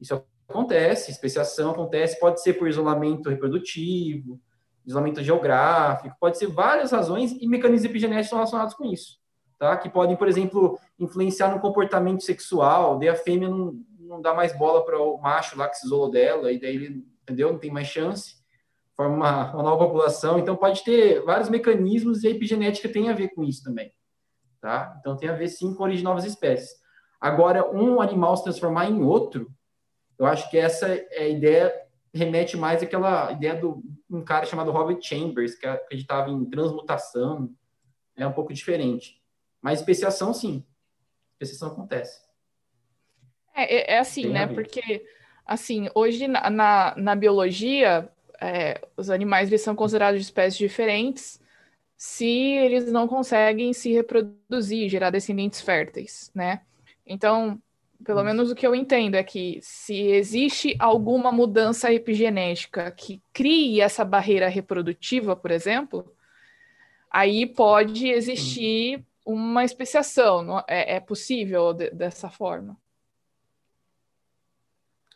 Isso 0.00 0.22
acontece, 0.48 1.10
especiação 1.10 1.70
acontece, 1.70 2.18
pode 2.18 2.42
ser 2.42 2.54
por 2.54 2.68
isolamento 2.68 3.30
reprodutivo, 3.30 4.38
isolamento 4.84 5.22
geográfico, 5.22 6.16
pode 6.20 6.36
ser 6.36 6.48
várias 6.48 6.90
razões 6.90 7.32
e 7.32 7.46
mecanismos 7.46 7.88
epigenéticos 7.88 8.32
relacionados 8.32 8.74
com 8.74 8.84
isso, 8.84 9.18
tá? 9.58 9.76
Que 9.76 9.88
podem, 9.88 10.16
por 10.16 10.26
exemplo, 10.26 10.78
influenciar 10.98 11.54
no 11.54 11.60
comportamento 11.60 12.24
sexual, 12.24 12.98
daí 12.98 13.08
a 13.08 13.14
fêmea 13.14 13.48
não, 13.48 13.80
não 13.98 14.20
dá 14.20 14.34
mais 14.34 14.56
bola 14.56 14.84
para 14.84 15.00
o 15.00 15.18
macho 15.18 15.56
lá 15.56 15.68
que 15.68 15.76
se 15.76 15.86
isolou 15.86 16.10
dela, 16.10 16.50
e 16.50 16.58
daí 16.58 16.74
ele, 16.74 17.06
entendeu? 17.22 17.52
Não 17.52 17.58
tem 17.58 17.70
mais 17.70 17.86
chance, 17.86 18.34
forma 18.96 19.14
uma, 19.14 19.52
uma 19.54 19.62
nova 19.62 19.86
população, 19.86 20.38
então 20.38 20.56
pode 20.56 20.82
ter 20.82 21.22
vários 21.22 21.48
mecanismos 21.48 22.24
e 22.24 22.28
a 22.28 22.30
epigenética 22.30 22.88
tem 22.88 23.08
a 23.08 23.14
ver 23.14 23.28
com 23.28 23.44
isso 23.44 23.62
também, 23.62 23.92
tá? 24.60 24.96
Então 24.98 25.16
tem 25.16 25.28
a 25.28 25.34
ver 25.34 25.48
sim 25.48 25.74
com 25.74 25.82
a 25.82 25.86
origem 25.86 26.00
de 26.00 26.04
novas 26.04 26.24
espécies. 26.24 26.79
Agora, 27.20 27.70
um 27.70 28.00
animal 28.00 28.36
se 28.36 28.44
transformar 28.44 28.88
em 28.88 29.02
outro, 29.02 29.52
eu 30.18 30.26
acho 30.26 30.50
que 30.50 30.56
essa 30.56 30.88
é 30.88 31.24
a 31.24 31.28
ideia 31.28 31.72
remete 32.12 32.56
mais 32.56 32.82
àquela 32.82 33.30
ideia 33.32 33.54
do 33.54 33.82
um 34.10 34.22
cara 34.24 34.44
chamado 34.44 34.72
Robert 34.72 35.00
Chambers, 35.00 35.54
que 35.54 35.66
acreditava 35.66 36.30
em 36.30 36.44
transmutação, 36.44 37.50
é 38.16 38.26
um 38.26 38.32
pouco 38.32 38.52
diferente. 38.52 39.22
Mas 39.62 39.80
especiação, 39.80 40.34
sim. 40.34 40.64
Especiação 41.34 41.68
acontece. 41.68 42.20
É, 43.54 43.92
é, 43.92 43.94
é 43.94 43.98
assim, 43.98 44.22
Tem 44.22 44.32
né? 44.32 44.46
Porque, 44.46 45.06
assim, 45.46 45.88
hoje 45.94 46.26
na, 46.26 46.50
na, 46.50 46.94
na 46.96 47.14
biologia, 47.14 48.10
é, 48.40 48.80
os 48.96 49.10
animais 49.10 49.48
eles 49.48 49.62
são 49.62 49.76
considerados 49.76 50.20
espécies 50.20 50.58
diferentes 50.58 51.40
se 51.96 52.26
eles 52.26 52.90
não 52.90 53.06
conseguem 53.06 53.72
se 53.72 53.92
reproduzir, 53.92 54.88
gerar 54.88 55.10
descendentes 55.10 55.60
férteis, 55.60 56.30
né? 56.34 56.62
Então, 57.10 57.60
pelo 58.04 58.22
menos 58.22 58.52
o 58.52 58.54
que 58.54 58.64
eu 58.64 58.72
entendo 58.72 59.16
é 59.16 59.24
que 59.24 59.58
se 59.60 59.96
existe 59.96 60.76
alguma 60.78 61.32
mudança 61.32 61.92
epigenética 61.92 62.88
que 62.92 63.20
crie 63.32 63.80
essa 63.80 64.04
barreira 64.04 64.48
reprodutiva, 64.48 65.34
por 65.34 65.50
exemplo, 65.50 66.14
aí 67.10 67.46
pode 67.46 68.08
existir 68.08 69.04
uma 69.26 69.64
especiação. 69.64 70.62
É, 70.68 70.94
é 70.94 71.00
possível 71.00 71.74
de, 71.74 71.90
dessa 71.90 72.30
forma? 72.30 72.76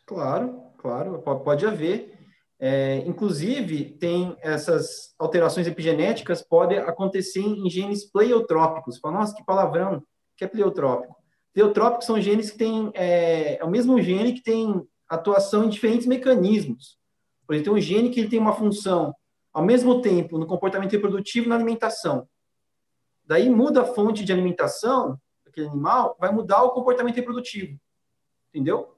Claro, 0.05 0.63
claro, 0.77 1.21
pode 1.45 1.65
haver. 1.65 2.13
É, 2.59 2.97
inclusive, 3.07 3.85
tem 3.91 4.35
essas 4.41 5.15
alterações 5.17 5.65
epigenéticas 5.65 6.41
podem 6.41 6.77
acontecer 6.77 7.39
em 7.39 7.69
genes 7.69 8.03
pleiotrópicos. 8.03 8.99
Fala, 8.99 9.19
nossa, 9.19 9.33
que 9.33 9.45
palavrão, 9.45 10.03
que 10.35 10.43
é 10.43 10.47
pleiotrópico? 10.47 11.24
Pleotrópicos 11.55 12.05
são 12.05 12.19
genes 12.19 12.51
que 12.51 12.57
têm, 12.57 12.91
é, 12.93 13.55
é, 13.55 13.63
o 13.63 13.69
mesmo 13.69 14.01
gene 14.01 14.33
que 14.33 14.43
tem 14.43 14.85
atuação 15.07 15.63
em 15.63 15.69
diferentes 15.69 16.05
mecanismos. 16.05 16.99
Por 17.47 17.53
exemplo, 17.55 17.71
tem 17.71 17.79
um 17.79 17.81
gene 17.81 18.09
que 18.09 18.19
ele 18.19 18.27
tem 18.27 18.37
uma 18.37 18.51
função 18.51 19.15
ao 19.53 19.63
mesmo 19.63 20.01
tempo 20.01 20.37
no 20.37 20.45
comportamento 20.45 20.91
reprodutivo 20.91 21.45
e 21.45 21.49
na 21.49 21.55
alimentação. 21.55 22.27
Daí 23.23 23.49
muda 23.49 23.83
a 23.83 23.85
fonte 23.85 24.25
de 24.25 24.33
alimentação 24.33 25.17
daquele 25.45 25.67
animal, 25.67 26.17
vai 26.19 26.29
mudar 26.29 26.61
o 26.61 26.71
comportamento 26.71 27.15
reprodutivo. 27.15 27.79
Entendeu? 28.49 28.93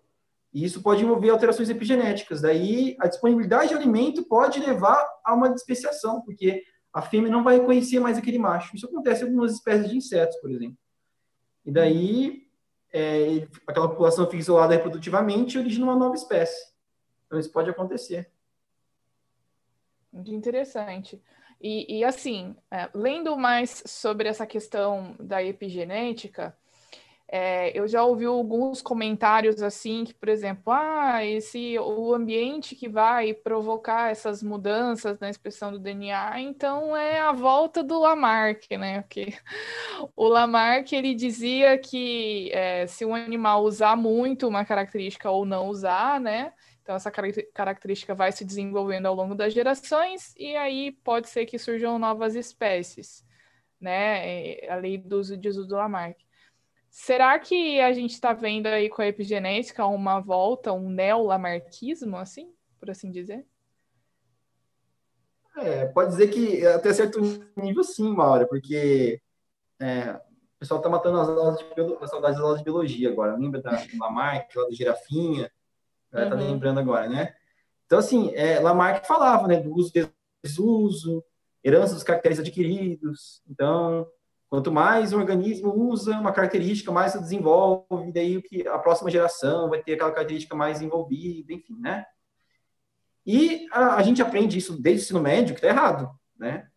E 0.51 0.65
isso 0.65 0.81
pode 0.81 1.03
envolver 1.03 1.29
alterações 1.29 1.69
epigenéticas. 1.69 2.41
Daí 2.41 2.97
a 2.99 3.05
disponibilidade 3.05 3.69
de 3.69 3.75
alimento 3.75 4.23
pode 4.23 4.59
levar 4.59 5.07
a 5.23 5.35
uma 5.35 5.51
despeciação, 5.51 6.21
porque 6.21 6.63
a 6.91 7.03
fêmea 7.03 7.29
não 7.31 7.43
vai 7.43 7.59
reconhecer 7.59 7.99
mais 7.99 8.17
aquele 8.17 8.39
macho. 8.39 8.75
Isso 8.75 8.87
acontece 8.87 9.21
em 9.21 9.27
algumas 9.27 9.53
espécies 9.53 9.91
de 9.91 9.97
insetos, 9.97 10.35
por 10.37 10.49
exemplo. 10.49 10.77
E 11.63 11.71
daí 11.71 12.46
é, 12.97 13.47
aquela 13.67 13.89
população 13.89 14.25
fica 14.25 14.37
isolada 14.37 14.73
reprodutivamente 14.73 15.55
e 15.55 15.59
origina 15.59 15.85
uma 15.85 15.95
nova 15.95 16.15
espécie. 16.15 16.71
Então, 17.25 17.39
isso 17.39 17.51
pode 17.51 17.69
acontecer. 17.69 18.31
Muito 20.11 20.31
interessante. 20.31 21.21
E, 21.61 21.99
e 21.99 22.03
assim, 22.03 22.55
é, 22.71 22.89
lendo 22.93 23.37
mais 23.37 23.83
sobre 23.85 24.27
essa 24.27 24.47
questão 24.47 25.15
da 25.19 25.43
epigenética, 25.43 26.57
é, 27.29 27.77
eu 27.77 27.87
já 27.87 28.03
ouvi 28.03 28.25
alguns 28.25 28.81
comentários 28.81 29.61
assim, 29.61 30.05
que, 30.05 30.13
por 30.13 30.29
exemplo, 30.29 30.71
ah, 30.71 31.25
esse, 31.25 31.77
o 31.77 32.13
ambiente 32.13 32.73
que 32.75 32.87
vai 32.87 33.33
provocar 33.33 34.09
essas 34.11 34.41
mudanças 34.41 35.19
na 35.19 35.29
expressão 35.29 35.71
do 35.71 35.79
DNA, 35.79 36.39
então 36.39 36.95
é 36.95 37.19
a 37.19 37.33
volta 37.33 37.83
do 37.83 37.99
Lamarck, 37.99 38.71
né? 38.77 39.01
Porque 39.01 39.33
o 40.15 40.27
Lamarck 40.27 40.93
ele 40.93 41.13
dizia 41.13 41.77
que 41.77 42.49
é, 42.53 42.87
se 42.87 43.03
um 43.05 43.13
animal 43.13 43.63
usar 43.63 43.97
muito 43.97 44.47
uma 44.47 44.63
característica 44.63 45.29
ou 45.29 45.45
não 45.45 45.67
usar, 45.67 46.21
né? 46.21 46.53
Então 46.81 46.95
essa 46.95 47.11
característica 47.53 48.15
vai 48.15 48.31
se 48.31 48.45
desenvolvendo 48.45 49.07
ao 49.07 49.15
longo 49.15 49.35
das 49.35 49.53
gerações 49.53 50.33
e 50.37 50.55
aí 50.55 50.93
pode 51.03 51.27
ser 51.27 51.45
que 51.45 51.59
surjam 51.59 51.99
novas 51.99 52.35
espécies. 52.35 53.25
né? 53.81 54.57
A 54.69 54.75
lei 54.77 54.97
do 54.97 55.19
uso 55.19 55.37
de 55.37 55.49
uso 55.49 55.67
do 55.67 55.75
Lamarck. 55.75 56.26
Será 56.99 57.37
que 57.37 57.79
a 57.79 57.93
gente 57.93 58.13
está 58.13 58.33
vendo 58.33 58.65
aí 58.65 58.89
com 58.89 59.03
a 59.03 59.07
epigenética 59.07 59.85
uma 59.85 60.19
volta, 60.19 60.73
um 60.73 60.89
neo-lamarquismo, 60.89 62.17
assim, 62.17 62.51
por 62.79 62.89
assim 62.89 63.11
dizer? 63.11 63.45
É, 65.57 65.85
pode 65.85 66.09
dizer 66.09 66.29
que 66.29 66.65
até 66.65 66.91
certo 66.91 67.21
nível 67.55 67.83
sim, 67.83 68.11
Maura, 68.15 68.47
porque 68.47 69.21
é, 69.79 70.09
o 70.09 70.59
pessoal 70.59 70.79
está 70.79 70.89
matando 70.89 71.19
as 71.19 71.29
aulas 71.29 71.59
de, 71.59 71.65
as 72.01 72.09
saudades 72.09 72.37
das 72.37 72.43
aulas 72.43 72.57
de 72.57 72.65
biologia 72.65 73.11
agora. 73.11 73.37
Lembra 73.37 73.61
da 73.61 73.79
Lamarck, 73.99 74.55
lá 74.55 74.65
do 74.65 74.73
girafinha? 74.73 75.51
Está 76.11 76.35
uhum. 76.35 76.51
lembrando 76.51 76.79
agora, 76.79 77.07
né? 77.07 77.35
Então, 77.85 77.99
assim, 77.99 78.33
é, 78.33 78.59
Lamarck 78.59 79.05
falava 79.05 79.47
né, 79.47 79.59
do 79.59 79.71
uso 79.71 79.93
desuso, 80.43 81.23
herança 81.63 81.93
dos 81.93 82.03
caracteres 82.03 82.39
adquiridos. 82.39 83.43
Então, 83.47 84.07
quanto 84.49 84.71
mais 84.71 85.11
o 85.11 85.17
organismo 85.17 85.73
usa 85.73 86.17
uma 86.19 86.31
característica, 86.31 86.91
mais 86.91 87.11
se 87.11 87.19
desenvolve, 87.19 88.11
daí 88.13 88.41
que 88.41 88.67
a 88.67 88.79
próxima 88.79 89.11
geração 89.11 89.69
vai 89.69 89.81
ter 89.81 89.93
aquela 89.93 90.11
característica 90.11 90.55
mais 90.55 90.81
envolvida, 90.81 91.53
enfim, 91.53 91.77
né? 91.79 92.05
E 93.25 93.67
a, 93.71 93.95
a 93.95 94.01
gente 94.03 94.21
aprende 94.21 94.57
isso 94.57 94.81
desde 94.81 95.01
o 95.01 95.03
ensino 95.03 95.19
médio, 95.21 95.53
que 95.53 95.59
está 95.59 95.67
errado, 95.67 96.09
né? 96.37 96.67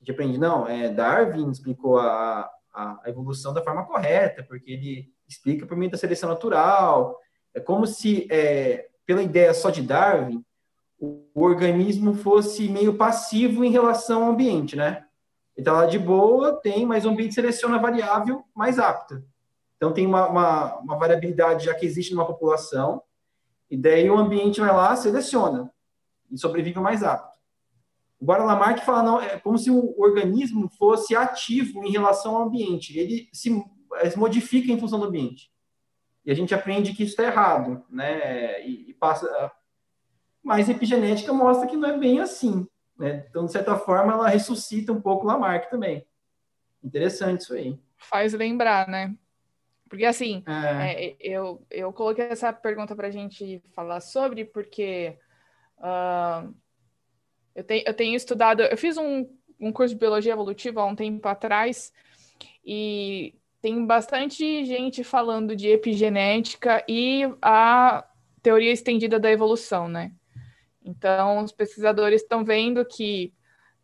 A 0.00 0.04
gente 0.04 0.12
aprende, 0.12 0.38
não, 0.38 0.68
é, 0.68 0.88
Darwin 0.88 1.50
explicou 1.50 1.98
a, 1.98 2.48
a, 2.72 3.00
a 3.04 3.10
evolução 3.10 3.52
da 3.52 3.62
forma 3.62 3.84
correta, 3.84 4.44
porque 4.44 4.70
ele 4.70 5.12
explica 5.26 5.66
por 5.66 5.76
meio 5.76 5.90
da 5.90 5.96
seleção 5.96 6.28
natural. 6.28 7.18
É 7.52 7.58
como 7.58 7.86
se, 7.86 8.28
é, 8.30 8.88
pela 9.04 9.22
ideia 9.22 9.52
só 9.52 9.70
de 9.70 9.82
Darwin, 9.82 10.44
o, 10.98 11.26
o 11.34 11.42
organismo 11.42 12.14
fosse 12.14 12.68
meio 12.68 12.94
passivo 12.94 13.64
em 13.64 13.70
relação 13.70 14.24
ao 14.24 14.30
ambiente, 14.30 14.76
né? 14.76 15.04
Ele 15.56 15.62
está 15.62 15.72
lá 15.72 15.86
de 15.86 15.98
boa, 15.98 16.60
tem, 16.60 16.84
mas 16.84 17.04
o 17.04 17.10
ambiente 17.10 17.34
seleciona 17.34 17.76
a 17.76 17.80
variável 17.80 18.44
mais 18.54 18.78
apta. 18.78 19.24
Então, 19.76 19.92
tem 19.92 20.06
uma, 20.06 20.28
uma, 20.28 20.76
uma 20.78 20.98
variabilidade 20.98 21.66
já 21.66 21.74
que 21.74 21.86
existe 21.86 22.14
numa 22.14 22.26
população, 22.26 23.02
e 23.70 23.76
daí 23.76 24.08
o 24.10 24.16
ambiente 24.16 24.60
vai 24.60 24.74
lá, 24.74 24.94
seleciona 24.96 25.72
e 26.30 26.38
sobrevive 26.38 26.80
mais 26.80 27.02
apto. 27.02 27.34
Agora, 28.20 28.44
Lamarck 28.44 28.84
fala, 28.84 29.02
não, 29.02 29.20
é 29.20 29.38
como 29.38 29.58
se 29.58 29.70
o 29.70 29.94
organismo 30.00 30.68
fosse 30.78 31.14
ativo 31.14 31.84
em 31.84 31.90
relação 31.90 32.36
ao 32.36 32.44
ambiente. 32.44 32.98
Ele 32.98 33.28
se, 33.32 33.50
se 34.10 34.18
modifica 34.18 34.72
em 34.72 34.78
função 34.78 34.98
do 34.98 35.06
ambiente. 35.06 35.50
E 36.24 36.30
a 36.30 36.34
gente 36.34 36.54
aprende 36.54 36.94
que 36.94 37.02
isso 37.02 37.12
está 37.12 37.24
errado, 37.24 37.84
né? 37.90 38.66
E, 38.66 38.90
e, 38.90 38.94
passa. 38.94 39.52
Mas 40.42 40.68
epigenética 40.68 41.32
mostra 41.32 41.66
que 41.66 41.76
não 41.76 41.88
é 41.88 41.98
bem 41.98 42.20
assim. 42.20 42.66
Né? 42.98 43.26
Então, 43.28 43.46
de 43.46 43.52
certa 43.52 43.76
forma, 43.76 44.12
ela 44.12 44.28
ressuscita 44.28 44.92
um 44.92 45.00
pouco 45.00 45.26
Lamarck 45.26 45.68
também. 45.68 46.06
Interessante 46.82 47.40
isso 47.40 47.54
aí. 47.54 47.78
Faz 47.96 48.32
lembrar, 48.32 48.88
né? 48.88 49.14
Porque, 49.88 50.04
assim, 50.04 50.42
é. 50.46 51.06
É, 51.06 51.16
eu, 51.20 51.64
eu 51.70 51.92
coloquei 51.92 52.24
essa 52.24 52.52
pergunta 52.52 52.94
para 52.96 53.08
a 53.08 53.10
gente 53.10 53.62
falar 53.72 54.00
sobre, 54.00 54.44
porque 54.44 55.16
uh, 55.78 56.54
eu, 57.54 57.64
te, 57.64 57.84
eu 57.86 57.94
tenho 57.94 58.16
estudado, 58.16 58.62
eu 58.62 58.76
fiz 58.76 58.96
um, 58.96 59.28
um 59.60 59.72
curso 59.72 59.94
de 59.94 60.00
Biologia 60.00 60.32
Evolutiva 60.32 60.80
há 60.80 60.86
um 60.86 60.96
tempo 60.96 61.26
atrás, 61.28 61.92
e 62.64 63.34
tem 63.60 63.84
bastante 63.86 64.64
gente 64.64 65.04
falando 65.04 65.54
de 65.54 65.68
epigenética 65.68 66.84
e 66.88 67.22
a 67.40 68.06
teoria 68.42 68.72
estendida 68.72 69.18
da 69.18 69.30
evolução, 69.30 69.88
né? 69.88 70.12
Então, 70.84 71.42
os 71.42 71.52
pesquisadores 71.52 72.22
estão 72.22 72.44
vendo 72.44 72.84
que, 72.84 73.32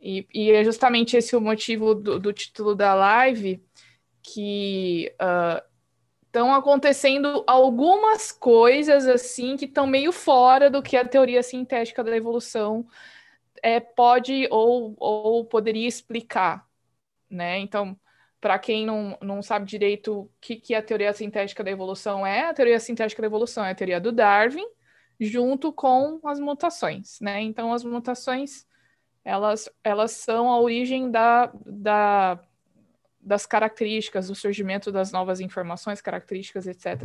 e, 0.00 0.26
e, 0.32 0.50
é 0.50 0.62
justamente 0.62 1.16
esse 1.16 1.34
o 1.34 1.40
motivo 1.40 1.94
do, 1.94 2.18
do 2.20 2.32
título 2.32 2.74
da 2.74 2.94
live, 2.94 3.64
que 4.22 5.12
uh, 5.14 5.62
estão 6.26 6.54
acontecendo 6.54 7.42
algumas 7.46 8.30
coisas 8.30 9.08
assim 9.08 9.56
que 9.56 9.64
estão 9.64 9.86
meio 9.86 10.12
fora 10.12 10.70
do 10.70 10.82
que 10.82 10.96
a 10.96 11.08
teoria 11.08 11.42
sintética 11.42 12.04
da 12.04 12.16
evolução 12.16 12.86
é, 13.62 13.80
pode 13.80 14.46
ou, 14.50 14.94
ou 14.98 15.44
poderia 15.44 15.88
explicar, 15.88 16.66
né? 17.28 17.58
Então, 17.58 17.98
para 18.40 18.58
quem 18.58 18.86
não, 18.86 19.18
não 19.20 19.42
sabe 19.42 19.66
direito 19.66 20.20
o 20.20 20.30
que, 20.40 20.56
que 20.56 20.74
a 20.74 20.82
teoria 20.82 21.12
sintética 21.12 21.62
da 21.64 21.70
evolução 21.70 22.26
é, 22.26 22.48
a 22.48 22.54
teoria 22.54 22.80
sintética 22.80 23.20
da 23.20 23.26
evolução 23.26 23.64
é 23.64 23.72
a 23.72 23.74
teoria 23.74 24.00
do 24.00 24.12
Darwin, 24.12 24.66
junto 25.20 25.72
com 25.72 26.18
as 26.24 26.40
mutações, 26.40 27.20
né? 27.20 27.42
Então, 27.42 27.72
as 27.72 27.84
mutações, 27.84 28.66
elas, 29.22 29.68
elas 29.84 30.12
são 30.12 30.50
a 30.50 30.58
origem 30.58 31.10
da, 31.10 31.52
da 31.66 32.40
das 33.22 33.44
características, 33.44 34.28
do 34.28 34.34
surgimento 34.34 34.90
das 34.90 35.12
novas 35.12 35.40
informações, 35.40 36.00
características, 36.00 36.66
etc. 36.66 37.02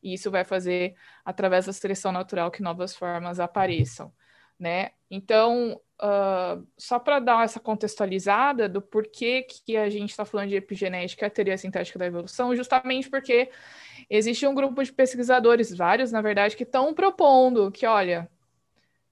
E 0.00 0.14
isso 0.14 0.30
vai 0.30 0.44
fazer, 0.44 0.94
através 1.24 1.66
da 1.66 1.72
seleção 1.72 2.12
natural, 2.12 2.50
que 2.50 2.62
novas 2.62 2.94
formas 2.94 3.40
apareçam, 3.40 4.12
né? 4.60 4.90
Então, 5.10 5.80
uh, 6.00 6.66
só 6.76 6.98
para 6.98 7.18
dar 7.18 7.44
essa 7.44 7.58
contextualizada 7.58 8.68
do 8.68 8.82
porquê 8.82 9.42
que 9.42 9.76
a 9.76 9.88
gente 9.88 10.10
está 10.10 10.24
falando 10.24 10.50
de 10.50 10.56
epigenética, 10.56 11.26
a 11.26 11.30
teoria 11.30 11.56
sintética 11.56 11.98
da 11.98 12.06
evolução, 12.06 12.54
justamente 12.54 13.08
porque 13.08 13.50
existe 14.10 14.46
um 14.46 14.54
grupo 14.54 14.84
de 14.84 14.92
pesquisadores, 14.92 15.74
vários, 15.74 16.12
na 16.12 16.20
verdade, 16.20 16.56
que 16.56 16.64
estão 16.64 16.92
propondo 16.92 17.72
que, 17.72 17.86
olha, 17.86 18.30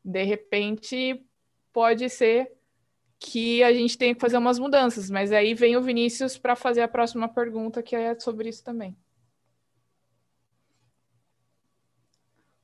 de 0.04 0.22
repente 0.22 1.24
pode 1.72 2.10
ser 2.10 2.52
que 3.18 3.62
a 3.64 3.72
gente 3.72 3.96
tem 3.98 4.14
que 4.14 4.20
fazer 4.20 4.36
umas 4.36 4.58
mudanças, 4.58 5.10
mas 5.10 5.32
aí 5.32 5.54
vem 5.54 5.76
o 5.76 5.82
Vinícius 5.82 6.38
para 6.38 6.54
fazer 6.54 6.82
a 6.82 6.88
próxima 6.88 7.28
pergunta, 7.28 7.82
que 7.82 7.96
é 7.96 8.18
sobre 8.20 8.48
isso 8.50 8.62
também. 8.62 8.96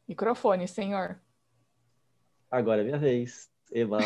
Microfone, 0.06 0.68
senhor. 0.68 1.23
Agora 2.54 2.82
é 2.82 2.84
minha 2.84 2.98
vez. 2.98 3.50
Eva, 3.72 3.98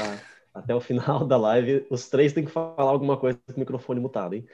até 0.55 0.75
o 0.75 0.81
final 0.81 1.27
da 1.27 1.37
live, 1.37 1.87
os 1.91 2.09
três 2.09 2.33
têm 2.33 2.47
que 2.47 2.51
falar 2.51 2.91
alguma 2.91 3.19
coisa 3.19 3.39
com 3.47 3.53
o 3.53 3.61
microfone 3.61 4.01
mutado, 4.01 4.35
hein? 4.35 4.47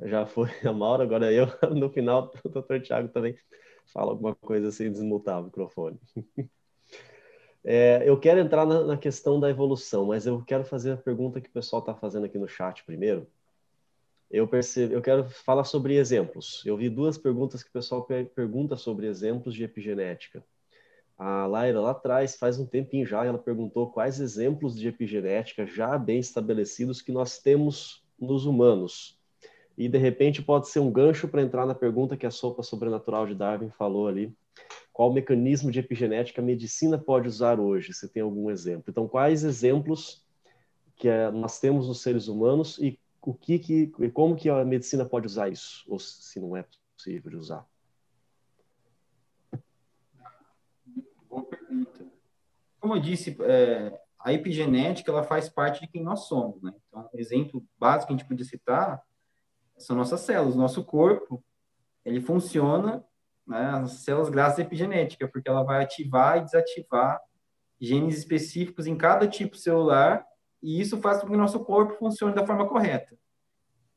Já 0.00 0.24
foi 0.24 0.48
a 0.64 0.72
Maura, 0.72 1.04
agora 1.04 1.30
eu. 1.30 1.46
No 1.76 1.90
final, 1.90 2.32
o 2.42 2.48
doutor 2.48 2.80
Thiago 2.80 3.08
também 3.08 3.36
fala 3.92 4.12
alguma 4.12 4.34
coisa 4.34 4.70
sem 4.72 4.90
desmutar 4.90 5.40
o 5.40 5.44
microfone. 5.44 6.00
É, 7.66 8.02
eu 8.06 8.20
quero 8.20 8.40
entrar 8.40 8.66
na, 8.66 8.84
na, 8.84 8.98
questão 8.98 9.40
da 9.40 9.48
evolução, 9.48 10.04
mas 10.04 10.26
eu 10.26 10.44
quero 10.44 10.66
fazer 10.66 10.92
a 10.92 10.96
pergunta 10.98 11.40
que 11.40 11.48
o 11.48 11.52
pessoal 11.52 11.80
está 11.80 11.94
fazendo 11.94 12.26
aqui 12.26 12.36
no 12.36 12.46
chat 12.46 12.84
primeiro. 12.84 13.26
Eu 14.30 14.46
percebo, 14.46 14.92
eu 14.92 15.00
quero 15.00 15.24
falar 15.30 15.64
sobre 15.64 15.96
exemplos. 15.96 16.62
Eu 16.66 16.76
vi 16.76 16.90
duas 16.90 17.16
perguntas 17.16 17.62
que 17.62 17.70
o 17.70 17.72
pessoal 17.72 18.04
per 18.04 18.26
pergunta 18.34 18.76
sobre 18.76 19.06
exemplos 19.06 19.54
de 19.54 19.64
epigenética. 19.64 20.44
A 21.16 21.46
Laira 21.46 21.80
lá 21.80 21.92
atrás, 21.92 22.36
faz 22.36 22.58
um 22.58 22.66
tempinho 22.66 23.06
já, 23.06 23.24
ela 23.24 23.38
perguntou 23.38 23.90
quais 23.90 24.20
exemplos 24.20 24.76
de 24.76 24.88
epigenética 24.88 25.66
já 25.66 25.96
bem 25.96 26.18
estabelecidos 26.18 27.00
que 27.00 27.12
nós 27.12 27.38
temos 27.38 28.04
nos 28.18 28.46
humanos. 28.46 29.18
E 29.76 29.88
de 29.88 29.98
repente 29.98 30.42
pode 30.42 30.68
ser 30.68 30.80
um 30.80 30.90
gancho 30.90 31.28
para 31.28 31.42
entrar 31.42 31.66
na 31.66 31.74
pergunta 31.74 32.16
que 32.16 32.26
a 32.26 32.30
sopa 32.30 32.62
sobrenatural 32.62 33.26
de 33.26 33.34
Darwin 33.34 33.70
falou 33.70 34.08
ali 34.08 34.34
qual 34.94 35.12
mecanismo 35.12 35.72
de 35.72 35.80
epigenética 35.80 36.40
a 36.40 36.44
medicina 36.44 36.96
pode 36.96 37.26
usar 37.26 37.58
hoje? 37.58 37.92
Você 37.92 38.08
tem 38.08 38.22
algum 38.22 38.48
exemplo? 38.48 38.84
Então, 38.88 39.08
quais 39.08 39.42
exemplos 39.42 40.24
que 40.94 41.08
eh, 41.08 41.32
nós 41.32 41.58
temos 41.58 41.88
nos 41.88 42.00
seres 42.00 42.28
humanos 42.28 42.78
e 42.78 42.98
o 43.20 43.34
que, 43.34 43.58
que 43.58 43.86
como 44.12 44.36
que 44.36 44.48
a 44.48 44.64
medicina 44.64 45.04
pode 45.04 45.26
usar 45.26 45.48
isso? 45.48 45.84
Ou 45.88 45.98
se 45.98 46.38
não 46.38 46.56
é 46.56 46.64
possível 46.96 47.36
usar? 47.36 47.66
Pergunta. 51.74 52.06
Como 52.78 52.94
eu 52.94 53.00
disse, 53.00 53.36
é, 53.40 53.98
a 54.20 54.32
epigenética 54.32 55.10
ela 55.10 55.22
faz 55.22 55.48
parte 55.48 55.80
de 55.80 55.88
quem 55.88 56.02
nós 56.02 56.26
somos, 56.26 56.62
né? 56.62 56.72
Então, 56.88 57.08
um 57.12 57.18
exemplo 57.18 57.64
básico 57.78 58.08
que 58.08 58.14
a 58.14 58.16
gente 58.16 58.28
podia 58.28 58.44
citar 58.44 59.02
são 59.76 59.96
nossas 59.96 60.20
células. 60.20 60.54
Nosso 60.54 60.84
corpo, 60.84 61.42
ele 62.04 62.20
funciona 62.20 63.04
né, 63.46 63.70
as 63.82 63.92
células 64.04 64.28
graças 64.28 64.58
à 64.58 64.62
epigenética, 64.62 65.28
porque 65.28 65.48
ela 65.48 65.62
vai 65.62 65.82
ativar 65.82 66.38
e 66.38 66.44
desativar 66.44 67.20
genes 67.80 68.18
específicos 68.18 68.86
em 68.86 68.96
cada 68.96 69.26
tipo 69.26 69.56
celular, 69.56 70.24
e 70.62 70.80
isso 70.80 71.00
faz 71.00 71.20
com 71.20 71.26
que 71.26 71.34
o 71.34 71.38
nosso 71.38 71.62
corpo 71.64 71.94
funcione 71.94 72.34
da 72.34 72.46
forma 72.46 72.66
correta. 72.66 73.18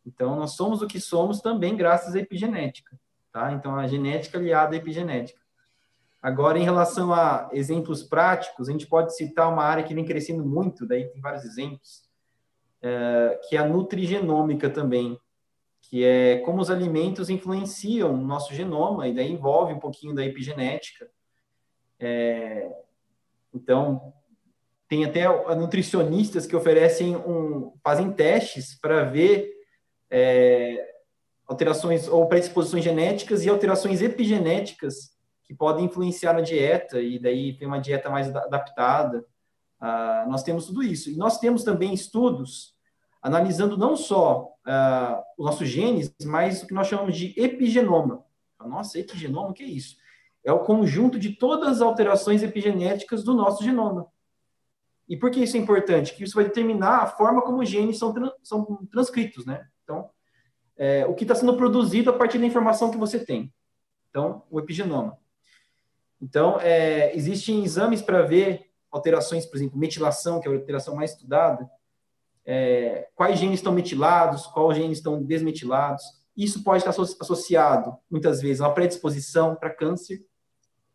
Então, 0.05 0.35
nós 0.35 0.51
somos 0.51 0.81
o 0.81 0.87
que 0.87 0.99
somos 0.99 1.41
também 1.41 1.75
graças 1.75 2.15
à 2.15 2.19
epigenética, 2.19 2.99
tá? 3.31 3.51
Então, 3.53 3.75
a 3.75 3.87
genética 3.87 4.37
aliada 4.37 4.75
à 4.75 4.77
epigenética. 4.77 5.46
Agora, 6.21 6.57
em 6.57 6.63
relação 6.63 7.13
a 7.13 7.49
exemplos 7.53 8.03
práticos, 8.03 8.67
a 8.67 8.71
gente 8.71 8.87
pode 8.87 9.15
citar 9.15 9.51
uma 9.51 9.63
área 9.63 9.83
que 9.83 9.93
vem 9.93 10.05
crescendo 10.05 10.45
muito, 10.45 10.85
daí 10.85 11.07
tem 11.07 11.21
vários 11.21 11.45
exemplos, 11.45 12.03
é, 12.81 13.39
que 13.47 13.55
é 13.55 13.59
a 13.59 13.67
nutrigenômica 13.67 14.69
também, 14.69 15.19
que 15.81 16.03
é 16.03 16.39
como 16.39 16.61
os 16.61 16.69
alimentos 16.69 17.29
influenciam 17.29 18.13
o 18.13 18.25
nosso 18.25 18.53
genoma, 18.53 19.07
e 19.07 19.13
daí 19.13 19.31
envolve 19.31 19.73
um 19.73 19.79
pouquinho 19.79 20.13
da 20.13 20.25
epigenética. 20.25 21.09
É, 21.99 22.69
então, 23.53 24.13
tem 24.87 25.05
até 25.05 25.27
nutricionistas 25.55 26.45
que 26.45 26.55
oferecem 26.55 27.15
um, 27.15 27.73
fazem 27.83 28.11
testes 28.11 28.77
para 28.79 29.03
ver 29.03 29.51
é, 30.09 30.95
alterações 31.45 32.07
ou 32.07 32.27
predisposições 32.27 32.83
genéticas 32.83 33.43
e 33.43 33.49
alterações 33.49 34.01
epigenéticas 34.01 35.16
que 35.47 35.53
podem 35.53 35.85
influenciar 35.85 36.33
na 36.33 36.41
dieta 36.41 36.99
e 37.01 37.17
daí 37.17 37.53
tem 37.57 37.67
uma 37.67 37.79
dieta 37.79 38.09
mais 38.09 38.35
adaptada. 38.35 39.25
Ah, 39.79 40.25
nós 40.27 40.43
temos 40.43 40.65
tudo 40.65 40.83
isso. 40.83 41.09
E 41.09 41.15
nós 41.15 41.39
temos 41.39 41.63
também 41.63 41.93
estudos 41.93 42.75
analisando 43.21 43.77
não 43.77 43.95
só 43.95 44.49
ah, 44.65 45.23
os 45.37 45.45
nossos 45.45 45.69
genes, 45.69 46.13
mas 46.25 46.61
o 46.61 46.67
que 46.67 46.73
nós 46.73 46.87
chamamos 46.87 47.15
de 47.15 47.33
epigenoma. 47.39 48.25
Nossa, 48.59 48.99
epigenoma, 48.99 49.49
o 49.49 49.53
que 49.53 49.63
é 49.63 49.67
isso? 49.67 49.95
É 50.43 50.51
o 50.51 50.59
conjunto 50.59 51.17
de 51.17 51.31
todas 51.31 51.77
as 51.77 51.81
alterações 51.81 52.43
epigenéticas 52.43 53.23
do 53.23 53.33
nosso 53.33 53.63
genoma. 53.63 54.07
E 55.07 55.15
por 55.15 55.31
que 55.31 55.41
isso 55.41 55.55
é 55.55 55.59
importante? 55.59 56.13
Que 56.13 56.25
isso 56.25 56.35
vai 56.35 56.43
determinar 56.43 56.97
a 56.97 57.07
forma 57.07 57.41
como 57.41 57.61
os 57.61 57.69
genes 57.69 57.97
são, 57.97 58.13
são 58.43 58.85
transcritos, 58.91 59.45
né? 59.45 59.65
Então, 59.83 60.09
é, 60.75 61.05
o 61.05 61.15
que 61.15 61.23
está 61.23 61.33
sendo 61.33 61.55
produzido 61.55 62.09
a 62.09 62.13
partir 62.13 62.37
da 62.37 62.45
informação 62.45 62.91
que 62.91 62.97
você 62.97 63.23
tem. 63.23 63.53
Então, 64.09 64.43
o 64.49 64.59
epigenoma. 64.59 65.17
Então, 66.21 66.59
é, 66.59 67.15
existem 67.15 67.63
exames 67.63 68.01
para 68.01 68.23
ver 68.23 68.67
alterações, 68.91 69.45
por 69.45 69.57
exemplo, 69.57 69.77
metilação, 69.77 70.39
que 70.39 70.47
é 70.47 70.51
a 70.51 70.55
alteração 70.55 70.95
mais 70.95 71.11
estudada, 71.11 71.69
é, 72.45 73.09
quais 73.13 73.37
genes 73.37 73.59
estão 73.59 73.73
metilados, 73.73 74.47
quais 74.47 74.77
genes 74.77 74.97
estão 74.97 75.21
desmetilados. 75.21 76.03
Isso 76.35 76.63
pode 76.63 76.79
estar 76.79 76.91
associado, 76.91 77.97
muitas 78.09 78.41
vezes, 78.41 78.61
a 78.61 78.67
uma 78.67 78.73
predisposição 78.73 79.55
para 79.55 79.69
câncer, 79.69 80.25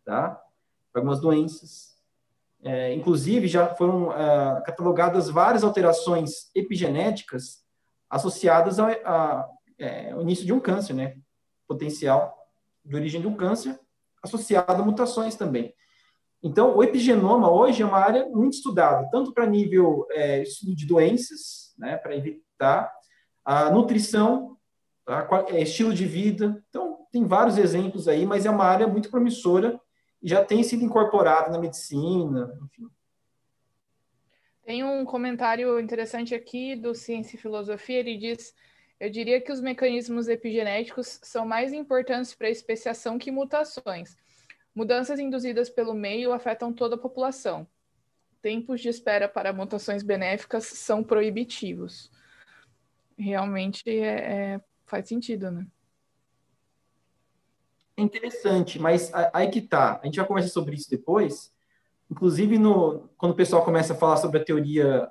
tá? 0.05 0.41
para 0.93 1.01
algumas 1.01 1.21
doenças. 1.21 1.93
É, 2.63 2.95
inclusive, 2.95 3.49
já 3.49 3.75
foram 3.75 4.13
é, 4.13 4.63
catalogadas 4.63 5.29
várias 5.29 5.65
alterações 5.65 6.51
epigenéticas 6.55 7.63
associadas 8.09 8.79
ao, 8.79 8.89
a, 8.89 9.49
é, 9.79 10.13
ao 10.13 10.23
início 10.23 10.47
de 10.47 10.53
um 10.53 10.61
câncer, 10.61 10.95
né? 10.95 11.17
potencial 11.67 12.39
de 12.85 12.95
origem 12.95 13.21
de 13.21 13.27
um 13.27 13.37
câncer, 13.37 13.79
associado 14.23 14.83
a 14.83 14.85
mutações 14.85 15.35
também. 15.35 15.75
Então, 16.43 16.77
o 16.77 16.83
epigenoma 16.83 17.51
hoje 17.51 17.83
é 17.83 17.87
uma 17.87 17.99
área 17.99 18.29
muito 18.29 18.55
estudada, 18.55 19.09
tanto 19.11 19.33
para 19.33 19.47
nível 19.47 20.07
é, 20.11 20.43
estudo 20.43 20.75
de 20.75 20.87
doenças, 20.87 21.73
né, 21.79 21.97
para 21.97 22.17
evitar, 22.17 22.93
a 23.45 23.71
nutrição, 23.71 24.57
tá, 25.05 25.29
é, 25.49 25.63
estilo 25.63 25.95
de 25.95 26.05
vida. 26.05 26.63
Então, 26.69 27.07
tem 27.13 27.27
vários 27.27 27.59
exemplos 27.59 28.09
aí, 28.09 28.27
mas 28.27 28.45
é 28.45 28.51
uma 28.51 28.65
área 28.65 28.89
muito 28.89 29.11
promissora 29.11 29.81
e 30.21 30.29
já 30.29 30.45
tem 30.45 30.63
sido 30.63 30.85
incorporada 30.85 31.51
na 31.51 31.59
medicina, 31.59 32.53
enfim. 32.65 32.89
Tem 34.65 34.85
um 34.85 35.05
comentário 35.05 35.79
interessante 35.81 36.35
aqui 36.35 36.77
do 36.77 36.95
Ciência 36.95 37.37
e 37.37 37.41
Filosofia, 37.41 37.99
ele 37.99 38.17
diz 38.17 38.55
eu 39.03 39.11
diria 39.11 39.41
que 39.41 39.51
os 39.51 39.61
mecanismos 39.61 40.29
epigenéticos 40.29 41.19
são 41.25 41.45
mais 41.45 41.73
importantes 41.73 42.37
para 42.37 42.47
a 42.47 42.51
especiação 42.53 43.19
que 43.19 43.33
mutações. 43.33 44.17
Mudanças 44.73 45.19
induzidas 45.19 45.69
pelo 45.69 45.93
meio 45.93 46.33
afetam 46.33 46.73
toda 46.73 46.95
a 46.95 46.99
população. 46.99 47.67
Tempos 48.41 48.81
de 48.81 48.89
espera 48.89 49.29
para 49.29 49.53
mutações 49.53 50.05
benéficas 50.05 50.67
são 50.67 51.03
proibitivos. 51.03 52.13
Realmente 53.19 53.91
é, 53.91 54.53
é, 54.55 54.61
faz 54.87 55.09
sentido, 55.09 55.51
né? 55.51 55.67
É 57.97 58.03
interessante, 58.03 58.79
mas 58.79 59.11
aí 59.33 59.51
que 59.51 59.63
tá. 59.63 59.99
A 60.01 60.07
gente 60.07 60.19
vai 60.19 60.27
conversar 60.29 60.51
sobre 60.51 60.77
isso 60.77 60.89
depois. 60.89 61.53
Inclusive, 62.09 62.57
no, 62.57 63.09
quando 63.19 63.33
o 63.33 63.37
pessoal 63.37 63.65
começa 63.65 63.95
a 63.95 63.97
falar 63.97 64.19
sobre 64.19 64.39
a 64.39 64.45
teoria 64.45 65.11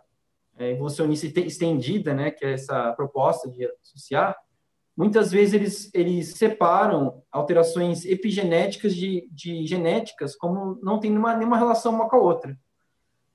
é, 0.62 0.72
evolucionista 0.72 1.40
estendida, 1.40 2.14
né, 2.14 2.30
que 2.30 2.46
é 2.46 2.54
essa 2.54 2.94
proposta 2.94 3.50
de 3.50 3.66
associar, 3.82 4.38
muitas 4.96 5.32
vezes 5.32 5.54
eles, 5.56 5.90
eles 5.92 6.34
separam 6.36 7.24
alterações 7.32 8.06
epigenéticas 8.06 8.96
de, 8.96 9.28
de 9.32 9.66
genéticas 9.66 10.36
como 10.36 10.80
não 10.84 11.00
tem 11.00 11.10
nenhuma, 11.10 11.36
nenhuma 11.36 11.58
relação 11.58 11.94
uma 11.94 12.08
com 12.08 12.16
a 12.16 12.20
outra. 12.20 12.56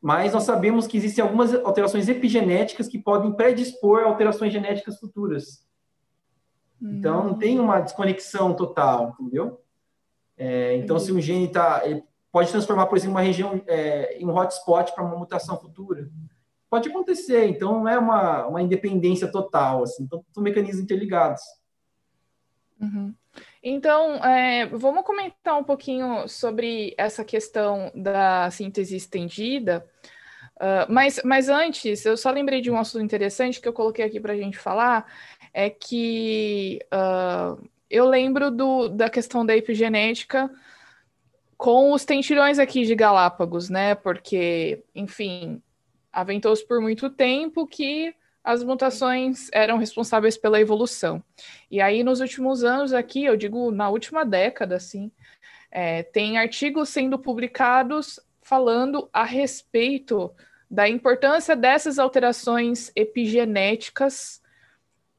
Mas 0.01 0.33
nós 0.33 0.45
sabemos 0.45 0.87
que 0.87 0.97
existem 0.97 1.25
algumas 1.25 1.53
alterações 1.53 2.09
epigenéticas 2.09 2.87
que 2.87 2.99
podem 2.99 3.33
predispor 3.33 4.05
alterações 4.05 4.53
genéticas 4.53 5.01
futuras. 5.01 5.67
Então, 6.81 7.25
não 7.25 7.35
tem 7.35 7.59
uma 7.59 7.81
desconexão 7.81 8.55
total, 8.55 9.17
entendeu? 9.19 9.61
É, 10.37 10.77
então, 10.77 10.99
se 10.99 11.11
um 11.11 11.21
gene 11.21 11.47
está... 11.47 11.83
pode 12.31 12.53
transformar, 12.53 12.87
por 12.87 12.99
exemplo, 12.99 13.15
uma 13.17 13.23
região 13.23 13.61
é, 13.67 14.19
em 14.19 14.27
um 14.27 14.37
hotspot 14.37 14.95
para 14.95 15.03
uma 15.03 15.17
mutação 15.17 15.59
futura 15.59 16.09
pode 16.69 16.89
acontecer, 16.89 17.47
então 17.47 17.81
não 17.81 17.89
é 17.89 17.99
uma, 17.99 18.47
uma 18.47 18.63
independência 18.63 19.31
total, 19.31 19.83
assim, 19.83 20.05
então, 20.05 20.25
são 20.33 20.43
mecanismos 20.43 20.83
interligados. 20.83 21.43
Uhum. 22.81 23.15
Então, 23.63 24.17
é, 24.25 24.67
vamos 24.67 25.05
comentar 25.05 25.59
um 25.59 25.65
pouquinho 25.65 26.29
sobre 26.29 26.95
essa 26.97 27.25
questão 27.25 27.91
da 27.95 28.51
síntese 28.51 28.97
estendida, 28.97 29.87
uh, 30.57 30.91
mas, 30.91 31.21
mas 31.25 31.49
antes, 31.49 32.05
eu 32.05 32.17
só 32.17 32.31
lembrei 32.31 32.61
de 32.61 32.71
um 32.71 32.79
assunto 32.79 33.05
interessante 33.05 33.61
que 33.61 33.69
eu 33.69 33.73
coloquei 33.73 34.05
aqui 34.05 34.21
para 34.21 34.33
a 34.33 34.37
gente 34.37 34.59
falar, 34.59 35.07
é 35.53 35.71
que 35.71 36.81
uh, 36.93 37.63
eu 37.91 38.07
lembro 38.07 38.51
do, 38.51 38.89
da 38.89 39.09
questão 39.09 39.45
da 39.45 39.57
epigenética 39.57 40.51
com 41.57 41.93
os 41.93 42.05
tentilhões 42.05 42.59
aqui 42.59 42.85
de 42.85 42.95
Galápagos, 42.95 43.71
né? 43.71 43.95
Porque, 43.95 44.85
enfim, 44.95 45.63
aventou-se 46.17 46.67
por 46.67 46.81
muito 46.81 47.11
tempo 47.11 47.67
que 47.67 48.15
as 48.43 48.65
mutações 48.65 49.51
eram 49.53 49.77
responsáveis 49.77 50.39
pela 50.39 50.59
evolução. 50.59 51.23
E 51.71 51.79
aí, 51.79 52.03
nos 52.03 52.21
últimos 52.21 52.65
anos 52.65 52.95
aqui, 52.95 53.25
eu 53.25 53.37
digo 53.37 53.71
na 53.71 53.91
última 53.91 54.25
década, 54.25 54.77
assim, 54.77 55.11
é, 55.71 56.03
tem 56.03 56.39
artigos 56.39 56.89
sendo 56.89 57.19
publicados 57.19 58.19
falando 58.41 59.11
a 59.13 59.25
respeito 59.25 60.33
da 60.71 60.89
importância 60.89 61.55
dessas 61.55 61.99
alterações 61.99 62.91
epigenéticas 62.97 64.41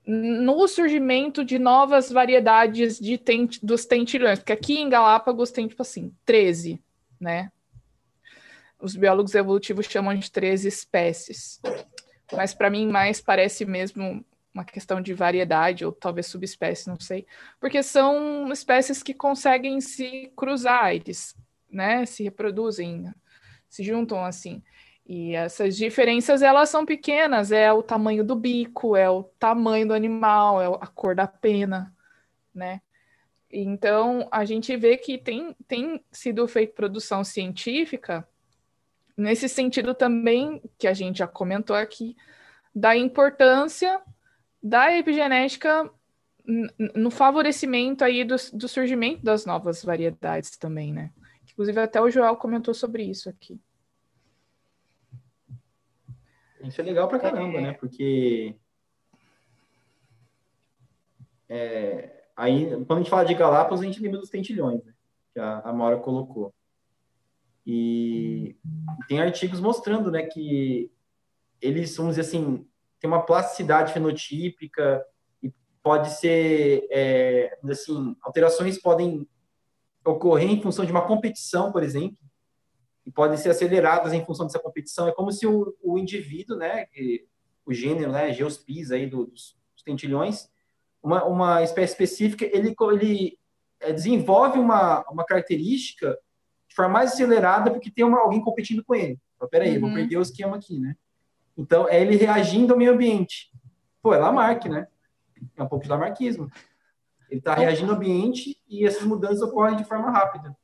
no 0.03 0.67
surgimento 0.67 1.43
de 1.43 1.59
novas 1.59 2.09
variedades 2.09 2.97
de 2.97 3.17
tent, 3.17 3.59
dos 3.61 3.85
tentilhões, 3.85 4.39
porque 4.39 4.53
aqui 4.53 4.79
em 4.79 4.89
Galápagos 4.89 5.51
tem, 5.51 5.67
tipo 5.67 5.81
assim, 5.81 6.11
13, 6.25 6.81
né? 7.19 7.51
Os 8.80 8.95
biólogos 8.95 9.36
evolutivos 9.36 9.86
chamam 9.86 10.15
de 10.15 10.32
três 10.32 10.65
espécies. 10.65 11.59
Mas 12.32 12.53
para 12.53 12.69
mim 12.69 12.88
mais 12.88 13.21
parece 13.21 13.65
mesmo 13.65 14.25
uma 14.53 14.65
questão 14.65 14.99
de 14.99 15.13
variedade 15.13 15.86
ou 15.86 15.91
talvez 15.91 16.25
subespécie, 16.28 16.88
não 16.88 16.99
sei, 16.99 17.28
porque 17.59 17.84
são 17.84 18.51
espécies 18.51 19.03
que 19.03 19.13
conseguem 19.13 19.80
se 19.80 20.32
cruzar, 20.36 20.95
eles, 20.95 21.36
né, 21.69 22.05
se 22.07 22.23
reproduzem, 22.23 23.13
se 23.69 23.84
juntam 23.84 24.25
assim. 24.25 24.63
E 25.05 25.36
essas 25.36 25.78
diferenças 25.78 26.41
elas 26.41 26.69
são 26.69 26.86
pequenas, 26.86 27.51
é 27.51 27.71
o 27.71 27.84
tamanho 27.84 28.23
do 28.23 28.36
bico, 28.36 28.95
é 28.95 29.09
o 29.09 29.23
tamanho 29.23 29.88
do 29.88 29.93
animal, 29.93 30.61
é 30.61 30.65
a 30.65 30.88
cor 30.88 31.15
da 31.15 31.28
pena, 31.28 31.95
né? 32.53 32.82
Então 33.49 34.28
a 34.32 34.43
gente 34.43 34.75
vê 34.75 34.97
que 34.97 35.17
tem, 35.17 35.55
tem 35.67 36.03
sido 36.11 36.45
feita 36.47 36.73
produção 36.73 37.23
científica 37.23 38.28
nesse 39.18 39.49
sentido 39.49 39.95
também, 39.95 40.61
que 40.78 40.88
a 40.88 40.93
gente 40.93 41.18
já 41.18 41.28
comentou 41.28 41.76
aqui, 41.76 42.15
da 42.74 42.95
importância 42.95 44.01
da 44.61 44.95
epigenética 44.95 45.91
no 46.95 47.11
favorecimento 47.11 48.03
aí 48.03 48.24
do, 48.24 48.36
do 48.53 48.68
surgimento 48.68 49.24
das 49.24 49.45
novas 49.45 49.84
variedades 49.84 50.55
também, 50.57 50.93
né? 50.93 51.11
Inclusive 51.51 51.80
até 51.80 51.99
o 51.99 52.09
Joel 52.09 52.36
comentou 52.38 52.74
sobre 52.74 53.03
isso 53.03 53.30
aqui. 53.30 53.59
Isso 56.61 56.80
é 56.80 56.84
legal 56.84 57.07
pra 57.07 57.20
caramba, 57.20 57.57
é... 57.57 57.61
né? 57.61 57.74
Porque 57.74 58.55
é, 61.49 62.24
aí, 62.36 62.70
quando 62.86 62.93
a 62.93 62.97
gente 62.97 63.09
fala 63.09 63.26
de 63.26 63.34
Galápagos, 63.34 63.82
a 63.82 63.86
gente 63.86 64.01
lembra 64.01 64.20
dos 64.20 64.30
tentilhões, 64.30 64.84
né? 64.84 64.93
Que 65.34 65.39
a, 65.39 65.59
a 65.59 65.74
Maura 65.74 65.97
colocou. 65.97 66.53
E 67.70 68.55
tem 69.09 69.20
artigos 69.20 69.59
mostrando, 69.59 70.09
né, 70.09 70.24
que 70.24 70.89
eles, 71.61 71.97
vamos 71.97 72.15
dizer 72.15 72.22
assim, 72.22 72.65
tem 72.97 73.09
uma 73.09 73.26
plasticidade 73.26 73.91
fenotípica 73.91 75.05
e 75.43 75.53
pode 75.84 76.11
ser, 76.11 76.88
é, 76.89 77.59
assim, 77.70 78.15
alterações 78.22 78.82
podem 78.82 79.28
ocorrer 80.05 80.49
em 80.49 80.61
função 80.61 80.86
de 80.86 80.91
uma 80.91 81.05
competição, 81.05 81.70
por 81.70 81.84
exemplo, 81.84 82.18
e 83.05 83.11
podem 83.11 83.38
ser 83.38 83.49
aceleradas 83.49 84.13
em 84.13 84.24
função 84.24 84.45
dessa 84.45 84.59
competição. 84.59 85.05
É 85.09 85.11
como 85.11 85.30
se 85.30 85.45
o, 85.45 85.76
o 85.84 85.97
indivíduo, 85.97 86.55
né, 86.55 86.86
o 87.65 87.74
gênero, 87.74 88.13
né, 88.13 88.32
Geospis 88.32 88.91
aí 88.91 89.07
dos, 89.07 89.57
dos 89.74 89.84
tentilhões, 89.84 90.49
uma, 91.03 91.26
uma 91.26 91.61
espécie 91.63 91.91
específica, 91.91 92.45
ele, 92.45 92.74
ele 92.93 93.38
é, 93.82 93.91
desenvolve 93.91 94.57
uma, 94.57 95.05
uma 95.11 95.26
característica 95.26 96.18
forma 96.76 96.93
mais 96.93 97.13
acelerada 97.13 97.72
porque 97.72 97.91
tem 97.91 98.05
uma, 98.05 98.20
alguém 98.20 98.41
competindo 98.41 98.84
com 98.84 98.95
ele. 98.95 99.20
Então, 99.36 99.47
peraí, 99.47 99.76
uhum. 99.76 99.82
vou 99.82 99.93
perder 99.93 100.18
o 100.18 100.22
esquema 100.22 100.57
aqui, 100.57 100.80
né? 100.80 100.95
Então, 101.57 101.88
é 101.88 102.01
ele 102.01 102.15
reagindo 102.15 102.74
ao 102.74 102.80
meio 102.80 102.93
ambiente. 102.93 103.51
Pô, 104.01 104.13
é 104.13 104.18
Lamarck, 104.18 104.65
né? 104.65 104.88
É 105.55 105.63
um 105.63 105.68
pouco 105.68 105.84
de 105.84 105.89
lamarquismo. 105.89 106.49
Ele 107.30 107.39
está 107.39 107.53
reagindo 107.53 107.91
ao 107.91 107.97
ambiente 107.97 108.57
e 108.70 108.86
essas 108.86 109.03
mudanças 109.03 109.41
ocorrem 109.41 109.76
de 109.76 109.84
forma 109.84 110.09
rápida. 110.09 110.55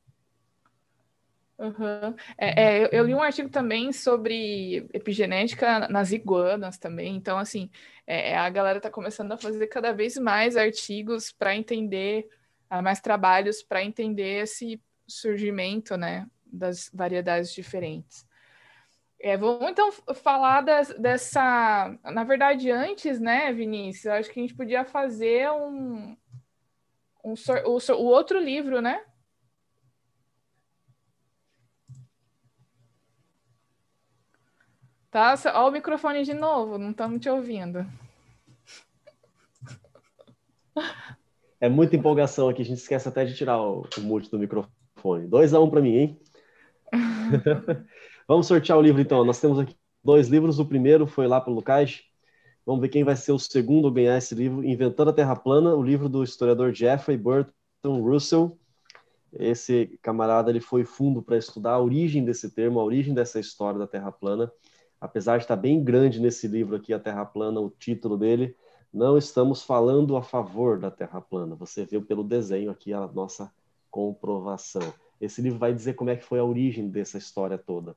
Uhum. 1.56 2.16
É, 2.36 2.82
é, 2.82 2.88
eu 2.92 3.04
li 3.04 3.14
um 3.14 3.22
artigo 3.22 3.48
também 3.48 3.92
sobre 3.92 4.88
epigenética 4.92 5.88
nas 5.88 6.10
iguanas 6.10 6.78
também. 6.78 7.14
Então, 7.14 7.38
assim, 7.38 7.70
é, 8.06 8.36
a 8.36 8.48
galera 8.50 8.78
está 8.78 8.90
começando 8.90 9.32
a 9.32 9.38
fazer 9.38 9.66
cada 9.68 9.92
vez 9.92 10.16
mais 10.16 10.56
artigos 10.56 11.30
para 11.30 11.54
entender, 11.54 12.28
uh, 12.72 12.82
mais 12.82 13.00
trabalhos 13.00 13.62
para 13.62 13.84
entender 13.84 14.42
esse 14.42 14.80
surgimento, 15.06 15.96
né, 15.96 16.26
das 16.46 16.90
variedades 16.92 17.52
diferentes. 17.52 18.26
É, 19.20 19.36
vamos 19.36 19.70
então 19.70 19.90
falar 20.14 20.60
das, 20.60 20.88
dessa. 20.98 21.98
Na 22.04 22.24
verdade, 22.24 22.70
antes, 22.70 23.18
né, 23.18 23.52
Vinícius, 23.52 24.06
acho 24.06 24.30
que 24.30 24.38
a 24.38 24.42
gente 24.42 24.54
podia 24.54 24.84
fazer 24.84 25.50
um, 25.50 26.14
um 27.24 27.34
o, 27.64 27.78
o 27.94 28.04
outro 28.04 28.38
livro, 28.38 28.82
né? 28.82 29.02
Tá? 35.10 35.34
Olha 35.54 35.68
o 35.68 35.70
microfone 35.70 36.24
de 36.24 36.34
novo, 36.34 36.76
não 36.76 36.90
estamos 36.90 37.20
te 37.20 37.30
ouvindo. 37.30 37.86
É 41.60 41.68
muita 41.68 41.96
empolgação 41.96 42.48
aqui, 42.48 42.60
a 42.60 42.64
gente 42.64 42.78
esquece 42.78 43.08
até 43.08 43.24
de 43.24 43.34
tirar 43.34 43.58
o, 43.58 43.88
o 43.96 44.00
mute 44.00 44.28
do 44.28 44.38
microfone. 44.38 44.83
2 45.28 45.54
a 45.54 45.60
1 45.60 45.62
um 45.62 45.70
para 45.70 45.80
mim, 45.80 45.96
hein? 45.96 46.20
Vamos 48.26 48.46
sortear 48.46 48.78
o 48.78 48.82
livro 48.82 49.00
então. 49.00 49.24
Nós 49.24 49.40
temos 49.40 49.58
aqui 49.58 49.76
dois 50.02 50.28
livros. 50.28 50.58
O 50.58 50.64
primeiro 50.64 51.06
foi 51.06 51.26
lá 51.26 51.40
para 51.40 51.52
o 51.52 51.54
Lucas. 51.54 52.02
Vamos 52.64 52.80
ver 52.80 52.88
quem 52.88 53.04
vai 53.04 53.14
ser 53.14 53.32
o 53.32 53.38
segundo 53.38 53.88
a 53.88 53.90
ganhar 53.90 54.16
esse 54.16 54.34
livro, 54.34 54.64
Inventando 54.64 55.10
a 55.10 55.12
Terra 55.12 55.36
Plana, 55.36 55.74
o 55.74 55.82
livro 55.82 56.08
do 56.08 56.24
historiador 56.24 56.72
Jeffrey 56.72 57.18
Burton 57.18 58.00
Russell. 58.00 58.58
Esse 59.32 59.98
camarada 60.00 60.50
ele 60.50 60.60
foi 60.60 60.84
fundo 60.84 61.20
para 61.20 61.36
estudar 61.36 61.72
a 61.72 61.80
origem 61.80 62.24
desse 62.24 62.50
termo, 62.50 62.80
a 62.80 62.84
origem 62.84 63.12
dessa 63.12 63.38
história 63.38 63.78
da 63.78 63.86
Terra 63.86 64.10
plana 64.10 64.50
apesar 65.04 65.36
de 65.36 65.44
estar 65.44 65.56
bem 65.56 65.84
grande 65.84 66.18
nesse 66.18 66.48
livro 66.48 66.76
aqui, 66.76 66.94
A 66.94 66.98
Terra 66.98 67.26
Plana, 67.26 67.60
o 67.60 67.68
título 67.68 68.16
dele, 68.16 68.56
não 68.90 69.18
estamos 69.18 69.62
falando 69.62 70.16
a 70.16 70.22
favor 70.22 70.78
da 70.78 70.90
Terra 70.90 71.20
plana. 71.20 71.54
Você 71.56 71.84
viu 71.84 72.02
pelo 72.02 72.24
desenho 72.24 72.70
aqui 72.70 72.90
a 72.92 73.06
nossa 73.08 73.52
comprovação. 73.94 74.92
Esse 75.20 75.40
livro 75.40 75.56
vai 75.56 75.72
dizer 75.72 75.94
como 75.94 76.10
é 76.10 76.16
que 76.16 76.24
foi 76.24 76.40
a 76.40 76.44
origem 76.44 76.88
dessa 76.88 77.16
história 77.16 77.56
toda. 77.56 77.94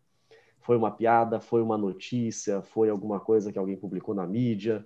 Foi 0.62 0.78
uma 0.78 0.92
piada, 0.92 1.40
foi 1.40 1.60
uma 1.64 1.76
notícia, 1.76 2.62
foi 2.62 2.88
alguma 2.88 3.20
coisa 3.20 3.52
que 3.52 3.58
alguém 3.58 3.76
publicou 3.76 4.14
na 4.14 4.28
mídia. 4.28 4.86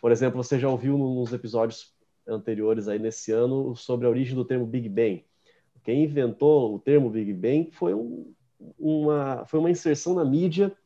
Por 0.00 0.10
exemplo, 0.10 0.42
você 0.42 0.58
já 0.58 0.68
ouviu 0.68 0.98
nos 0.98 1.32
episódios 1.32 1.94
anteriores 2.26 2.88
aí 2.88 2.98
nesse 2.98 3.30
ano 3.30 3.76
sobre 3.76 4.04
a 4.04 4.10
origem 4.10 4.34
do 4.34 4.44
termo 4.44 4.66
Big 4.66 4.88
Bang. 4.88 5.24
Quem 5.84 6.02
inventou 6.02 6.74
o 6.74 6.78
termo 6.80 7.08
Big 7.08 7.32
Bang 7.32 7.70
foi, 7.70 7.94
um, 7.94 8.34
uma, 8.76 9.44
foi 9.46 9.60
uma 9.60 9.70
inserção 9.70 10.14
na 10.14 10.24
mídia 10.24 10.76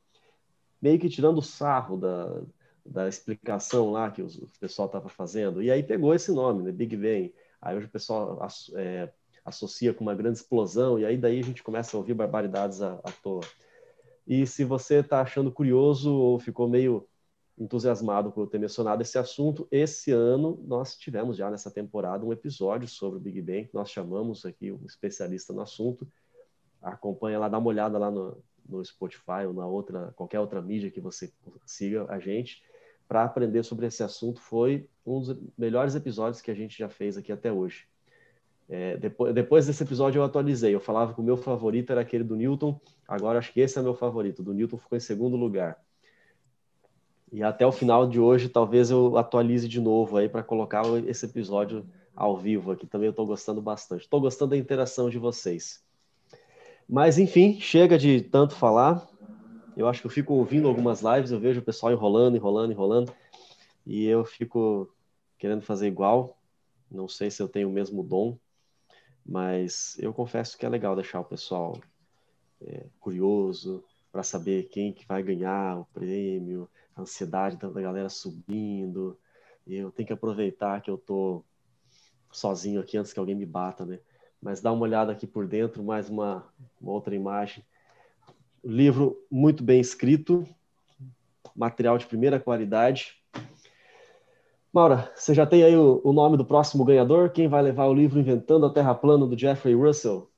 meio 0.83 0.99
que 0.99 1.09
tirando 1.09 1.41
sarro 1.41 1.97
da, 1.97 2.43
da 2.85 3.09
explicação 3.09 3.91
lá 3.91 4.11
que 4.11 4.21
os, 4.21 4.37
o 4.37 4.49
pessoal 4.61 4.85
estava 4.85 5.09
fazendo. 5.09 5.63
E 5.63 5.71
aí 5.71 5.83
pegou 5.83 6.15
esse 6.15 6.31
nome, 6.31 6.63
né? 6.63 6.73
Big 6.73 6.95
Bang. 6.95 7.35
Aí 7.63 7.75
hoje 7.75 7.87
o 7.87 7.91
pessoal 7.91 8.39
é, 8.75 9.11
associa 9.47 9.95
com 9.95 10.03
uma 10.03 10.15
grande 10.15 10.39
explosão, 10.39 10.99
e 10.99 11.07
aí 11.07 11.17
daí 11.17 11.39
a 11.39 11.45
gente 11.45 11.63
começa 11.63 11.97
a 11.97 11.99
ouvir 11.99 12.15
barbaridades 12.15 12.83
à, 12.83 12.95
à 13.05 13.13
toa. 13.23 13.43
E 14.27 14.45
se 14.47 14.65
você 14.65 14.97
está 14.97 15.21
achando 15.21 15.53
curioso 15.53 16.13
ou 16.13 16.39
ficou 16.41 16.69
meio 16.69 17.07
entusiasmado 17.57 18.33
por 18.33 18.49
ter 18.49 18.59
mencionado 18.59 19.01
esse 19.01 19.17
assunto, 19.17 19.67
esse 19.71 20.11
ano 20.11 20.63
nós 20.67 20.97
tivemos 20.99 21.37
já 21.37 21.51
nessa 21.51 21.71
temporada 21.71 22.27
um 22.27 22.33
episódio 22.33 22.89
sobre 22.89 23.19
o 23.19 23.23
Big 23.23 23.41
Bang, 23.41 23.71
nós 23.73 23.89
chamamos 23.91 24.45
aqui 24.45 24.73
um 24.73 24.85
especialista 24.85 25.53
no 25.53 25.63
assunto, 25.63 26.07
acompanha 26.83 27.39
lá, 27.39 27.49
dá 27.49 27.57
uma 27.57 27.69
olhada 27.69 27.97
lá 27.99 28.11
no, 28.11 28.43
no 28.69 28.85
Spotify 28.85 29.47
ou 29.47 29.55
na 29.55 29.67
outra, 29.67 30.13
qualquer 30.17 30.41
outra 30.41 30.61
mídia 30.61 30.91
que 30.91 31.01
você 31.01 31.33
siga 31.65 32.05
a 32.09 32.19
gente, 32.19 32.63
para 33.09 33.25
aprender 33.25 33.63
sobre 33.63 33.87
esse 33.87 34.03
assunto. 34.03 34.41
Foi 34.41 34.89
um 35.05 35.21
dos 35.21 35.39
melhores 35.57 35.95
episódios 35.95 36.43
que 36.43 36.51
a 36.51 36.55
gente 36.55 36.77
já 36.77 36.89
fez 36.89 37.17
aqui 37.17 37.33
até 37.33 37.53
hoje. 37.53 37.89
É, 38.69 38.97
depois, 38.97 39.35
depois 39.35 39.67
desse 39.67 39.83
episódio 39.83 40.19
eu 40.19 40.25
atualizei. 40.25 40.75
Eu 40.75 40.81
falava 40.81 41.15
que 41.15 41.21
o 41.21 41.25
meu 41.25 41.37
favorito 41.37 41.91
era 41.91 42.01
aquele 42.01 42.25
do 42.25 42.35
Newton, 42.35 42.81
agora 43.07 43.39
acho 43.39 43.53
que 43.53 43.61
esse 43.61 43.79
é 43.79 43.83
meu 43.83 43.95
favorito. 43.95 44.43
Do 44.43 44.53
Newton 44.53 44.79
ficou 44.79 44.97
em 44.97 45.01
segundo 45.01 45.37
lugar. 45.37 45.79
E 47.33 47.43
até 47.43 47.67
o 47.67 47.73
final 47.73 48.09
de 48.09 48.21
hoje, 48.21 48.49
talvez 48.49 48.91
eu 48.91 49.17
atualize 49.17 49.69
de 49.69 49.81
novo 49.81 50.17
aí 50.17 50.29
para 50.29 50.43
colocar 50.43 50.83
esse 51.07 51.27
episódio 51.27 51.85
ao 52.15 52.37
vivo 52.37 52.71
aqui. 52.73 52.87
Também 52.87 53.07
eu 53.07 53.11
estou 53.11 53.27
gostando 53.27 53.61
bastante. 53.61 54.03
Estou 54.03 54.21
gostando 54.21 54.51
da 54.51 54.57
interação 54.57 55.11
de 55.11 55.19
vocês. 55.19 55.85
Mas, 56.89 57.19
enfim, 57.19 57.61
chega 57.61 57.99
de 57.99 58.21
tanto 58.21 58.55
falar. 58.55 59.07
Eu 59.77 59.89
acho 59.89 60.01
que 60.01 60.07
eu 60.07 60.11
fico 60.11 60.35
ouvindo 60.35 60.69
algumas 60.69 61.03
lives, 61.03 61.31
eu 61.31 61.39
vejo 61.39 61.61
o 61.61 61.65
pessoal 61.65 61.93
enrolando, 61.93 62.37
enrolando, 62.37 62.73
enrolando, 62.73 63.13
e 63.85 64.07
eu 64.07 64.25
fico 64.25 64.89
querendo 65.37 65.61
fazer 65.61 65.87
igual. 65.87 66.39
Não 66.91 67.07
sei 67.07 67.31
se 67.31 67.43
eu 67.43 67.49
tenho 67.49 67.69
o 67.69 67.73
mesmo 67.73 68.03
dom, 68.03 68.39
mas 69.27 69.97
eu 69.99 70.13
confesso 70.13 70.57
que 70.57 70.65
é 70.65 70.69
legal 70.69 70.95
deixar 70.95 71.21
o 71.21 71.25
pessoal 71.25 71.81
é, 72.61 72.87
curioso 73.01 73.85
para 74.13 74.23
saber 74.23 74.69
quem 74.69 74.93
que 74.93 75.07
vai 75.07 75.23
ganhar 75.23 75.81
o 75.81 75.85
prêmio, 75.87 76.69
a 76.95 77.03
ansiedade 77.03 77.57
da 77.57 77.69
galera 77.69 78.09
subindo. 78.09 79.19
Eu 79.67 79.91
tenho 79.91 80.07
que 80.07 80.13
aproveitar 80.13 80.81
que 80.81 80.91
eu 80.91 80.97
tô 80.97 81.45
sozinho 82.31 82.81
aqui 82.81 82.97
antes 82.97 83.13
que 83.13 83.19
alguém 83.19 83.35
me 83.35 83.47
bata, 83.47 83.85
né? 83.85 83.99
mas 84.41 84.61
dá 84.61 84.73
uma 84.73 84.83
olhada 84.83 85.13
aqui 85.13 85.27
por 85.27 85.47
dentro, 85.47 85.83
mais 85.83 86.09
uma, 86.09 86.47
uma 86.81 86.93
outra 86.93 87.15
imagem. 87.15 87.65
Livro 88.63 89.21
muito 89.31 89.63
bem 89.63 89.81
escrito, 89.81 90.47
material 91.55 91.99
de 91.99 92.07
primeira 92.07 92.39
qualidade. 92.39 93.16
Maura, 94.77 95.11
você 95.15 95.33
já 95.33 95.47
tem 95.47 95.65
aí 95.65 95.75
o, 95.75 96.03
o, 96.05 96.13
nome 96.13 96.37
do 96.37 96.45
próximo 96.45 96.85
ganhador? 96.85 97.31
Quem 97.31 97.49
vai 97.49 97.63
levar 97.63 97.87
o 97.87 97.95
livro 97.95 98.21
Inventando 98.21 98.67
a 98.67 98.71
Terra 98.71 98.95
Plana, 98.95 99.27
do 99.27 99.39
Jeffrey 99.39 99.75
Russell? 99.75 100.31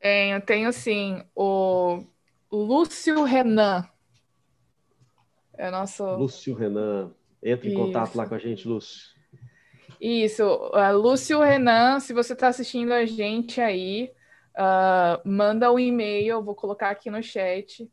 Tenho, 0.00 0.40
tenho 0.40 0.72
sim. 0.72 1.22
O 1.32 2.02
Lúcio 2.50 3.22
Renan. 3.22 3.88
É 5.56 5.70
nosso. 5.70 6.04
Lúcio 6.16 6.56
Renan. 6.56 7.12
Entra 7.40 7.68
em 7.68 7.70
Isso. 7.70 7.78
contato 7.80 8.16
lá 8.16 8.26
com 8.26 8.34
a 8.34 8.38
gente, 8.38 8.66
Lúcio. 8.66 9.14
Isso, 10.00 10.42
uh, 10.44 10.98
Lúcio 10.98 11.40
Renan, 11.40 12.00
se 12.00 12.12
você 12.12 12.32
está 12.32 12.48
assistindo 12.48 12.90
a 12.90 13.06
gente 13.06 13.60
aí, 13.60 14.10
uh, 14.58 15.22
manda 15.24 15.72
um 15.72 15.78
e-mail, 15.78 16.42
vou 16.42 16.56
colocar 16.56 16.90
aqui 16.90 17.10
no 17.10 17.22
chat, 17.22 17.88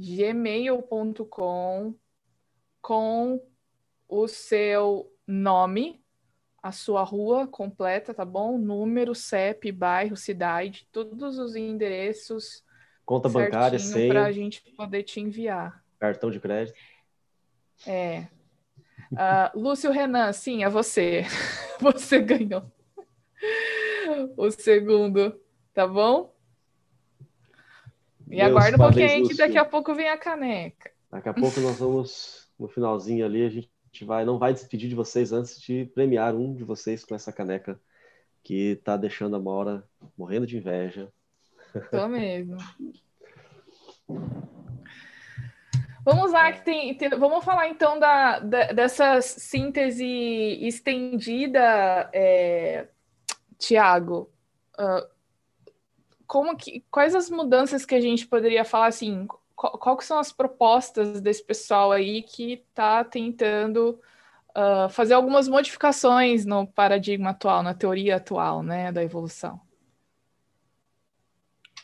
origenspodcast@gmail.com 0.00 1.94
com 2.80 3.42
o 4.08 4.26
seu 4.26 5.12
nome, 5.26 6.02
a 6.62 6.72
sua 6.72 7.02
rua 7.02 7.46
completa, 7.46 8.14
tá 8.14 8.24
bom? 8.24 8.58
Número, 8.58 9.14
CEP, 9.14 9.70
bairro, 9.70 10.16
cidade, 10.16 10.88
todos 10.90 11.38
os 11.38 11.54
endereços. 11.54 12.64
Conta 13.04 13.28
bancária, 13.28 13.78
senha. 13.78 14.08
Para 14.08 14.24
a 14.24 14.32
gente 14.32 14.62
poder 14.76 15.02
te 15.02 15.20
enviar. 15.20 15.84
Cartão 15.98 16.30
de 16.30 16.40
crédito. 16.40 16.78
É. 17.86 18.28
Uh, 19.12 19.58
Lúcio 19.58 19.90
Renan, 19.90 20.32
sim, 20.32 20.64
é 20.64 20.68
você. 20.68 21.24
Você 21.80 22.20
ganhou 22.20 22.70
o 24.36 24.50
segundo, 24.50 25.40
tá 25.72 25.86
bom? 25.86 26.34
E 28.30 28.40
aguarda 28.40 28.76
um 28.76 28.78
pouquinho 28.78 29.28
que 29.28 29.36
daqui 29.36 29.58
a 29.58 29.64
pouco 29.64 29.94
vem 29.94 30.08
a 30.08 30.16
caneca. 30.16 30.90
Daqui 31.10 31.28
a 31.28 31.34
pouco 31.34 31.58
nós 31.60 31.78
vamos, 31.78 32.48
no 32.58 32.68
finalzinho 32.68 33.26
ali, 33.26 33.44
a 33.44 33.50
gente 33.50 33.70
vai, 34.04 34.24
não 34.24 34.38
vai 34.38 34.52
despedir 34.52 34.88
de 34.88 34.94
vocês 34.94 35.32
antes 35.32 35.60
de 35.60 35.86
premiar 35.94 36.34
um 36.34 36.54
de 36.54 36.62
vocês 36.62 37.04
com 37.04 37.14
essa 37.14 37.32
caneca 37.32 37.80
que 38.42 38.76
tá 38.84 38.96
deixando 38.96 39.36
a 39.36 39.40
Maura 39.40 39.84
morrendo 40.16 40.46
de 40.46 40.56
inveja. 40.56 41.12
Tô 41.90 42.06
mesmo. 42.06 42.56
Vamos 46.04 46.32
lá, 46.32 46.50
que 46.52 46.64
tem, 46.64 46.94
tem, 46.94 47.10
vamos 47.10 47.44
falar 47.44 47.68
então 47.68 47.98
da, 47.98 48.38
da 48.38 48.72
dessa 48.72 49.20
síntese 49.20 50.06
estendida, 50.66 52.08
é, 52.12 52.88
Tiago. 53.58 54.30
Uh, 54.78 55.19
como 56.30 56.56
que, 56.56 56.84
quais 56.92 57.12
as 57.16 57.28
mudanças 57.28 57.84
que 57.84 57.92
a 57.92 58.00
gente 58.00 58.24
poderia 58.24 58.64
falar 58.64 58.86
assim? 58.86 59.26
Qual, 59.56 59.76
qual 59.76 60.00
são 60.00 60.16
as 60.16 60.30
propostas 60.30 61.20
desse 61.20 61.44
pessoal 61.44 61.90
aí 61.90 62.22
que 62.22 62.52
está 62.52 63.02
tentando 63.02 64.00
uh, 64.50 64.88
fazer 64.90 65.14
algumas 65.14 65.48
modificações 65.48 66.46
no 66.46 66.68
paradigma 66.68 67.30
atual, 67.30 67.64
na 67.64 67.74
teoria 67.74 68.14
atual, 68.14 68.62
né, 68.62 68.92
da 68.92 69.02
evolução? 69.02 69.60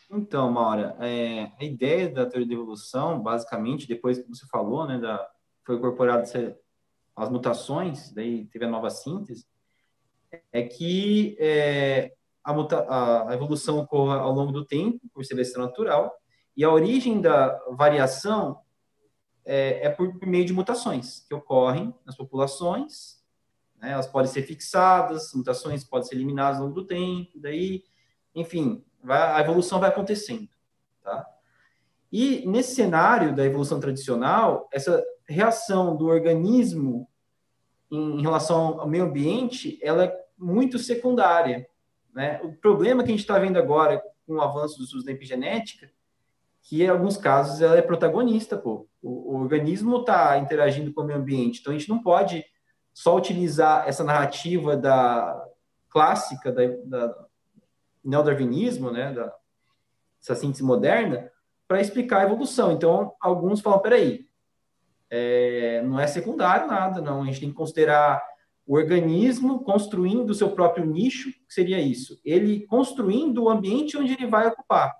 Então, 0.09 0.49
Maura, 0.49 0.95
é, 1.01 1.51
a 1.59 1.65
ideia 1.65 2.07
da 2.07 2.25
teoria 2.25 2.47
da 2.47 2.53
evolução, 2.53 3.19
basicamente, 3.19 3.85
depois 3.85 4.17
que 4.17 4.29
você 4.29 4.47
falou, 4.47 4.87
né, 4.87 4.97
da, 4.97 5.29
foi 5.65 5.75
incorporado 5.75 6.23
as 7.13 7.29
mutações, 7.29 8.13
daí 8.13 8.45
teve 8.45 8.63
a 8.63 8.69
nova 8.69 8.89
síntese, 8.89 9.45
é 10.53 10.63
que 10.63 11.35
é, 11.37 12.13
a, 12.47 12.53
muta, 12.53 12.85
a, 12.87 13.33
evolução 13.33 13.77
ocorra 13.77 14.19
ao 14.19 14.31
longo 14.31 14.53
do 14.53 14.63
tempo, 14.63 15.01
por 15.13 15.25
seleção 15.25 15.61
natural, 15.61 16.15
e 16.55 16.63
a 16.63 16.71
origem 16.71 17.19
da 17.19 17.59
variação 17.71 18.61
é, 19.43 19.87
é 19.87 19.89
por, 19.89 20.17
por 20.17 20.25
meio 20.25 20.45
de 20.45 20.53
mutações 20.53 21.25
que 21.27 21.35
ocorrem 21.35 21.93
nas 22.05 22.15
populações, 22.15 23.21
né, 23.77 23.91
elas 23.91 24.07
podem 24.07 24.31
ser 24.31 24.43
fixadas, 24.43 25.33
mutações 25.33 25.83
podem 25.83 26.07
ser 26.07 26.15
eliminadas 26.15 26.57
ao 26.57 26.67
longo 26.67 26.79
do 26.79 26.87
tempo, 26.87 27.31
daí, 27.35 27.83
enfim, 28.33 28.81
vai, 29.03 29.19
a 29.19 29.41
evolução 29.41 29.77
vai 29.81 29.89
acontecendo, 29.89 30.47
tá? 31.03 31.27
E 32.09 32.47
nesse 32.47 32.75
cenário 32.75 33.35
da 33.35 33.43
evolução 33.43 33.77
tradicional, 33.81 34.69
essa 34.71 35.03
reação 35.27 35.97
do 35.97 36.05
organismo 36.05 37.09
em, 37.91 38.21
relação 38.21 38.79
ao 38.79 38.87
meio 38.87 39.03
ambiente, 39.03 39.77
ela 39.83 40.05
é 40.05 40.25
muito 40.37 40.79
secundária, 40.79 41.67
né? 42.17 42.41
O 42.41 42.51
problema 42.51 43.03
que 43.03 43.09
a 43.09 43.11
gente 43.11 43.19
está 43.19 43.37
vendo 43.37 43.57
agora 43.57 44.01
com 44.25 44.33
o 44.33 44.41
avanço 44.41 44.79
dos 44.79 44.91
usos 44.91 45.05
da 45.05 45.11
epigenética, 45.11 45.87
que 46.63 46.81
em 46.81 46.87
alguns 46.87 47.15
casos 47.15 47.61
ela 47.61 47.77
é 47.77 47.81
protagonista, 47.81 48.57
pô. 48.57 48.87
O, 49.03 49.35
o 49.35 49.39
organismo 49.39 49.99
está 49.99 50.35
interagindo 50.39 50.91
com 50.91 51.01
o 51.01 51.03
meio 51.05 51.19
ambiente, 51.19 51.59
então 51.59 51.71
a 51.71 51.77
gente 51.77 51.87
não 51.87 52.01
pode 52.01 52.43
só 52.91 53.15
utilizar 53.15 53.87
essa 53.87 54.03
narrativa 54.03 54.75
da 54.75 55.45
clássica 55.89 56.51
da, 56.51 56.63
da 56.85 57.25
neodarwinismo, 58.03 58.89
né, 58.89 59.13
da 59.13 59.31
essa 60.19 60.33
síntese 60.33 60.63
moderna, 60.63 61.31
para 61.67 61.79
explicar 61.79 62.21
a 62.21 62.23
evolução. 62.23 62.71
Então, 62.71 63.13
alguns 63.21 63.61
falam, 63.61 63.79
peraí, 63.79 64.27
é, 65.07 65.83
não 65.83 65.99
é 65.99 66.07
secundário 66.07 66.65
nada, 66.65 66.99
não. 66.99 67.21
A 67.21 67.25
gente 67.25 67.41
tem 67.41 67.49
que 67.49 67.55
considerar 67.55 68.25
o 68.67 68.75
organismo 68.75 69.63
construindo 69.63 70.29
o 70.31 70.35
seu 70.35 70.49
próprio 70.49 70.85
nicho, 70.85 71.31
que 71.31 71.53
seria 71.53 71.79
isso. 71.79 72.19
Ele 72.23 72.67
construindo 72.67 73.43
o 73.43 73.49
ambiente 73.49 73.97
onde 73.97 74.11
ele 74.13 74.27
vai 74.27 74.45
ocupar. 74.45 74.93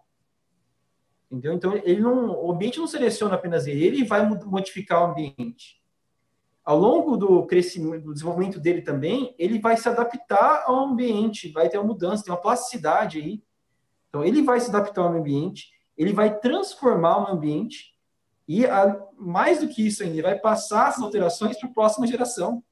Entendeu? 1.29 1.51
Então, 1.51 1.75
ele 1.75 1.99
não, 1.99 2.31
o 2.45 2.53
ambiente 2.53 2.79
não 2.79 2.87
seleciona 2.87 3.35
apenas 3.35 3.67
ele, 3.67 3.83
ele 3.83 4.03
vai 4.05 4.25
modificar 4.25 5.01
o 5.01 5.11
ambiente. 5.11 5.81
Ao 6.63 6.77
longo 6.77 7.17
do 7.17 7.45
crescimento, 7.45 8.05
do 8.05 8.13
desenvolvimento 8.13 8.57
dele 8.57 8.81
também, 8.81 9.35
ele 9.37 9.59
vai 9.59 9.75
se 9.75 9.89
adaptar 9.89 10.63
ao 10.65 10.85
ambiente, 10.85 11.51
vai 11.51 11.67
ter 11.67 11.77
uma 11.77 11.87
mudança, 11.87 12.23
tem 12.23 12.33
uma 12.33 12.41
plasticidade 12.41 13.19
aí. 13.19 13.43
Então, 14.07 14.23
ele 14.23 14.41
vai 14.41 14.61
se 14.61 14.69
adaptar 14.69 15.01
ao 15.01 15.13
ambiente, 15.13 15.71
ele 15.97 16.13
vai 16.13 16.39
transformar 16.39 17.17
o 17.19 17.33
ambiente 17.33 17.93
e, 18.47 18.65
a, 18.65 18.97
mais 19.17 19.59
do 19.59 19.67
que 19.67 19.85
isso 19.85 20.03
ele 20.03 20.21
vai 20.21 20.39
passar 20.39 20.89
essas 20.89 21.03
alterações 21.03 21.59
para 21.59 21.67
a 21.67 21.73
próxima 21.73 22.07
geração, 22.07 22.63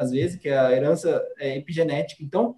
às 0.00 0.10
vezes, 0.10 0.40
que 0.40 0.48
é 0.48 0.58
a 0.58 0.72
herança 0.72 1.22
é, 1.38 1.58
epigenética. 1.58 2.24
Então, 2.24 2.56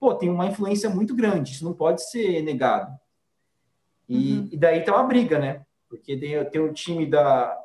pô, 0.00 0.12
tem 0.12 0.28
uma 0.28 0.46
influência 0.46 0.90
muito 0.90 1.14
grande, 1.14 1.52
isso 1.52 1.64
não 1.64 1.72
pode 1.72 2.02
ser 2.10 2.42
negado. 2.42 2.98
E, 4.08 4.32
uhum. 4.32 4.48
e 4.50 4.56
daí 4.56 4.82
tem 4.82 4.92
uma 4.92 5.04
briga, 5.04 5.38
né? 5.38 5.64
Porque 5.88 6.16
tem, 6.16 6.44
tem 6.50 6.60
o 6.60 6.72
time 6.72 7.06
da, 7.06 7.56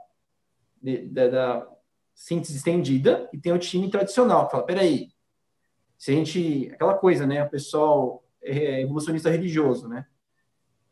de, 0.79 1.07
da, 1.07 1.27
da, 1.27 1.67
síntese 2.13 2.55
estendida 2.55 3.27
e 3.33 3.37
tem 3.39 3.51
o 3.51 3.57
time 3.57 3.89
tradicional, 3.89 4.45
que 4.45 4.51
fala, 4.51 4.63
peraí, 4.63 5.09
se 5.97 6.11
a 6.11 6.13
gente... 6.13 6.69
Aquela 6.71 6.93
coisa, 6.93 7.25
né? 7.25 7.43
O 7.43 7.49
pessoal 7.49 8.23
é 8.43 8.81
evolucionista 8.83 9.31
religioso, 9.31 9.87
né? 9.87 10.05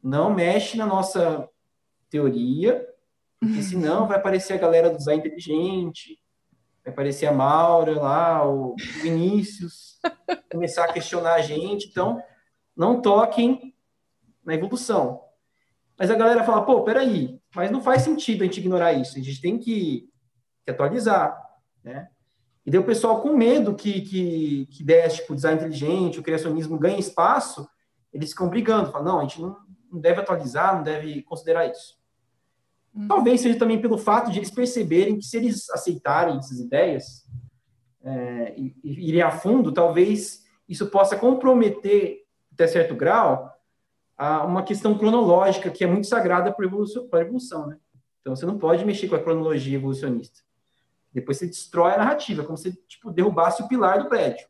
Não 0.02 0.34
mexe 0.34 0.76
na 0.76 0.88
nossa 0.88 1.48
teoria, 2.10 2.84
porque 3.40 3.62
senão 3.62 4.08
vai 4.10 4.18
aparecer 4.18 4.54
a 4.54 4.58
galera 4.58 4.90
do 4.90 4.98
design 4.98 5.20
inteligente, 5.20 6.20
aparecer 6.86 7.26
a 7.26 7.32
Maura 7.32 8.00
lá, 8.00 8.48
o 8.48 8.76
Vinícius, 9.02 10.00
começar 10.52 10.86
a 10.86 10.94
questionar 10.94 11.36
a 11.36 11.42
gente. 11.42 11.88
Então, 11.88 12.22
não 12.76 13.02
toquem 13.02 13.74
na 14.44 14.54
evolução. 14.54 15.22
Mas 15.98 16.10
a 16.10 16.16
galera 16.16 16.44
fala, 16.44 16.66
pô, 16.66 16.84
peraí, 16.84 17.40
mas 17.56 17.72
não 17.72 17.82
faz 17.82 18.02
sentido 18.02 18.42
a 18.42 18.46
gente 18.46 18.60
ignorar 18.60 18.94
isso, 18.94 19.18
a 19.18 19.22
gente 19.22 19.40
tem 19.40 19.60
que, 19.60 20.10
que 20.66 20.72
atualizar, 20.72 21.40
né? 21.84 22.10
E 22.66 22.72
daí 22.72 22.80
o 22.80 22.86
pessoal 22.86 23.22
com 23.22 23.36
medo 23.36 23.76
que, 23.76 24.02
que, 24.02 24.66
que 24.68 24.84
ideias 24.84 25.16
tipo 25.16 25.36
design 25.36 25.58
inteligente, 25.58 26.20
o 26.20 26.24
criacionismo 26.24 26.80
ganhe 26.80 27.00
espaço, 27.00 27.68
eles 28.12 28.30
ficam 28.30 28.50
brigando, 28.50 28.92
falam, 28.92 29.14
não, 29.14 29.20
a 29.20 29.24
gente 29.24 29.42
não, 29.42 29.58
não 29.92 30.00
deve 30.00 30.22
atualizar, 30.22 30.76
não 30.76 30.84
deve 30.84 31.22
considerar 31.24 31.68
isso. 31.68 31.98
Uhum. 32.94 33.08
Talvez 33.08 33.41
seja 33.41 33.58
também 33.58 33.82
pelo 33.82 33.98
fato 33.98 34.32
de 34.32 34.39
eles 34.39 34.52
perceberem 34.52 35.18
que 35.18 35.26
se 35.26 35.38
eles 35.38 35.70
aceitarem 35.70 36.38
essas 36.38 36.60
ideias 36.60 37.28
é, 38.04 38.54
e, 38.58 38.76
e 38.84 39.10
irem 39.10 39.22
a 39.22 39.32
fundo, 39.32 39.72
talvez 39.72 40.44
isso 40.68 40.88
possa 40.88 41.18
comprometer, 41.18 42.24
até 42.54 42.68
certo 42.68 42.96
grau, 42.96 43.52
a 44.18 44.44
uma 44.46 44.64
questão 44.64 44.98
cronológica 44.98 45.72
que 45.72 45.84
é 45.84 45.88
muito 45.88 46.08
sagrada 46.08 46.52
para 46.52 46.66
a 46.66 46.68
evolução, 46.68 47.08
evolução, 47.14 47.68
né? 47.68 47.78
Então, 48.22 48.36
você 48.36 48.46
não 48.46 48.58
pode 48.58 48.86
mexer 48.86 49.10
com 49.10 49.16
a 49.16 49.22
cronologia 49.22 49.76
evolucionista. 49.76 50.39
Depois 51.12 51.38
você 51.38 51.46
destrói 51.46 51.94
a 51.94 51.98
narrativa, 51.98 52.44
como 52.44 52.58
se 52.58 52.74
tipo, 52.88 53.12
derrubasse 53.12 53.62
o 53.62 53.68
pilar 53.68 54.02
do 54.02 54.08
prédio. 54.08 54.48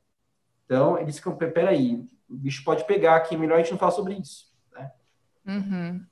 Então, 0.65 0.97
eles 0.99 1.17
ficam, 1.17 1.35
peraí, 1.35 2.05
o 2.29 2.35
bicho 2.35 2.63
pode 2.63 2.85
pegar 2.85 3.15
aqui, 3.15 3.35
melhor 3.35 3.55
a 3.55 3.57
gente 3.61 3.71
não 3.71 3.79
falar 3.79 3.91
sobre 3.91 4.13
isso. 4.13 4.53
Né? 4.71 4.91
Uhum. 5.47 6.05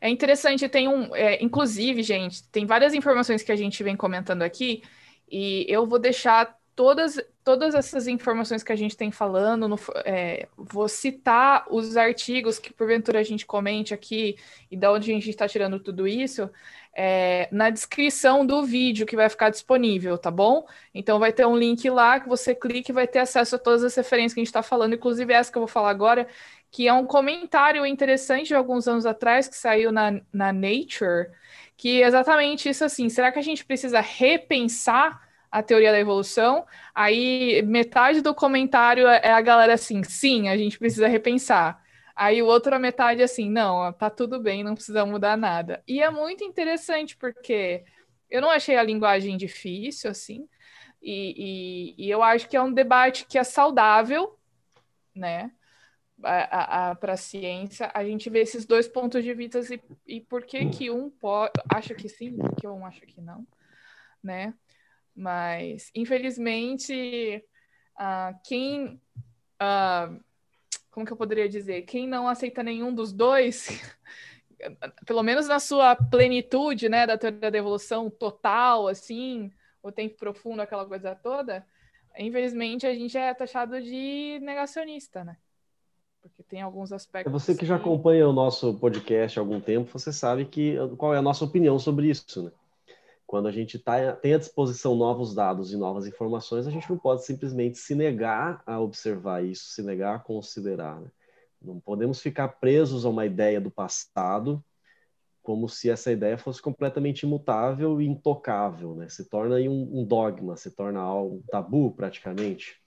É 0.00 0.08
interessante, 0.08 0.68
tem 0.68 0.88
um. 0.88 1.14
É, 1.14 1.42
inclusive, 1.42 2.02
gente, 2.02 2.42
tem 2.48 2.66
várias 2.66 2.94
informações 2.94 3.42
que 3.42 3.52
a 3.52 3.56
gente 3.56 3.82
vem 3.82 3.96
comentando 3.96 4.42
aqui, 4.42 4.82
e 5.30 5.66
eu 5.68 5.86
vou 5.86 5.98
deixar 5.98 6.56
todas, 6.74 7.20
todas 7.42 7.74
essas 7.74 8.06
informações 8.06 8.62
que 8.62 8.72
a 8.72 8.76
gente 8.76 8.96
tem 8.96 9.10
falando, 9.10 9.66
no, 9.66 9.78
é, 10.04 10.48
vou 10.56 10.88
citar 10.88 11.66
os 11.70 11.96
artigos 11.96 12.58
que 12.58 12.72
porventura 12.72 13.18
a 13.18 13.22
gente 13.24 13.44
comente 13.44 13.92
aqui 13.92 14.36
e 14.70 14.76
da 14.76 14.92
onde 14.92 15.10
a 15.10 15.14
gente 15.14 15.28
está 15.28 15.48
tirando 15.48 15.80
tudo 15.80 16.06
isso 16.06 16.48
é, 17.00 17.48
na 17.52 17.70
descrição 17.70 18.44
do 18.44 18.64
vídeo 18.64 19.06
que 19.06 19.14
vai 19.14 19.28
ficar 19.28 19.50
disponível, 19.50 20.18
tá 20.18 20.32
bom? 20.32 20.66
Então 20.92 21.20
vai 21.20 21.32
ter 21.32 21.46
um 21.46 21.56
link 21.56 21.88
lá 21.88 22.18
que 22.18 22.28
você 22.28 22.54
clica 22.56 22.90
e 22.90 22.94
vai 22.94 23.06
ter 23.06 23.20
acesso 23.20 23.54
a 23.54 23.58
todas 23.58 23.84
as 23.84 23.94
referências 23.94 24.34
que 24.34 24.40
a 24.40 24.42
gente 24.42 24.48
está 24.48 24.64
falando, 24.64 24.94
inclusive 24.96 25.32
essa 25.32 25.50
que 25.50 25.56
eu 25.56 25.62
vou 25.62 25.68
falar 25.68 25.90
agora, 25.90 26.26
que 26.70 26.86
é 26.86 26.92
um 26.92 27.06
comentário 27.06 27.84
interessante 27.86 28.48
de 28.48 28.54
alguns 28.54 28.86
anos 28.86 29.06
atrás 29.06 29.48
que 29.48 29.56
saiu 29.56 29.90
na, 29.90 30.20
na 30.32 30.52
Nature, 30.52 31.30
que 31.76 32.02
é 32.02 32.06
exatamente 32.06 32.68
isso 32.68 32.84
assim, 32.84 33.08
será 33.08 33.32
que 33.32 33.38
a 33.38 33.42
gente 33.42 33.64
precisa 33.64 34.00
repensar 34.00 35.26
a 35.50 35.62
teoria 35.62 35.92
da 35.92 35.98
evolução, 35.98 36.66
aí 36.94 37.62
metade 37.62 38.20
do 38.20 38.34
comentário 38.34 39.06
é, 39.08 39.20
é 39.24 39.32
a 39.32 39.40
galera 39.40 39.74
assim, 39.74 40.02
sim, 40.02 40.48
a 40.48 40.56
gente 40.56 40.78
precisa 40.78 41.08
repensar. 41.08 41.82
Aí 42.14 42.42
o 42.42 42.46
outro 42.46 42.74
a 42.74 42.78
metade 42.78 43.22
assim, 43.22 43.48
não, 43.48 43.92
tá 43.92 44.10
tudo 44.10 44.40
bem, 44.40 44.62
não 44.62 44.74
precisa 44.74 45.06
mudar 45.06 45.36
nada. 45.36 45.82
E 45.86 46.02
é 46.02 46.10
muito 46.10 46.44
interessante 46.44 47.16
porque 47.16 47.84
eu 48.28 48.42
não 48.42 48.50
achei 48.50 48.76
a 48.76 48.82
linguagem 48.82 49.36
difícil, 49.36 50.10
assim, 50.10 50.46
e, 51.00 51.94
e, 51.98 52.06
e 52.06 52.10
eu 52.10 52.22
acho 52.22 52.48
que 52.48 52.56
é 52.56 52.62
um 52.62 52.72
debate 52.72 53.24
que 53.26 53.38
é 53.38 53.44
saudável, 53.44 54.36
né? 55.14 55.50
Para 56.20 57.12
a 57.12 57.16
ciência, 57.16 57.90
a 57.94 58.04
gente 58.04 58.28
vê 58.28 58.40
esses 58.40 58.66
dois 58.66 58.88
pontos 58.88 59.22
de 59.22 59.32
vista 59.34 59.60
e, 59.60 60.16
e 60.16 60.20
por 60.20 60.44
que 60.44 60.66
que 60.66 60.90
um 60.90 61.08
pode, 61.10 61.52
acha 61.72 61.94
que 61.94 62.08
sim, 62.08 62.36
que 62.60 62.66
um 62.66 62.84
acha 62.84 63.06
que 63.06 63.20
não, 63.20 63.46
né? 64.22 64.54
Mas, 65.14 65.90
infelizmente, 65.94 67.44
uh, 67.98 68.38
quem. 68.44 69.00
Uh, 69.60 70.22
como 70.90 71.06
que 71.06 71.12
eu 71.12 71.16
poderia 71.16 71.48
dizer? 71.48 71.82
Quem 71.82 72.08
não 72.08 72.28
aceita 72.28 72.62
nenhum 72.62 72.92
dos 72.92 73.12
dois, 73.12 73.68
pelo 75.06 75.22
menos 75.22 75.46
na 75.46 75.60
sua 75.60 75.94
plenitude, 75.94 76.88
né, 76.88 77.06
da 77.06 77.16
teoria 77.16 77.50
da 77.50 77.58
evolução 77.58 78.10
total, 78.10 78.88
assim, 78.88 79.52
o 79.82 79.92
tempo 79.92 80.16
profundo, 80.16 80.60
aquela 80.60 80.86
coisa 80.86 81.14
toda, 81.14 81.64
infelizmente 82.16 82.86
a 82.86 82.94
gente 82.94 83.16
é 83.16 83.32
taxado 83.32 83.80
de 83.80 84.40
negacionista, 84.40 85.24
né? 85.24 85.36
Porque 86.28 86.42
tem 86.42 86.62
alguns 86.62 86.92
aspectos. 86.92 87.32
Você 87.32 87.54
que 87.54 87.66
já 87.66 87.76
acompanha 87.76 88.28
o 88.28 88.32
nosso 88.32 88.74
podcast 88.74 89.38
há 89.38 89.42
algum 89.42 89.60
tempo, 89.60 89.90
você 89.98 90.12
sabe 90.12 90.44
que 90.44 90.76
qual 90.96 91.14
é 91.14 91.18
a 91.18 91.22
nossa 91.22 91.44
opinião 91.44 91.78
sobre 91.78 92.08
isso, 92.08 92.42
né? 92.42 92.52
Quando 93.26 93.46
a 93.46 93.52
gente 93.52 93.78
tá, 93.78 94.12
tem 94.12 94.32
à 94.32 94.38
disposição 94.38 94.96
novos 94.96 95.34
dados 95.34 95.70
e 95.70 95.76
novas 95.76 96.06
informações, 96.06 96.66
a 96.66 96.70
gente 96.70 96.88
não 96.88 96.96
pode 96.96 97.26
simplesmente 97.26 97.76
se 97.76 97.94
negar 97.94 98.62
a 98.64 98.80
observar 98.80 99.44
isso, 99.44 99.64
se 99.64 99.82
negar 99.82 100.16
a 100.16 100.18
considerar. 100.18 100.98
Né? 100.98 101.10
Não 101.60 101.78
podemos 101.78 102.22
ficar 102.22 102.48
presos 102.48 103.04
a 103.04 103.08
uma 103.10 103.26
ideia 103.26 103.60
do 103.60 103.70
passado 103.70 104.64
como 105.42 105.68
se 105.68 105.88
essa 105.90 106.12
ideia 106.12 106.36
fosse 106.38 106.60
completamente 106.60 107.22
imutável 107.22 108.00
e 108.00 108.06
intocável, 108.06 108.94
né? 108.94 109.08
Se 109.08 109.24
torna 109.28 109.56
um, 109.56 110.00
um 110.00 110.04
dogma, 110.04 110.56
se 110.56 110.70
torna 110.70 111.00
algo 111.00 111.42
tabu 111.50 111.90
praticamente. 111.92 112.78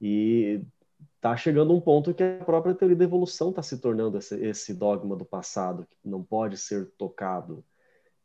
E 0.00 0.62
está 1.24 1.34
chegando 1.38 1.74
um 1.74 1.80
ponto 1.80 2.12
que 2.12 2.22
a 2.22 2.44
própria 2.44 2.74
teoria 2.74 2.98
da 2.98 3.04
evolução 3.04 3.48
está 3.48 3.62
se 3.62 3.78
tornando 3.78 4.18
esse, 4.18 4.36
esse, 4.44 4.74
dogma 4.74 5.16
do 5.16 5.24
passado, 5.24 5.86
que 5.88 5.96
não 6.06 6.22
pode 6.22 6.58
ser 6.58 6.90
tocado. 6.98 7.64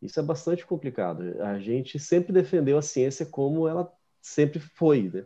Isso 0.01 0.19
é 0.19 0.23
bastante 0.23 0.65
complicado. 0.65 1.41
A 1.41 1.57
gente 1.57 1.97
sempre 1.97 2.33
defendeu 2.33 2.77
a 2.77 2.81
ciência 2.81 3.25
como 3.25 3.69
ela 3.69 3.89
sempre 4.21 4.59
foi. 4.59 5.09
Né? 5.13 5.25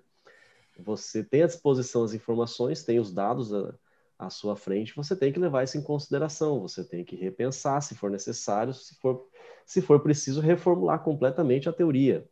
Você 0.77 1.23
tem 1.23 1.41
à 1.41 1.47
disposição 1.47 2.03
as 2.03 2.13
informações, 2.13 2.83
tem 2.83 2.99
os 2.99 3.11
dados 3.11 3.51
à, 3.51 3.73
à 4.19 4.29
sua 4.29 4.55
frente, 4.55 4.95
você 4.95 5.15
tem 5.15 5.33
que 5.33 5.39
levar 5.39 5.63
isso 5.63 5.75
em 5.75 5.81
consideração, 5.81 6.61
você 6.61 6.83
tem 6.83 7.03
que 7.03 7.15
repensar 7.15 7.81
se 7.81 7.95
for 7.95 8.11
necessário, 8.11 8.71
se 8.71 8.93
for, 8.99 9.27
se 9.65 9.81
for 9.81 9.99
preciso, 9.99 10.41
reformular 10.41 10.99
completamente 10.99 11.67
a 11.67 11.73
teoria. 11.73 12.23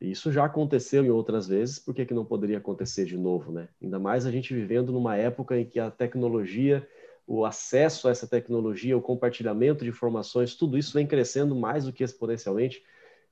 Isso 0.00 0.30
já 0.30 0.44
aconteceu 0.44 1.04
em 1.04 1.10
outras 1.10 1.48
vezes, 1.48 1.78
por 1.78 1.92
que, 1.92 2.06
que 2.06 2.14
não 2.14 2.24
poderia 2.24 2.58
acontecer 2.58 3.04
de 3.04 3.16
novo, 3.16 3.50
né? 3.50 3.68
Ainda 3.82 3.98
mais 3.98 4.26
a 4.26 4.30
gente 4.30 4.54
vivendo 4.54 4.92
numa 4.92 5.16
época 5.16 5.58
em 5.58 5.64
que 5.64 5.80
a 5.80 5.90
tecnologia, 5.90 6.88
o 7.26 7.44
acesso 7.44 8.06
a 8.06 8.12
essa 8.12 8.26
tecnologia, 8.26 8.96
o 8.96 9.02
compartilhamento 9.02 9.82
de 9.82 9.90
informações, 9.90 10.54
tudo 10.54 10.78
isso 10.78 10.92
vem 10.94 11.06
crescendo 11.06 11.54
mais 11.56 11.84
do 11.84 11.92
que 11.92 12.04
exponencialmente. 12.04 12.82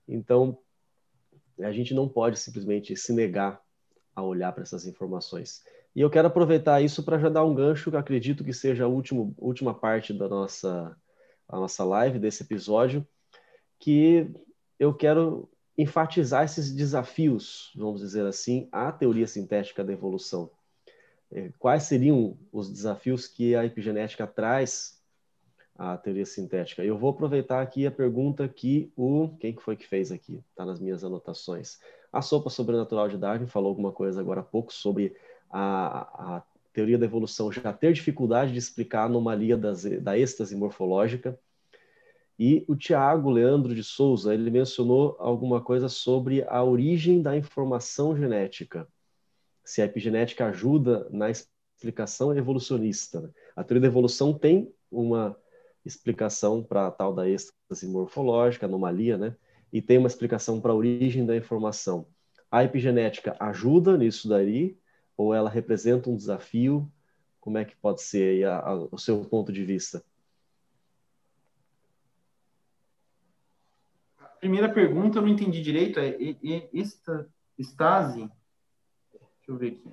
Então, 0.08 0.58
a 1.60 1.70
gente 1.70 1.94
não 1.94 2.08
pode 2.08 2.38
simplesmente 2.38 2.96
se 2.96 3.12
negar 3.12 3.60
a 4.14 4.22
olhar 4.22 4.52
para 4.52 4.62
essas 4.62 4.86
informações. 4.86 5.62
E 5.94 6.00
eu 6.00 6.10
quero 6.10 6.28
aproveitar 6.28 6.82
isso 6.82 7.02
para 7.04 7.18
já 7.18 7.28
dar 7.28 7.44
um 7.44 7.54
gancho, 7.54 7.90
que 7.90 7.96
acredito 7.96 8.44
que 8.44 8.52
seja 8.52 8.84
a 8.84 8.88
última, 8.88 9.32
última 9.38 9.72
parte 9.72 10.12
da 10.12 10.28
nossa, 10.28 10.96
a 11.48 11.56
nossa 11.56 11.84
live, 11.84 12.18
desse 12.18 12.42
episódio, 12.42 13.06
que 13.78 14.28
eu 14.78 14.92
quero 14.92 15.48
enfatizar 15.76 16.44
esses 16.44 16.72
desafios, 16.72 17.72
vamos 17.76 18.00
dizer 18.00 18.24
assim, 18.26 18.68
à 18.72 18.90
teoria 18.90 19.26
sintética 19.26 19.84
da 19.84 19.92
evolução. 19.92 20.50
É, 21.30 21.50
quais 21.58 21.82
seriam 21.84 22.36
os 22.52 22.70
desafios 22.70 23.26
que 23.26 23.54
a 23.54 23.64
epigenética 23.64 24.26
traz 24.26 25.02
à 25.76 25.96
teoria 25.96 26.24
sintética? 26.24 26.84
Eu 26.84 26.96
vou 26.96 27.10
aproveitar 27.10 27.60
aqui 27.60 27.86
a 27.86 27.90
pergunta 27.90 28.48
que 28.48 28.90
o 28.96 29.30
quem 29.38 29.52
que 29.52 29.62
foi 29.62 29.76
que 29.76 29.86
fez 29.86 30.10
aqui? 30.10 30.42
Está 30.50 30.64
nas 30.64 30.80
minhas 30.80 31.04
anotações. 31.04 31.78
A 32.12 32.22
sopa 32.22 32.48
sobrenatural 32.48 33.08
de 33.08 33.18
Darwin 33.18 33.46
falou 33.46 33.68
alguma 33.68 33.92
coisa 33.92 34.20
agora 34.20 34.40
há 34.40 34.44
pouco 34.44 34.72
sobre 34.72 35.14
a, 35.50 36.36
a 36.38 36.42
teoria 36.72 36.96
da 36.96 37.04
evolução 37.06 37.52
já 37.52 37.72
ter 37.72 37.92
dificuldade 37.92 38.52
de 38.52 38.58
explicar 38.58 39.02
a 39.02 39.06
anomalia 39.06 39.56
das, 39.56 39.84
da 39.84 40.18
êxtase 40.18 40.56
morfológica 40.56 41.38
e 42.38 42.64
o 42.68 42.76
Tiago 42.76 43.30
Leandro 43.30 43.74
de 43.74 43.82
Souza, 43.82 44.34
ele 44.34 44.50
mencionou 44.50 45.16
alguma 45.18 45.60
coisa 45.60 45.88
sobre 45.88 46.44
a 46.48 46.62
origem 46.62 47.22
da 47.22 47.36
informação 47.36 48.16
genética. 48.16 48.86
Se 49.64 49.80
a 49.80 49.86
epigenética 49.86 50.46
ajuda 50.46 51.08
na 51.10 51.30
explicação 51.30 52.36
evolucionista. 52.36 53.32
A 53.54 53.62
teoria 53.62 53.82
da 53.82 53.86
evolução 53.86 54.32
tem 54.32 54.72
uma 54.90 55.36
explicação 55.84 56.62
para 56.62 56.90
tal 56.90 57.14
da 57.14 57.28
êxtase 57.28 57.86
morfológica, 57.86 58.66
anomalia, 58.66 59.16
né? 59.16 59.36
E 59.72 59.82
tem 59.82 59.98
uma 59.98 60.08
explicação 60.08 60.60
para 60.60 60.72
a 60.72 60.74
origem 60.74 61.24
da 61.24 61.36
informação. 61.36 62.06
A 62.50 62.64
epigenética 62.64 63.36
ajuda 63.38 63.96
nisso 63.96 64.28
daí, 64.28 64.78
ou 65.16 65.34
ela 65.34 65.50
representa 65.50 66.08
um 66.08 66.16
desafio? 66.16 66.90
Como 67.40 67.58
é 67.58 67.64
que 67.64 67.76
pode 67.76 68.02
ser 68.02 68.46
a, 68.46 68.58
a, 68.58 68.74
o 68.74 68.98
seu 68.98 69.24
ponto 69.24 69.52
de 69.52 69.64
vista? 69.64 70.02
Primeira 74.46 74.68
pergunta 74.68 75.18
eu 75.18 75.22
não 75.22 75.28
entendi 75.28 75.60
direito. 75.60 75.98
É 75.98 76.16
estase? 77.58 78.20
Deixa 78.20 79.48
eu 79.48 79.56
ver 79.56 79.68
aqui. 79.72 79.90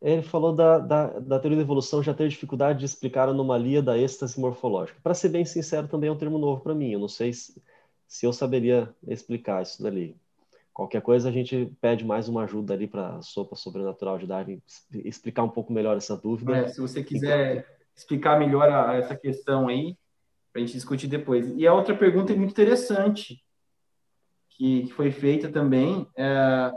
Ele 0.00 0.22
falou 0.22 0.54
da, 0.54 0.78
da, 0.78 1.06
da, 1.18 1.38
teoria 1.38 1.56
da 1.56 1.62
evolução 1.62 2.02
já 2.02 2.14
ter 2.14 2.28
dificuldade 2.28 2.78
de 2.78 2.86
explicar 2.86 3.28
a 3.28 3.32
anomalia 3.32 3.82
da 3.82 3.98
êxtase 3.98 4.40
morfológica. 4.40 4.98
Para 5.02 5.12
ser 5.12 5.28
bem 5.28 5.44
sincero, 5.44 5.88
também 5.88 6.08
é 6.08 6.12
um 6.12 6.16
termo 6.16 6.38
novo 6.38 6.62
para 6.62 6.74
mim. 6.74 6.90
Eu 6.92 7.00
não 7.00 7.08
sei 7.08 7.32
se, 7.34 7.60
se 8.06 8.24
eu 8.24 8.32
saberia 8.32 8.94
explicar 9.06 9.62
isso 9.62 9.82
dali. 9.82 10.16
Qualquer 10.72 11.02
coisa, 11.02 11.28
a 11.28 11.32
gente 11.32 11.70
pede 11.82 12.04
mais 12.04 12.28
uma 12.28 12.44
ajuda 12.44 12.72
ali 12.72 12.86
para 12.86 13.16
a 13.16 13.22
sopa 13.22 13.56
sobrenatural 13.56 14.16
de 14.16 14.26
Darwin 14.26 14.62
explicar 15.04 15.42
um 15.42 15.50
pouco 15.50 15.72
melhor 15.72 15.96
essa 15.96 16.16
dúvida. 16.16 16.56
É, 16.56 16.68
se 16.68 16.80
você 16.80 17.02
quiser 17.02 17.56
então, 17.56 17.70
explicar 17.94 18.38
melhor 18.38 18.70
a, 18.70 18.92
a 18.92 18.94
essa 18.94 19.14
questão 19.14 19.68
aí, 19.68 19.98
para 20.50 20.62
a 20.62 20.64
gente 20.64 20.74
discutir 20.74 21.08
depois. 21.08 21.46
E 21.56 21.66
a 21.66 21.74
outra 21.74 21.94
pergunta 21.94 22.32
é 22.32 22.36
muito 22.36 22.52
interessante 22.52 23.42
que, 24.60 24.82
que 24.82 24.92
foi 24.92 25.10
feita 25.10 25.50
também 25.50 26.06
é, 26.14 26.70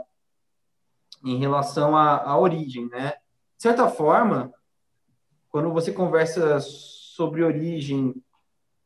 em 1.22 1.36
relação 1.36 1.94
à, 1.94 2.16
à 2.16 2.38
origem, 2.38 2.88
né? 2.88 3.10
De 3.58 3.62
certa 3.62 3.86
forma, 3.88 4.50
quando 5.50 5.70
você 5.70 5.92
conversa 5.92 6.58
sobre 6.60 7.44
origem 7.44 8.14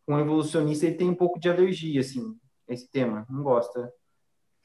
com 0.05 0.17
um 0.17 0.19
evolucionista, 0.19 0.85
ele 0.85 0.97
tem 0.97 1.09
um 1.09 1.15
pouco 1.15 1.39
de 1.39 1.49
alergia, 1.49 2.01
assim, 2.01 2.37
esse 2.67 2.91
tema, 2.91 3.25
não 3.31 3.45
gosta. 3.45 3.93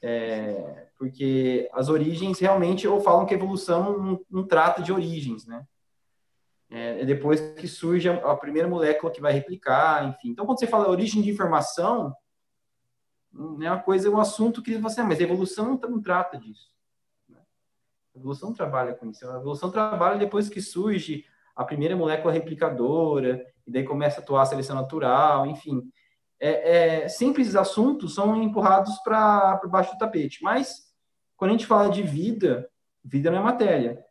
É, 0.02 0.88
porque 0.98 1.70
as 1.72 1.88
origens 1.88 2.40
realmente, 2.40 2.88
ou 2.88 3.00
falam 3.00 3.26
que 3.26 3.34
a 3.34 3.36
evolução 3.36 3.96
não, 3.96 4.20
não 4.28 4.44
trata 4.44 4.82
de 4.82 4.92
origens, 4.92 5.46
né? 5.46 5.64
É, 6.68 7.02
é 7.02 7.04
depois 7.04 7.40
que 7.52 7.68
surge 7.68 8.08
a, 8.08 8.14
a, 8.32 8.36
primeira 8.36 8.66
molécula 8.66 9.12
que 9.12 9.20
vai 9.20 9.32
replicar, 9.32 10.08
enfim. 10.08 10.30
Então, 10.30 10.44
quando 10.44 10.58
você 10.58 10.66
fala 10.66 10.90
origem 10.90 11.22
de 11.22 11.30
informação, 11.30 12.12
é 13.60 13.70
uma 13.70 13.80
coisa, 13.80 14.10
um 14.10 14.18
assunto 14.18 14.62
que 14.62 14.76
você, 14.78 15.02
mas 15.02 15.18
a 15.18 15.22
evolução 15.22 15.78
não, 15.80 15.90
não 15.90 16.00
trata 16.00 16.38
disso. 16.38 16.70
Né? 17.28 17.38
A 18.14 18.18
evolução 18.18 18.52
trabalha 18.52 18.94
com 18.94 19.10
isso. 19.10 19.28
A 19.28 19.36
evolução 19.36 19.70
trabalha 19.70 20.18
depois 20.18 20.48
que 20.48 20.60
surge 20.60 21.24
a 21.54 21.64
primeira 21.64 21.96
molécula 21.96 22.32
replicadora, 22.32 23.44
e 23.66 23.70
daí 23.70 23.84
começa 23.84 24.20
a 24.20 24.22
atuar 24.22 24.42
a 24.42 24.46
seleção 24.46 24.76
natural, 24.76 25.46
enfim. 25.46 25.82
É, 26.38 27.02
é, 27.02 27.06
esses 27.06 27.56
assuntos 27.56 28.14
são 28.14 28.40
empurrados 28.42 28.98
para 28.98 29.60
baixo 29.66 29.92
do 29.92 29.98
tapete. 29.98 30.42
Mas, 30.42 30.92
quando 31.36 31.50
a 31.50 31.54
gente 31.54 31.66
fala 31.66 31.88
de 31.88 32.02
vida, 32.02 32.68
vida 33.02 33.30
não 33.30 33.38
é 33.38 33.42
matéria. 33.42 34.04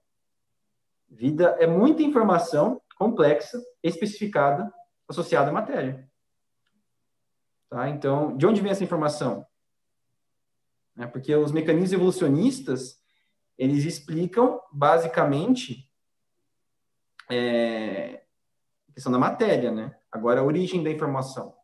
Vida 1.09 1.55
é 1.59 1.67
muita 1.67 2.01
informação 2.01 2.81
complexa, 2.97 3.61
especificada, 3.83 4.73
associada 5.07 5.49
à 5.49 5.53
matéria. 5.53 6.09
Tá? 7.73 7.89
Então, 7.89 8.37
de 8.37 8.45
onde 8.45 8.61
vem 8.61 8.69
essa 8.69 8.83
informação? 8.83 9.47
É 10.95 11.07
porque 11.07 11.35
os 11.35 11.51
mecanismos 11.51 11.91
evolucionistas, 11.91 13.01
eles 13.57 13.83
explicam, 13.83 14.61
basicamente, 14.71 15.89
é, 17.31 18.21
a 18.87 18.93
questão 18.93 19.11
da 19.11 19.17
matéria, 19.17 19.71
né? 19.71 19.97
Agora, 20.11 20.41
a 20.41 20.43
origem 20.43 20.83
da 20.83 20.91
informação. 20.91 21.55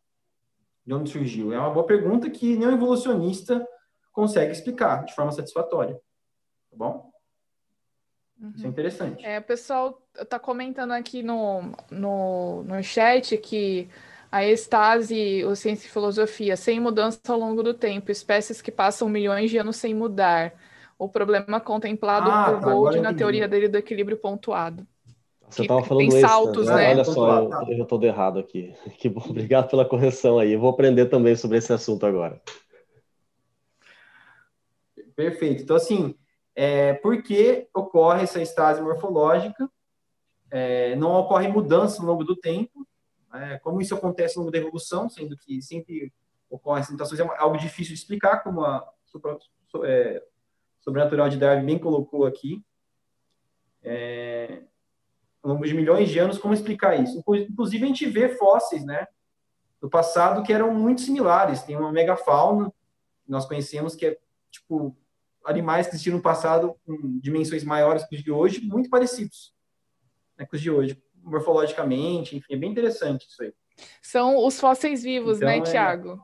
De 0.84 0.92
onde 0.92 1.10
surgiu? 1.10 1.52
É 1.52 1.58
uma 1.60 1.70
boa 1.70 1.86
pergunta 1.86 2.28
que 2.28 2.56
nenhum 2.56 2.72
evolucionista 2.72 3.64
consegue 4.10 4.50
explicar 4.50 5.04
de 5.04 5.14
forma 5.14 5.30
satisfatória. 5.30 5.94
Tá 5.94 6.76
bom? 6.76 7.08
Uhum. 8.40 8.52
Isso 8.56 8.66
é 8.66 8.68
interessante. 8.68 9.24
É, 9.24 9.38
o 9.38 9.44
pessoal 9.44 10.04
está 10.20 10.40
comentando 10.40 10.90
aqui 10.90 11.22
no, 11.22 11.70
no, 11.88 12.64
no 12.64 12.82
chat 12.82 13.38
que 13.38 13.88
a 14.30 14.44
estase, 14.44 15.44
o 15.44 15.56
ciência 15.56 15.86
e 15.86 15.90
filosofia, 15.90 16.56
sem 16.56 16.78
mudança 16.78 17.20
ao 17.28 17.38
longo 17.38 17.62
do 17.62 17.74
tempo, 17.74 18.12
espécies 18.12 18.62
que 18.62 18.70
passam 18.70 19.08
milhões 19.08 19.50
de 19.50 19.58
anos 19.58 19.76
sem 19.76 19.92
mudar. 19.94 20.54
O 20.98 21.08
problema 21.08 21.58
contemplado 21.58 22.30
ah, 22.30 22.44
por 22.44 22.60
tá, 22.60 22.70
Gold 22.70 23.00
na 23.00 23.14
teoria 23.14 23.48
dele 23.48 23.68
do 23.68 23.78
equilíbrio 23.78 24.18
pontuado. 24.18 24.86
Você 25.48 25.62
estava 25.62 25.82
falando 25.82 26.10
tem 26.10 26.20
saltos, 26.20 26.66
né? 26.68 26.90
Olha 26.90 27.04
só, 27.04 27.42
eu, 27.42 27.78
eu 27.78 27.82
estou 27.82 28.02
errado 28.04 28.38
aqui. 28.38 28.72
Que 28.96 29.08
bom, 29.08 29.22
obrigado 29.28 29.68
pela 29.68 29.84
correção 29.84 30.38
aí. 30.38 30.52
Eu 30.52 30.60
vou 30.60 30.70
aprender 30.70 31.06
também 31.06 31.34
sobre 31.34 31.58
esse 31.58 31.72
assunto 31.72 32.06
agora. 32.06 32.40
Perfeito. 35.16 35.62
Então, 35.62 35.74
assim, 35.74 36.14
é, 36.54 36.94
por 36.94 37.20
que 37.22 37.66
ocorre 37.74 38.22
essa 38.22 38.40
estase 38.40 38.80
morfológica? 38.80 39.68
É, 40.50 40.94
não 40.96 41.14
ocorre 41.14 41.48
mudança 41.48 42.00
ao 42.00 42.06
longo 42.06 42.24
do 42.24 42.36
tempo, 42.36 42.86
é, 43.32 43.58
como 43.58 43.80
isso 43.80 43.94
acontece 43.94 44.36
ao 44.36 44.42
longo 44.42 44.52
da 44.52 44.58
evolução, 44.58 45.08
sendo 45.08 45.36
que 45.36 45.62
sempre 45.62 46.12
ocorrem 46.48 46.84
mutações, 46.90 47.20
é 47.20 47.24
algo 47.38 47.56
difícil 47.56 47.94
de 47.94 48.00
explicar, 48.00 48.42
como 48.42 48.64
a 48.64 48.92
é, 49.84 50.22
sobrenatural 50.80 51.28
de 51.28 51.36
Darwin 51.36 51.64
bem 51.64 51.78
colocou 51.78 52.26
aqui. 52.26 52.64
É, 53.82 54.62
ao 55.42 55.52
longo 55.52 55.64
de 55.64 55.72
milhões 55.72 56.10
de 56.10 56.18
anos, 56.18 56.38
como 56.38 56.52
explicar 56.52 57.00
isso? 57.00 57.22
Inclusive, 57.48 57.84
a 57.84 57.86
gente 57.86 58.06
vê 58.06 58.28
fósseis, 58.30 58.84
né, 58.84 59.06
do 59.80 59.88
passado 59.88 60.42
que 60.42 60.52
eram 60.52 60.74
muito 60.74 61.00
similares. 61.00 61.62
Tem 61.62 61.76
uma 61.76 61.92
megafauna 61.92 62.70
que 63.24 63.30
nós 63.30 63.46
conhecemos 63.46 63.94
que 63.94 64.06
é, 64.06 64.18
tipo, 64.50 64.94
animais 65.44 65.86
que 65.86 65.94
existiram 65.94 66.18
no 66.18 66.22
passado 66.22 66.76
com 66.84 67.18
dimensões 67.20 67.64
maiores 67.64 68.04
que 68.04 68.16
os 68.16 68.22
de 68.22 68.30
hoje, 68.30 68.60
muito 68.60 68.90
parecidos 68.90 69.54
né, 70.40 70.46
com 70.46 70.56
os 70.56 70.62
de 70.62 70.70
hoje 70.70 71.00
morfologicamente, 71.22 72.36
enfim, 72.36 72.54
é 72.54 72.56
bem 72.56 72.70
interessante 72.70 73.26
isso 73.28 73.42
aí. 73.42 73.52
São 74.02 74.44
os 74.44 74.60
fósseis 74.60 75.02
vivos, 75.02 75.38
então, 75.38 75.48
né, 75.48 75.58
é... 75.58 75.62
Tiago? 75.62 76.20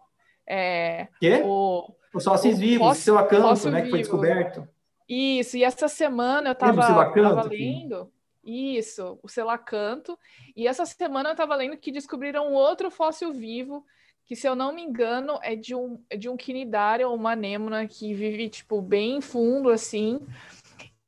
É, 0.48 1.08
Quê? 1.18 1.42
O, 1.44 1.92
os 2.14 2.24
fósseis 2.24 2.58
vivos, 2.58 2.86
fóssil, 2.86 3.02
seu 3.02 3.18
acanto, 3.18 3.70
né, 3.70 3.82
que 3.82 3.90
foi 3.90 3.98
descoberto. 3.98 4.68
Isso, 5.08 5.56
e 5.56 5.64
essa 5.64 5.88
semana 5.88 6.50
eu 6.50 6.52
estava 6.52 7.42
lendo. 7.44 8.10
Isso, 8.44 9.18
o 9.22 9.28
selacanto. 9.28 10.16
E 10.54 10.68
essa 10.68 10.86
semana 10.86 11.30
eu 11.30 11.32
estava 11.32 11.56
lendo 11.56 11.76
que 11.76 11.90
descobriram 11.90 12.52
outro 12.52 12.90
fóssil 12.90 13.32
vivo, 13.32 13.84
que, 14.24 14.36
se 14.36 14.48
eu 14.48 14.54
não 14.54 14.72
me 14.72 14.82
engano, 14.82 15.38
é 15.42 15.56
de 15.56 15.74
um, 15.74 16.00
é 16.08 16.16
de 16.16 16.28
um 16.28 16.36
quinidário 16.36 17.08
ou 17.08 17.16
uma 17.16 17.32
anêmona 17.32 17.86
que 17.86 18.14
vive, 18.14 18.48
tipo, 18.48 18.80
bem 18.80 19.20
fundo, 19.20 19.68
assim. 19.68 20.20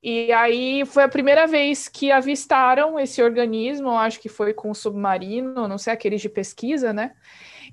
E 0.02 0.32
aí 0.32 0.84
foi 0.86 1.02
a 1.02 1.08
primeira 1.08 1.46
vez 1.46 1.88
que 1.88 2.12
avistaram 2.12 2.98
esse 3.00 3.20
organismo, 3.20 3.90
acho 3.90 4.20
que 4.20 4.28
foi 4.28 4.54
com 4.54 4.70
um 4.70 4.74
submarino, 4.74 5.66
não 5.66 5.76
sei, 5.76 5.92
aqueles 5.92 6.20
de 6.20 6.28
pesquisa, 6.28 6.92
né? 6.92 7.16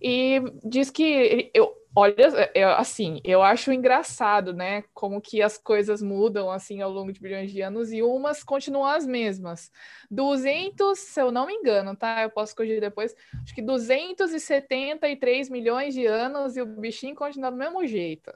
E 0.01 0.41
diz 0.63 0.89
que 0.89 1.51
eu, 1.53 1.71
olha, 1.95 2.15
eu, 2.53 2.69
assim, 2.71 3.21
eu 3.23 3.41
acho 3.43 3.71
engraçado, 3.71 4.53
né? 4.53 4.83
Como 4.93 5.21
que 5.21 5.41
as 5.41 5.57
coisas 5.57 6.01
mudam 6.01 6.51
assim 6.51 6.81
ao 6.81 6.91
longo 6.91 7.11
de 7.13 7.19
bilhões 7.21 7.51
de 7.51 7.61
anos 7.61 7.93
e 7.93 8.01
umas 8.01 8.43
continuam 8.43 8.85
as 8.85 9.05
mesmas. 9.05 9.71
200, 10.09 10.97
se 10.99 11.21
eu 11.21 11.31
não 11.31 11.45
me 11.45 11.53
engano, 11.53 11.95
tá? 11.95 12.23
Eu 12.23 12.29
posso 12.31 12.55
corrigir 12.55 12.81
depois. 12.81 13.15
Acho 13.43 13.53
que 13.53 13.61
273 13.61 15.49
milhões 15.49 15.93
de 15.93 16.05
anos 16.05 16.57
e 16.57 16.61
o 16.61 16.65
bichinho 16.65 17.15
continua 17.15 17.51
do 17.51 17.57
mesmo 17.57 17.85
jeito, 17.85 18.33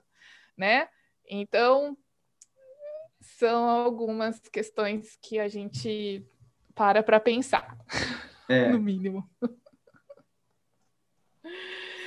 né? 0.56 0.88
Então, 1.28 1.98
são 3.40 3.70
algumas 3.70 4.38
questões 4.50 5.18
que 5.22 5.40
a 5.40 5.48
gente 5.48 6.26
para 6.76 7.02
para 7.02 7.22
pensar, 7.22 7.78
é. 8.50 8.68
no 8.70 8.80
mínimo. 8.80 9.24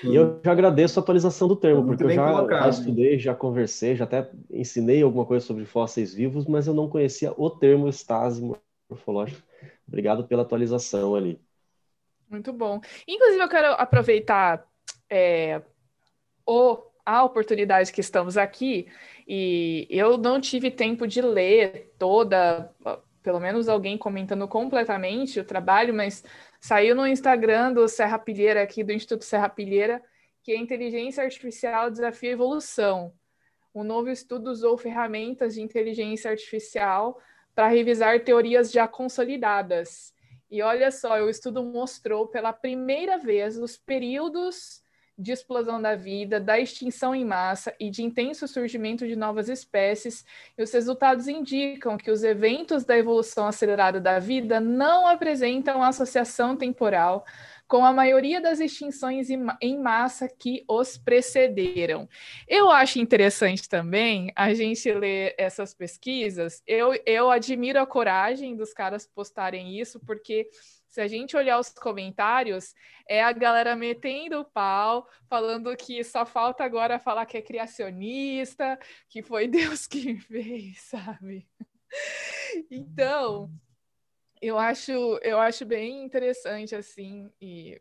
E 0.05 0.15
eu 0.15 0.41
já 0.45 0.53
agradeço 0.53 0.99
a 0.99 1.03
atualização 1.03 1.49
do 1.49 1.57
termo, 1.57 1.87
porque 1.87 2.05
eu 2.05 2.11
já, 2.11 2.47
já, 2.47 2.69
estudei, 2.69 3.19
já 3.19 3.35
conversei, 3.35 3.97
já 3.97 4.05
até 4.05 4.31
ensinei 4.51 5.01
alguma 5.01 5.25
coisa 5.25 5.47
sobre 5.47 5.65
fósseis 5.65 6.13
vivos, 6.13 6.45
mas 6.47 6.67
eu 6.67 6.75
não 6.75 6.91
conhecia 6.91 7.33
o 7.37 7.49
termo 7.49 7.89
estase 7.89 8.43
morfológico. 8.91 9.41
Obrigado 9.89 10.27
pela 10.27 10.43
atualização 10.43 11.15
ali. 11.15 11.41
Muito 12.29 12.53
bom. 12.53 12.81
Inclusive, 13.09 13.43
eu 13.43 13.49
quero 13.49 13.73
aproveitar 13.75 14.67
é, 15.09 15.63
o, 16.47 16.79
a 17.07 17.25
oportunidade 17.25 17.93
que 17.93 18.01
estamos 18.01 18.37
aqui, 18.37 18.89
e 19.27 19.87
eu 19.91 20.17
não 20.19 20.41
tive 20.41 20.71
tempo 20.71 21.07
de 21.07 21.21
ler 21.21 21.93
toda, 21.99 22.73
pelo 23.23 23.41
menos 23.41 23.69
alguém 23.69 23.97
comentando 23.97 24.47
completamente 24.49 25.41
o 25.41 25.45
trabalho, 25.45 25.95
mas 25.95 26.25
Saiu 26.65 26.95
no 26.95 27.05
Instagram 27.05 27.73
do 27.73 27.89
Serra 27.89 28.21
Pilheira, 28.21 28.63
aqui 28.63 28.85
do 28.85 28.93
Instituto 28.93 29.25
Serra 29.25 29.49
Pilheira, 29.49 30.01
que 30.45 30.53
a 30.53 30.57
inteligência 30.57 31.25
artificial 31.25 31.91
desafia 31.91 32.31
a 32.31 32.33
evolução. 32.35 33.13
O 33.75 33.83
novo 33.83 34.09
estudo 34.09 34.49
usou 34.49 34.79
ferramentas 34.79 35.55
de 35.55 35.61
inteligência 35.61 36.31
artificial 36.31 37.21
para 37.53 37.67
revisar 37.67 38.21
teorias 38.21 38.71
já 38.71 38.87
consolidadas. 38.87 40.15
E 40.49 40.63
olha 40.63 40.93
só, 40.93 41.21
o 41.21 41.29
estudo 41.29 41.65
mostrou 41.65 42.29
pela 42.29 42.53
primeira 42.53 43.19
vez 43.19 43.59
os 43.59 43.77
períodos 43.77 44.82
de 45.19 45.33
explosão 45.33 45.81
da 45.81 45.95
vida, 45.95 46.41
da 46.41 46.59
extinção 46.59 47.15
em 47.15 47.25
massa 47.25 47.75
e 47.79 47.91
de 47.91 48.03
intenso 48.03 48.49
surgimento 48.49 49.07
de 49.07 49.15
novas 49.15 49.49
espécies, 49.49 50.25
e 50.57 50.63
os 50.63 50.73
resultados 50.73 51.29
indicam 51.29 51.97
que 51.97 52.11
os 52.11 52.23
eventos 52.23 52.85
da 52.85 52.97
evolução 52.97 53.47
acelerada 53.47 54.01
da 54.01 54.19
vida 54.19 54.61
não 54.61 55.07
apresentam 55.07 55.83
associação 55.83 56.57
temporal 56.57 57.25
com 57.73 57.87
a 57.87 57.93
maioria 57.93 58.39
das 58.39 58.61
extinções 58.61 59.29
em 59.31 59.79
massa 59.79 60.29
que 60.29 60.63
os 60.69 60.99
precederam. 60.99 62.07
Eu 62.47 62.71
acho 62.71 62.99
interessante 62.99 63.67
também 63.67 64.31
a 64.37 64.53
gente 64.53 64.93
ler 64.93 65.35
essas 65.39 65.73
pesquisas. 65.73 66.63
Eu, 66.67 66.93
eu 67.07 67.31
admiro 67.31 67.81
a 67.81 67.87
coragem 67.87 68.55
dos 68.55 68.75
caras 68.75 69.07
postarem 69.07 69.81
isso, 69.81 69.99
porque 70.01 70.51
se 70.93 71.01
a 71.01 71.09
gente 71.09 71.35
olhar 71.35 71.59
os 71.59 71.71
comentários, 71.71 72.75
é 73.09 73.25
a 73.25 73.33
galera 73.33 73.75
metendo 73.75 74.41
o 74.41 74.45
pau, 74.45 75.09
falando 75.27 75.75
que 75.75 76.05
só 76.05 76.27
falta 76.27 76.63
agora 76.63 76.99
falar 76.99 77.25
que 77.25 77.39
é 77.39 77.41
criacionista, 77.41 78.79
que 79.09 79.23
foi 79.23 79.49
Deus 79.81 79.87
que 79.87 80.21
fez, 80.21 80.83
sabe? 80.83 81.49
Então, 82.71 83.51
eu 84.43 84.59
acho, 84.59 84.93
eu 85.23 85.41
acho 85.41 85.65
bem 85.65 86.05
interessante 86.05 86.75
assim 86.75 87.33
e 87.41 87.81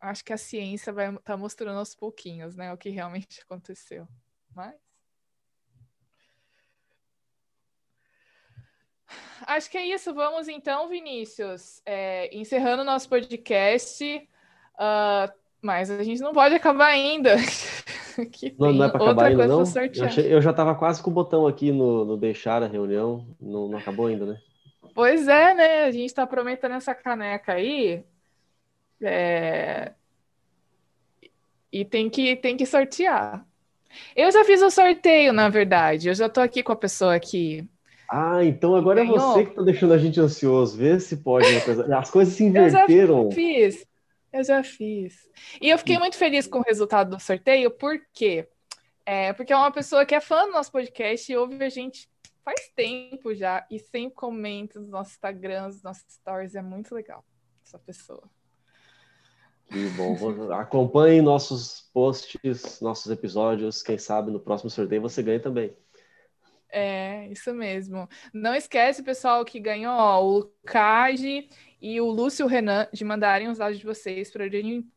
acho 0.00 0.24
que 0.24 0.32
a 0.32 0.38
ciência 0.38 0.90
vai 0.90 1.10
estar 1.10 1.20
tá 1.20 1.36
mostrando 1.36 1.78
aos 1.78 1.94
pouquinhos, 1.94 2.56
né, 2.56 2.72
o 2.72 2.78
que 2.78 2.88
realmente 2.88 3.42
aconteceu. 3.44 4.08
Mas 4.54 4.74
acho 9.46 9.70
que 9.70 9.78
é 9.78 9.86
isso. 9.86 10.12
Vamos 10.14 10.48
então, 10.48 10.88
Vinícius, 10.88 11.82
é, 11.84 12.34
encerrando 12.36 12.84
nosso 12.84 13.08
podcast. 13.08 14.04
Uh, 14.74 15.32
mas 15.60 15.90
a 15.90 16.02
gente 16.02 16.20
não 16.20 16.32
pode 16.32 16.54
acabar 16.54 16.86
ainda. 16.86 17.36
não, 18.58 18.72
não, 18.72 18.84
é 18.84 18.88
para 18.88 19.02
acabar 19.02 19.26
ainda, 19.26 19.46
não? 19.46 19.62
Eu, 19.62 20.04
achei, 20.04 20.32
eu, 20.32 20.40
já 20.40 20.50
estava 20.50 20.74
quase 20.74 21.02
com 21.02 21.10
o 21.10 21.14
botão 21.14 21.46
aqui 21.46 21.72
no, 21.72 22.04
no 22.04 22.16
deixar 22.16 22.62
a 22.62 22.68
reunião. 22.68 23.26
Não, 23.40 23.68
não 23.68 23.78
acabou 23.78 24.06
ainda, 24.06 24.26
né? 24.26 24.40
Pois 24.94 25.26
é, 25.26 25.54
né? 25.54 25.84
A 25.84 25.90
gente 25.90 26.06
está 26.06 26.26
prometendo 26.26 26.74
essa 26.74 26.94
caneca 26.94 27.54
aí. 27.54 28.04
É... 29.00 29.92
E 31.72 31.84
tem 31.84 32.08
que, 32.08 32.36
tem 32.36 32.56
que 32.56 32.64
sortear. 32.64 33.44
Eu 34.14 34.30
já 34.30 34.44
fiz 34.44 34.62
o 34.62 34.70
sorteio, 34.70 35.32
na 35.32 35.48
verdade. 35.48 36.08
Eu 36.08 36.14
já 36.14 36.26
estou 36.26 36.42
aqui 36.42 36.62
com 36.62 36.72
a 36.72 36.76
pessoa 36.76 37.14
aqui 37.14 37.68
ah, 38.10 38.42
então 38.42 38.74
agora 38.74 39.02
Ganhou. 39.02 39.16
é 39.16 39.20
você 39.20 39.44
que 39.44 39.50
está 39.50 39.62
deixando 39.62 39.92
a 39.92 39.98
gente 39.98 40.18
ansioso. 40.18 40.76
Vê 40.76 40.98
se 40.98 41.18
pode. 41.18 41.46
As 41.94 42.10
coisas 42.10 42.34
se 42.34 42.44
inverteram. 42.44 43.24
Eu 43.28 43.30
já 43.30 43.34
fiz. 43.34 43.86
Eu 44.32 44.44
já 44.44 44.62
fiz. 44.62 45.28
E 45.60 45.70
eu 45.70 45.78
fiquei 45.78 45.98
muito 45.98 46.16
feliz 46.16 46.46
com 46.46 46.58
o 46.58 46.62
resultado 46.62 47.16
do 47.16 47.22
sorteio, 47.22 47.70
por 47.70 47.98
quê? 48.12 48.46
É, 49.06 49.32
porque 49.32 49.54
é 49.54 49.56
uma 49.56 49.70
pessoa 49.70 50.04
que 50.04 50.14
é 50.14 50.20
fã 50.20 50.44
do 50.44 50.52
nosso 50.52 50.70
podcast 50.70 51.32
e 51.32 51.36
ouve 51.36 51.64
a 51.64 51.70
gente 51.70 52.06
faz 52.44 52.70
tempo 52.76 53.34
já 53.34 53.66
e 53.70 53.78
sempre 53.78 54.14
comenta 54.14 54.78
nos 54.78 54.90
nossos 54.90 55.14
Instagrams, 55.14 55.76
nos 55.76 55.82
nossos 55.82 56.04
stories. 56.10 56.54
É 56.54 56.60
muito 56.60 56.94
legal 56.94 57.24
essa 57.64 57.78
pessoa. 57.78 58.22
Que 59.66 59.88
bom. 59.90 60.52
Acompanhe 60.52 61.22
nossos 61.22 61.90
posts, 61.92 62.80
nossos 62.80 63.10
episódios. 63.10 63.82
Quem 63.82 63.96
sabe 63.96 64.30
no 64.30 64.40
próximo 64.40 64.70
sorteio 64.70 65.00
você 65.02 65.22
ganha 65.22 65.40
também. 65.40 65.74
É, 66.70 67.26
isso 67.28 67.54
mesmo. 67.54 68.06
Não 68.32 68.54
esquece, 68.54 69.02
pessoal, 69.02 69.44
que 69.44 69.58
ganhou 69.58 69.94
ó, 69.94 70.22
o 70.22 70.44
Kaji 70.66 71.48
e 71.80 72.00
o 72.00 72.06
Lúcio 72.06 72.46
Renan 72.46 72.88
de 72.92 73.04
mandarem 73.04 73.48
os 73.48 73.58
dados 73.58 73.78
de 73.78 73.84
vocês 73.84 74.30
para 74.30 74.44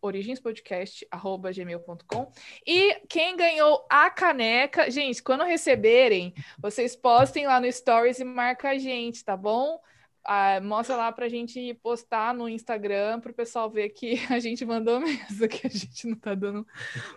origenspodcast.gmail.com. 0.02 2.32
E 2.66 2.96
quem 3.08 3.38
ganhou 3.38 3.86
a 3.90 4.10
caneca, 4.10 4.90
gente, 4.90 5.22
quando 5.24 5.44
receberem, 5.44 6.34
vocês 6.60 6.96
postem 6.96 7.46
lá 7.48 7.60
no 7.60 7.70
Stories 7.72 8.20
e 8.20 8.24
marca 8.24 8.72
a 8.72 8.78
gente, 8.78 9.24
tá 9.24 9.38
bom? 9.38 9.80
Ah, 10.24 10.60
mostra 10.62 10.96
lá 10.96 11.12
para 11.12 11.26
a 11.26 11.30
gente 11.30 11.74
postar 11.76 12.34
no 12.34 12.48
Instagram 12.48 13.20
para 13.20 13.32
o 13.32 13.36
pessoal 13.36 13.70
ver 13.70 13.90
que 13.90 14.16
a 14.30 14.40
gente 14.40 14.66
mandou 14.66 15.00
mesmo, 15.00 15.48
que 15.48 15.66
a 15.66 15.70
gente 15.70 16.08
não 16.08 16.16
tá 16.16 16.36
dando 16.36 16.68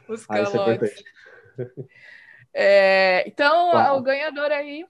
os 0.08 0.24
calotes. 0.26 1.04
Ah, 1.58 1.58
é 2.54 3.24
então, 3.26 3.72
tá. 3.72 3.94
o 3.94 4.02
ganhador 4.02 4.50
aí. 4.50 4.86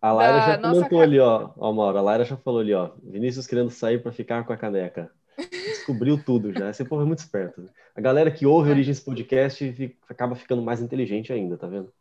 A 0.00 0.12
Laira 0.12 0.40
já 0.40 0.58
comentou 0.58 1.00
ali, 1.00 1.18
ó, 1.18 1.50
ó, 1.56 1.72
Mauro, 1.72 1.98
a 1.98 2.00
Laira 2.00 2.24
já 2.24 2.36
falou 2.36 2.60
ali, 2.60 2.72
ó, 2.72 2.92
Vinícius 3.02 3.46
querendo 3.46 3.70
sair 3.70 4.00
para 4.00 4.12
ficar 4.12 4.44
com 4.44 4.52
a 4.52 4.56
caneca. 4.56 5.10
Descobriu 5.50 6.22
tudo 6.22 6.52
já. 6.52 6.70
Esse 6.70 6.84
povo 6.84 7.02
é 7.02 7.04
muito 7.04 7.20
esperto. 7.20 7.68
A 7.94 8.00
galera 8.00 8.30
que 8.30 8.46
ouve 8.46 8.70
é. 8.70 8.72
Origens 8.72 9.00
Podcast 9.00 9.72
fica, 9.72 9.96
acaba 10.08 10.34
ficando 10.34 10.62
mais 10.62 10.80
inteligente 10.80 11.32
ainda, 11.32 11.56
tá 11.56 11.66
vendo? 11.66 11.92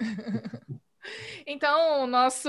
Então, 1.44 2.06
nosso, 2.06 2.48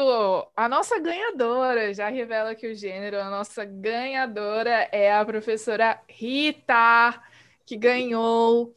a 0.55 0.69
nossa 0.69 0.99
ganhadora 0.99 1.91
já 1.91 2.07
revela 2.09 2.51
aqui 2.51 2.67
o 2.67 2.75
gênero. 2.75 3.19
A 3.19 3.27
nossa 3.27 3.65
ganhadora 3.65 4.87
é 4.91 5.11
a 5.11 5.25
professora 5.25 5.99
Rita, 6.07 7.19
que 7.65 7.75
ganhou 7.75 8.75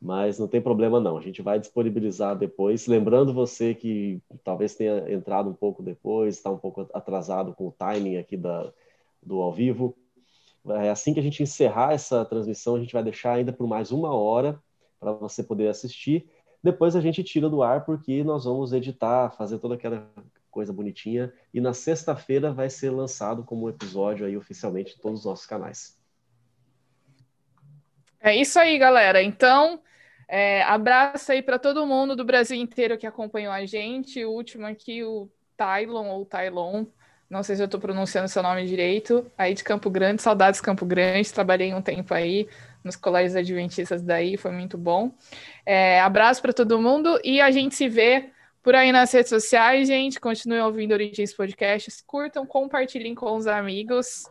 Mas 0.00 0.38
não 0.38 0.48
tem 0.48 0.62
problema 0.62 0.98
não. 0.98 1.18
A 1.18 1.20
gente 1.20 1.42
vai 1.42 1.58
disponibilizar 1.58 2.38
depois. 2.38 2.86
Lembrando 2.86 3.34
você 3.34 3.74
que 3.74 4.22
talvez 4.42 4.74
tenha 4.74 5.12
entrado 5.12 5.50
um 5.50 5.54
pouco 5.54 5.82
depois, 5.82 6.36
está 6.36 6.50
um 6.50 6.56
pouco 6.56 6.88
atrasado 6.94 7.52
com 7.52 7.68
o 7.68 7.72
timing 7.72 8.16
aqui 8.16 8.34
da, 8.36 8.72
do 9.22 9.42
ao 9.42 9.52
vivo. 9.52 9.94
É 10.68 10.90
assim 10.90 11.12
que 11.12 11.20
a 11.20 11.22
gente 11.22 11.42
encerrar 11.42 11.92
essa 11.92 12.24
transmissão, 12.24 12.76
a 12.76 12.80
gente 12.80 12.92
vai 12.92 13.02
deixar 13.02 13.34
ainda 13.34 13.52
por 13.52 13.66
mais 13.66 13.92
uma 13.92 14.14
hora 14.14 14.58
para 14.98 15.12
você 15.12 15.42
poder 15.42 15.68
assistir. 15.68 16.26
Depois 16.62 16.96
a 16.96 17.00
gente 17.00 17.22
tira 17.22 17.48
do 17.48 17.62
ar 17.62 17.84
porque 17.84 18.22
nós 18.24 18.44
vamos 18.44 18.72
editar, 18.72 19.30
fazer 19.30 19.58
toda 19.58 19.74
aquela 19.74 20.06
coisa 20.50 20.72
bonitinha 20.72 21.32
e 21.54 21.60
na 21.60 21.72
sexta-feira 21.72 22.52
vai 22.52 22.68
ser 22.68 22.90
lançado 22.90 23.44
como 23.44 23.68
episódio 23.68 24.26
aí 24.26 24.36
oficialmente 24.36 24.94
em 24.96 25.00
todos 25.00 25.20
os 25.20 25.26
nossos 25.26 25.46
canais. 25.46 25.98
É 28.20 28.36
isso 28.36 28.58
aí, 28.58 28.76
galera. 28.78 29.22
Então, 29.22 29.80
é, 30.28 30.62
abraço 30.64 31.32
aí 31.32 31.40
para 31.40 31.58
todo 31.58 31.86
mundo 31.86 32.14
do 32.14 32.24
Brasil 32.24 32.56
inteiro 32.56 32.98
que 32.98 33.06
acompanhou 33.06 33.52
a 33.52 33.64
gente. 33.64 34.24
O 34.24 34.30
último 34.30 34.66
aqui, 34.66 35.02
o 35.02 35.28
Tylon 35.56 36.08
ou 36.08 36.26
Tylon. 36.26 36.84
Não 37.30 37.42
sei 37.42 37.56
se 37.56 37.62
eu 37.62 37.66
estou 37.66 37.80
pronunciando 37.80 38.28
seu 38.28 38.42
nome 38.42 38.66
direito. 38.66 39.30
Aí 39.38 39.54
de 39.54 39.64
Campo 39.64 39.88
Grande, 39.88 40.20
saudades 40.20 40.60
Campo 40.60 40.84
Grande. 40.84 41.32
Trabalhei 41.32 41.72
um 41.72 41.80
tempo 41.80 42.12
aí 42.12 42.48
nos 42.82 42.96
colégios 42.96 43.36
adventistas 43.36 44.02
daí, 44.02 44.36
foi 44.36 44.50
muito 44.50 44.76
bom. 44.76 45.12
É, 45.64 46.00
abraço 46.00 46.40
para 46.42 46.52
todo 46.52 46.80
mundo 46.80 47.20
e 47.22 47.40
a 47.40 47.50
gente 47.50 47.74
se 47.74 47.88
vê 47.88 48.30
por 48.62 48.74
aí 48.74 48.92
nas 48.92 49.12
redes 49.12 49.30
sociais, 49.30 49.88
gente. 49.88 50.20
Continuem 50.20 50.62
ouvindo 50.62 50.92
Origens 50.92 51.32
Podcasts, 51.34 52.02
curtam, 52.06 52.46
compartilhem 52.46 53.14
com 53.14 53.36
os 53.36 53.46
amigos 53.46 54.24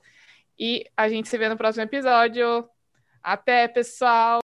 e 0.58 0.86
a 0.96 1.08
gente 1.10 1.30
se 1.30 1.38
vê 1.38 1.50
no 1.50 1.58
próximo 1.58 1.84
episódio. 1.84 2.70
Até, 3.24 3.68
pessoal! 3.68 4.38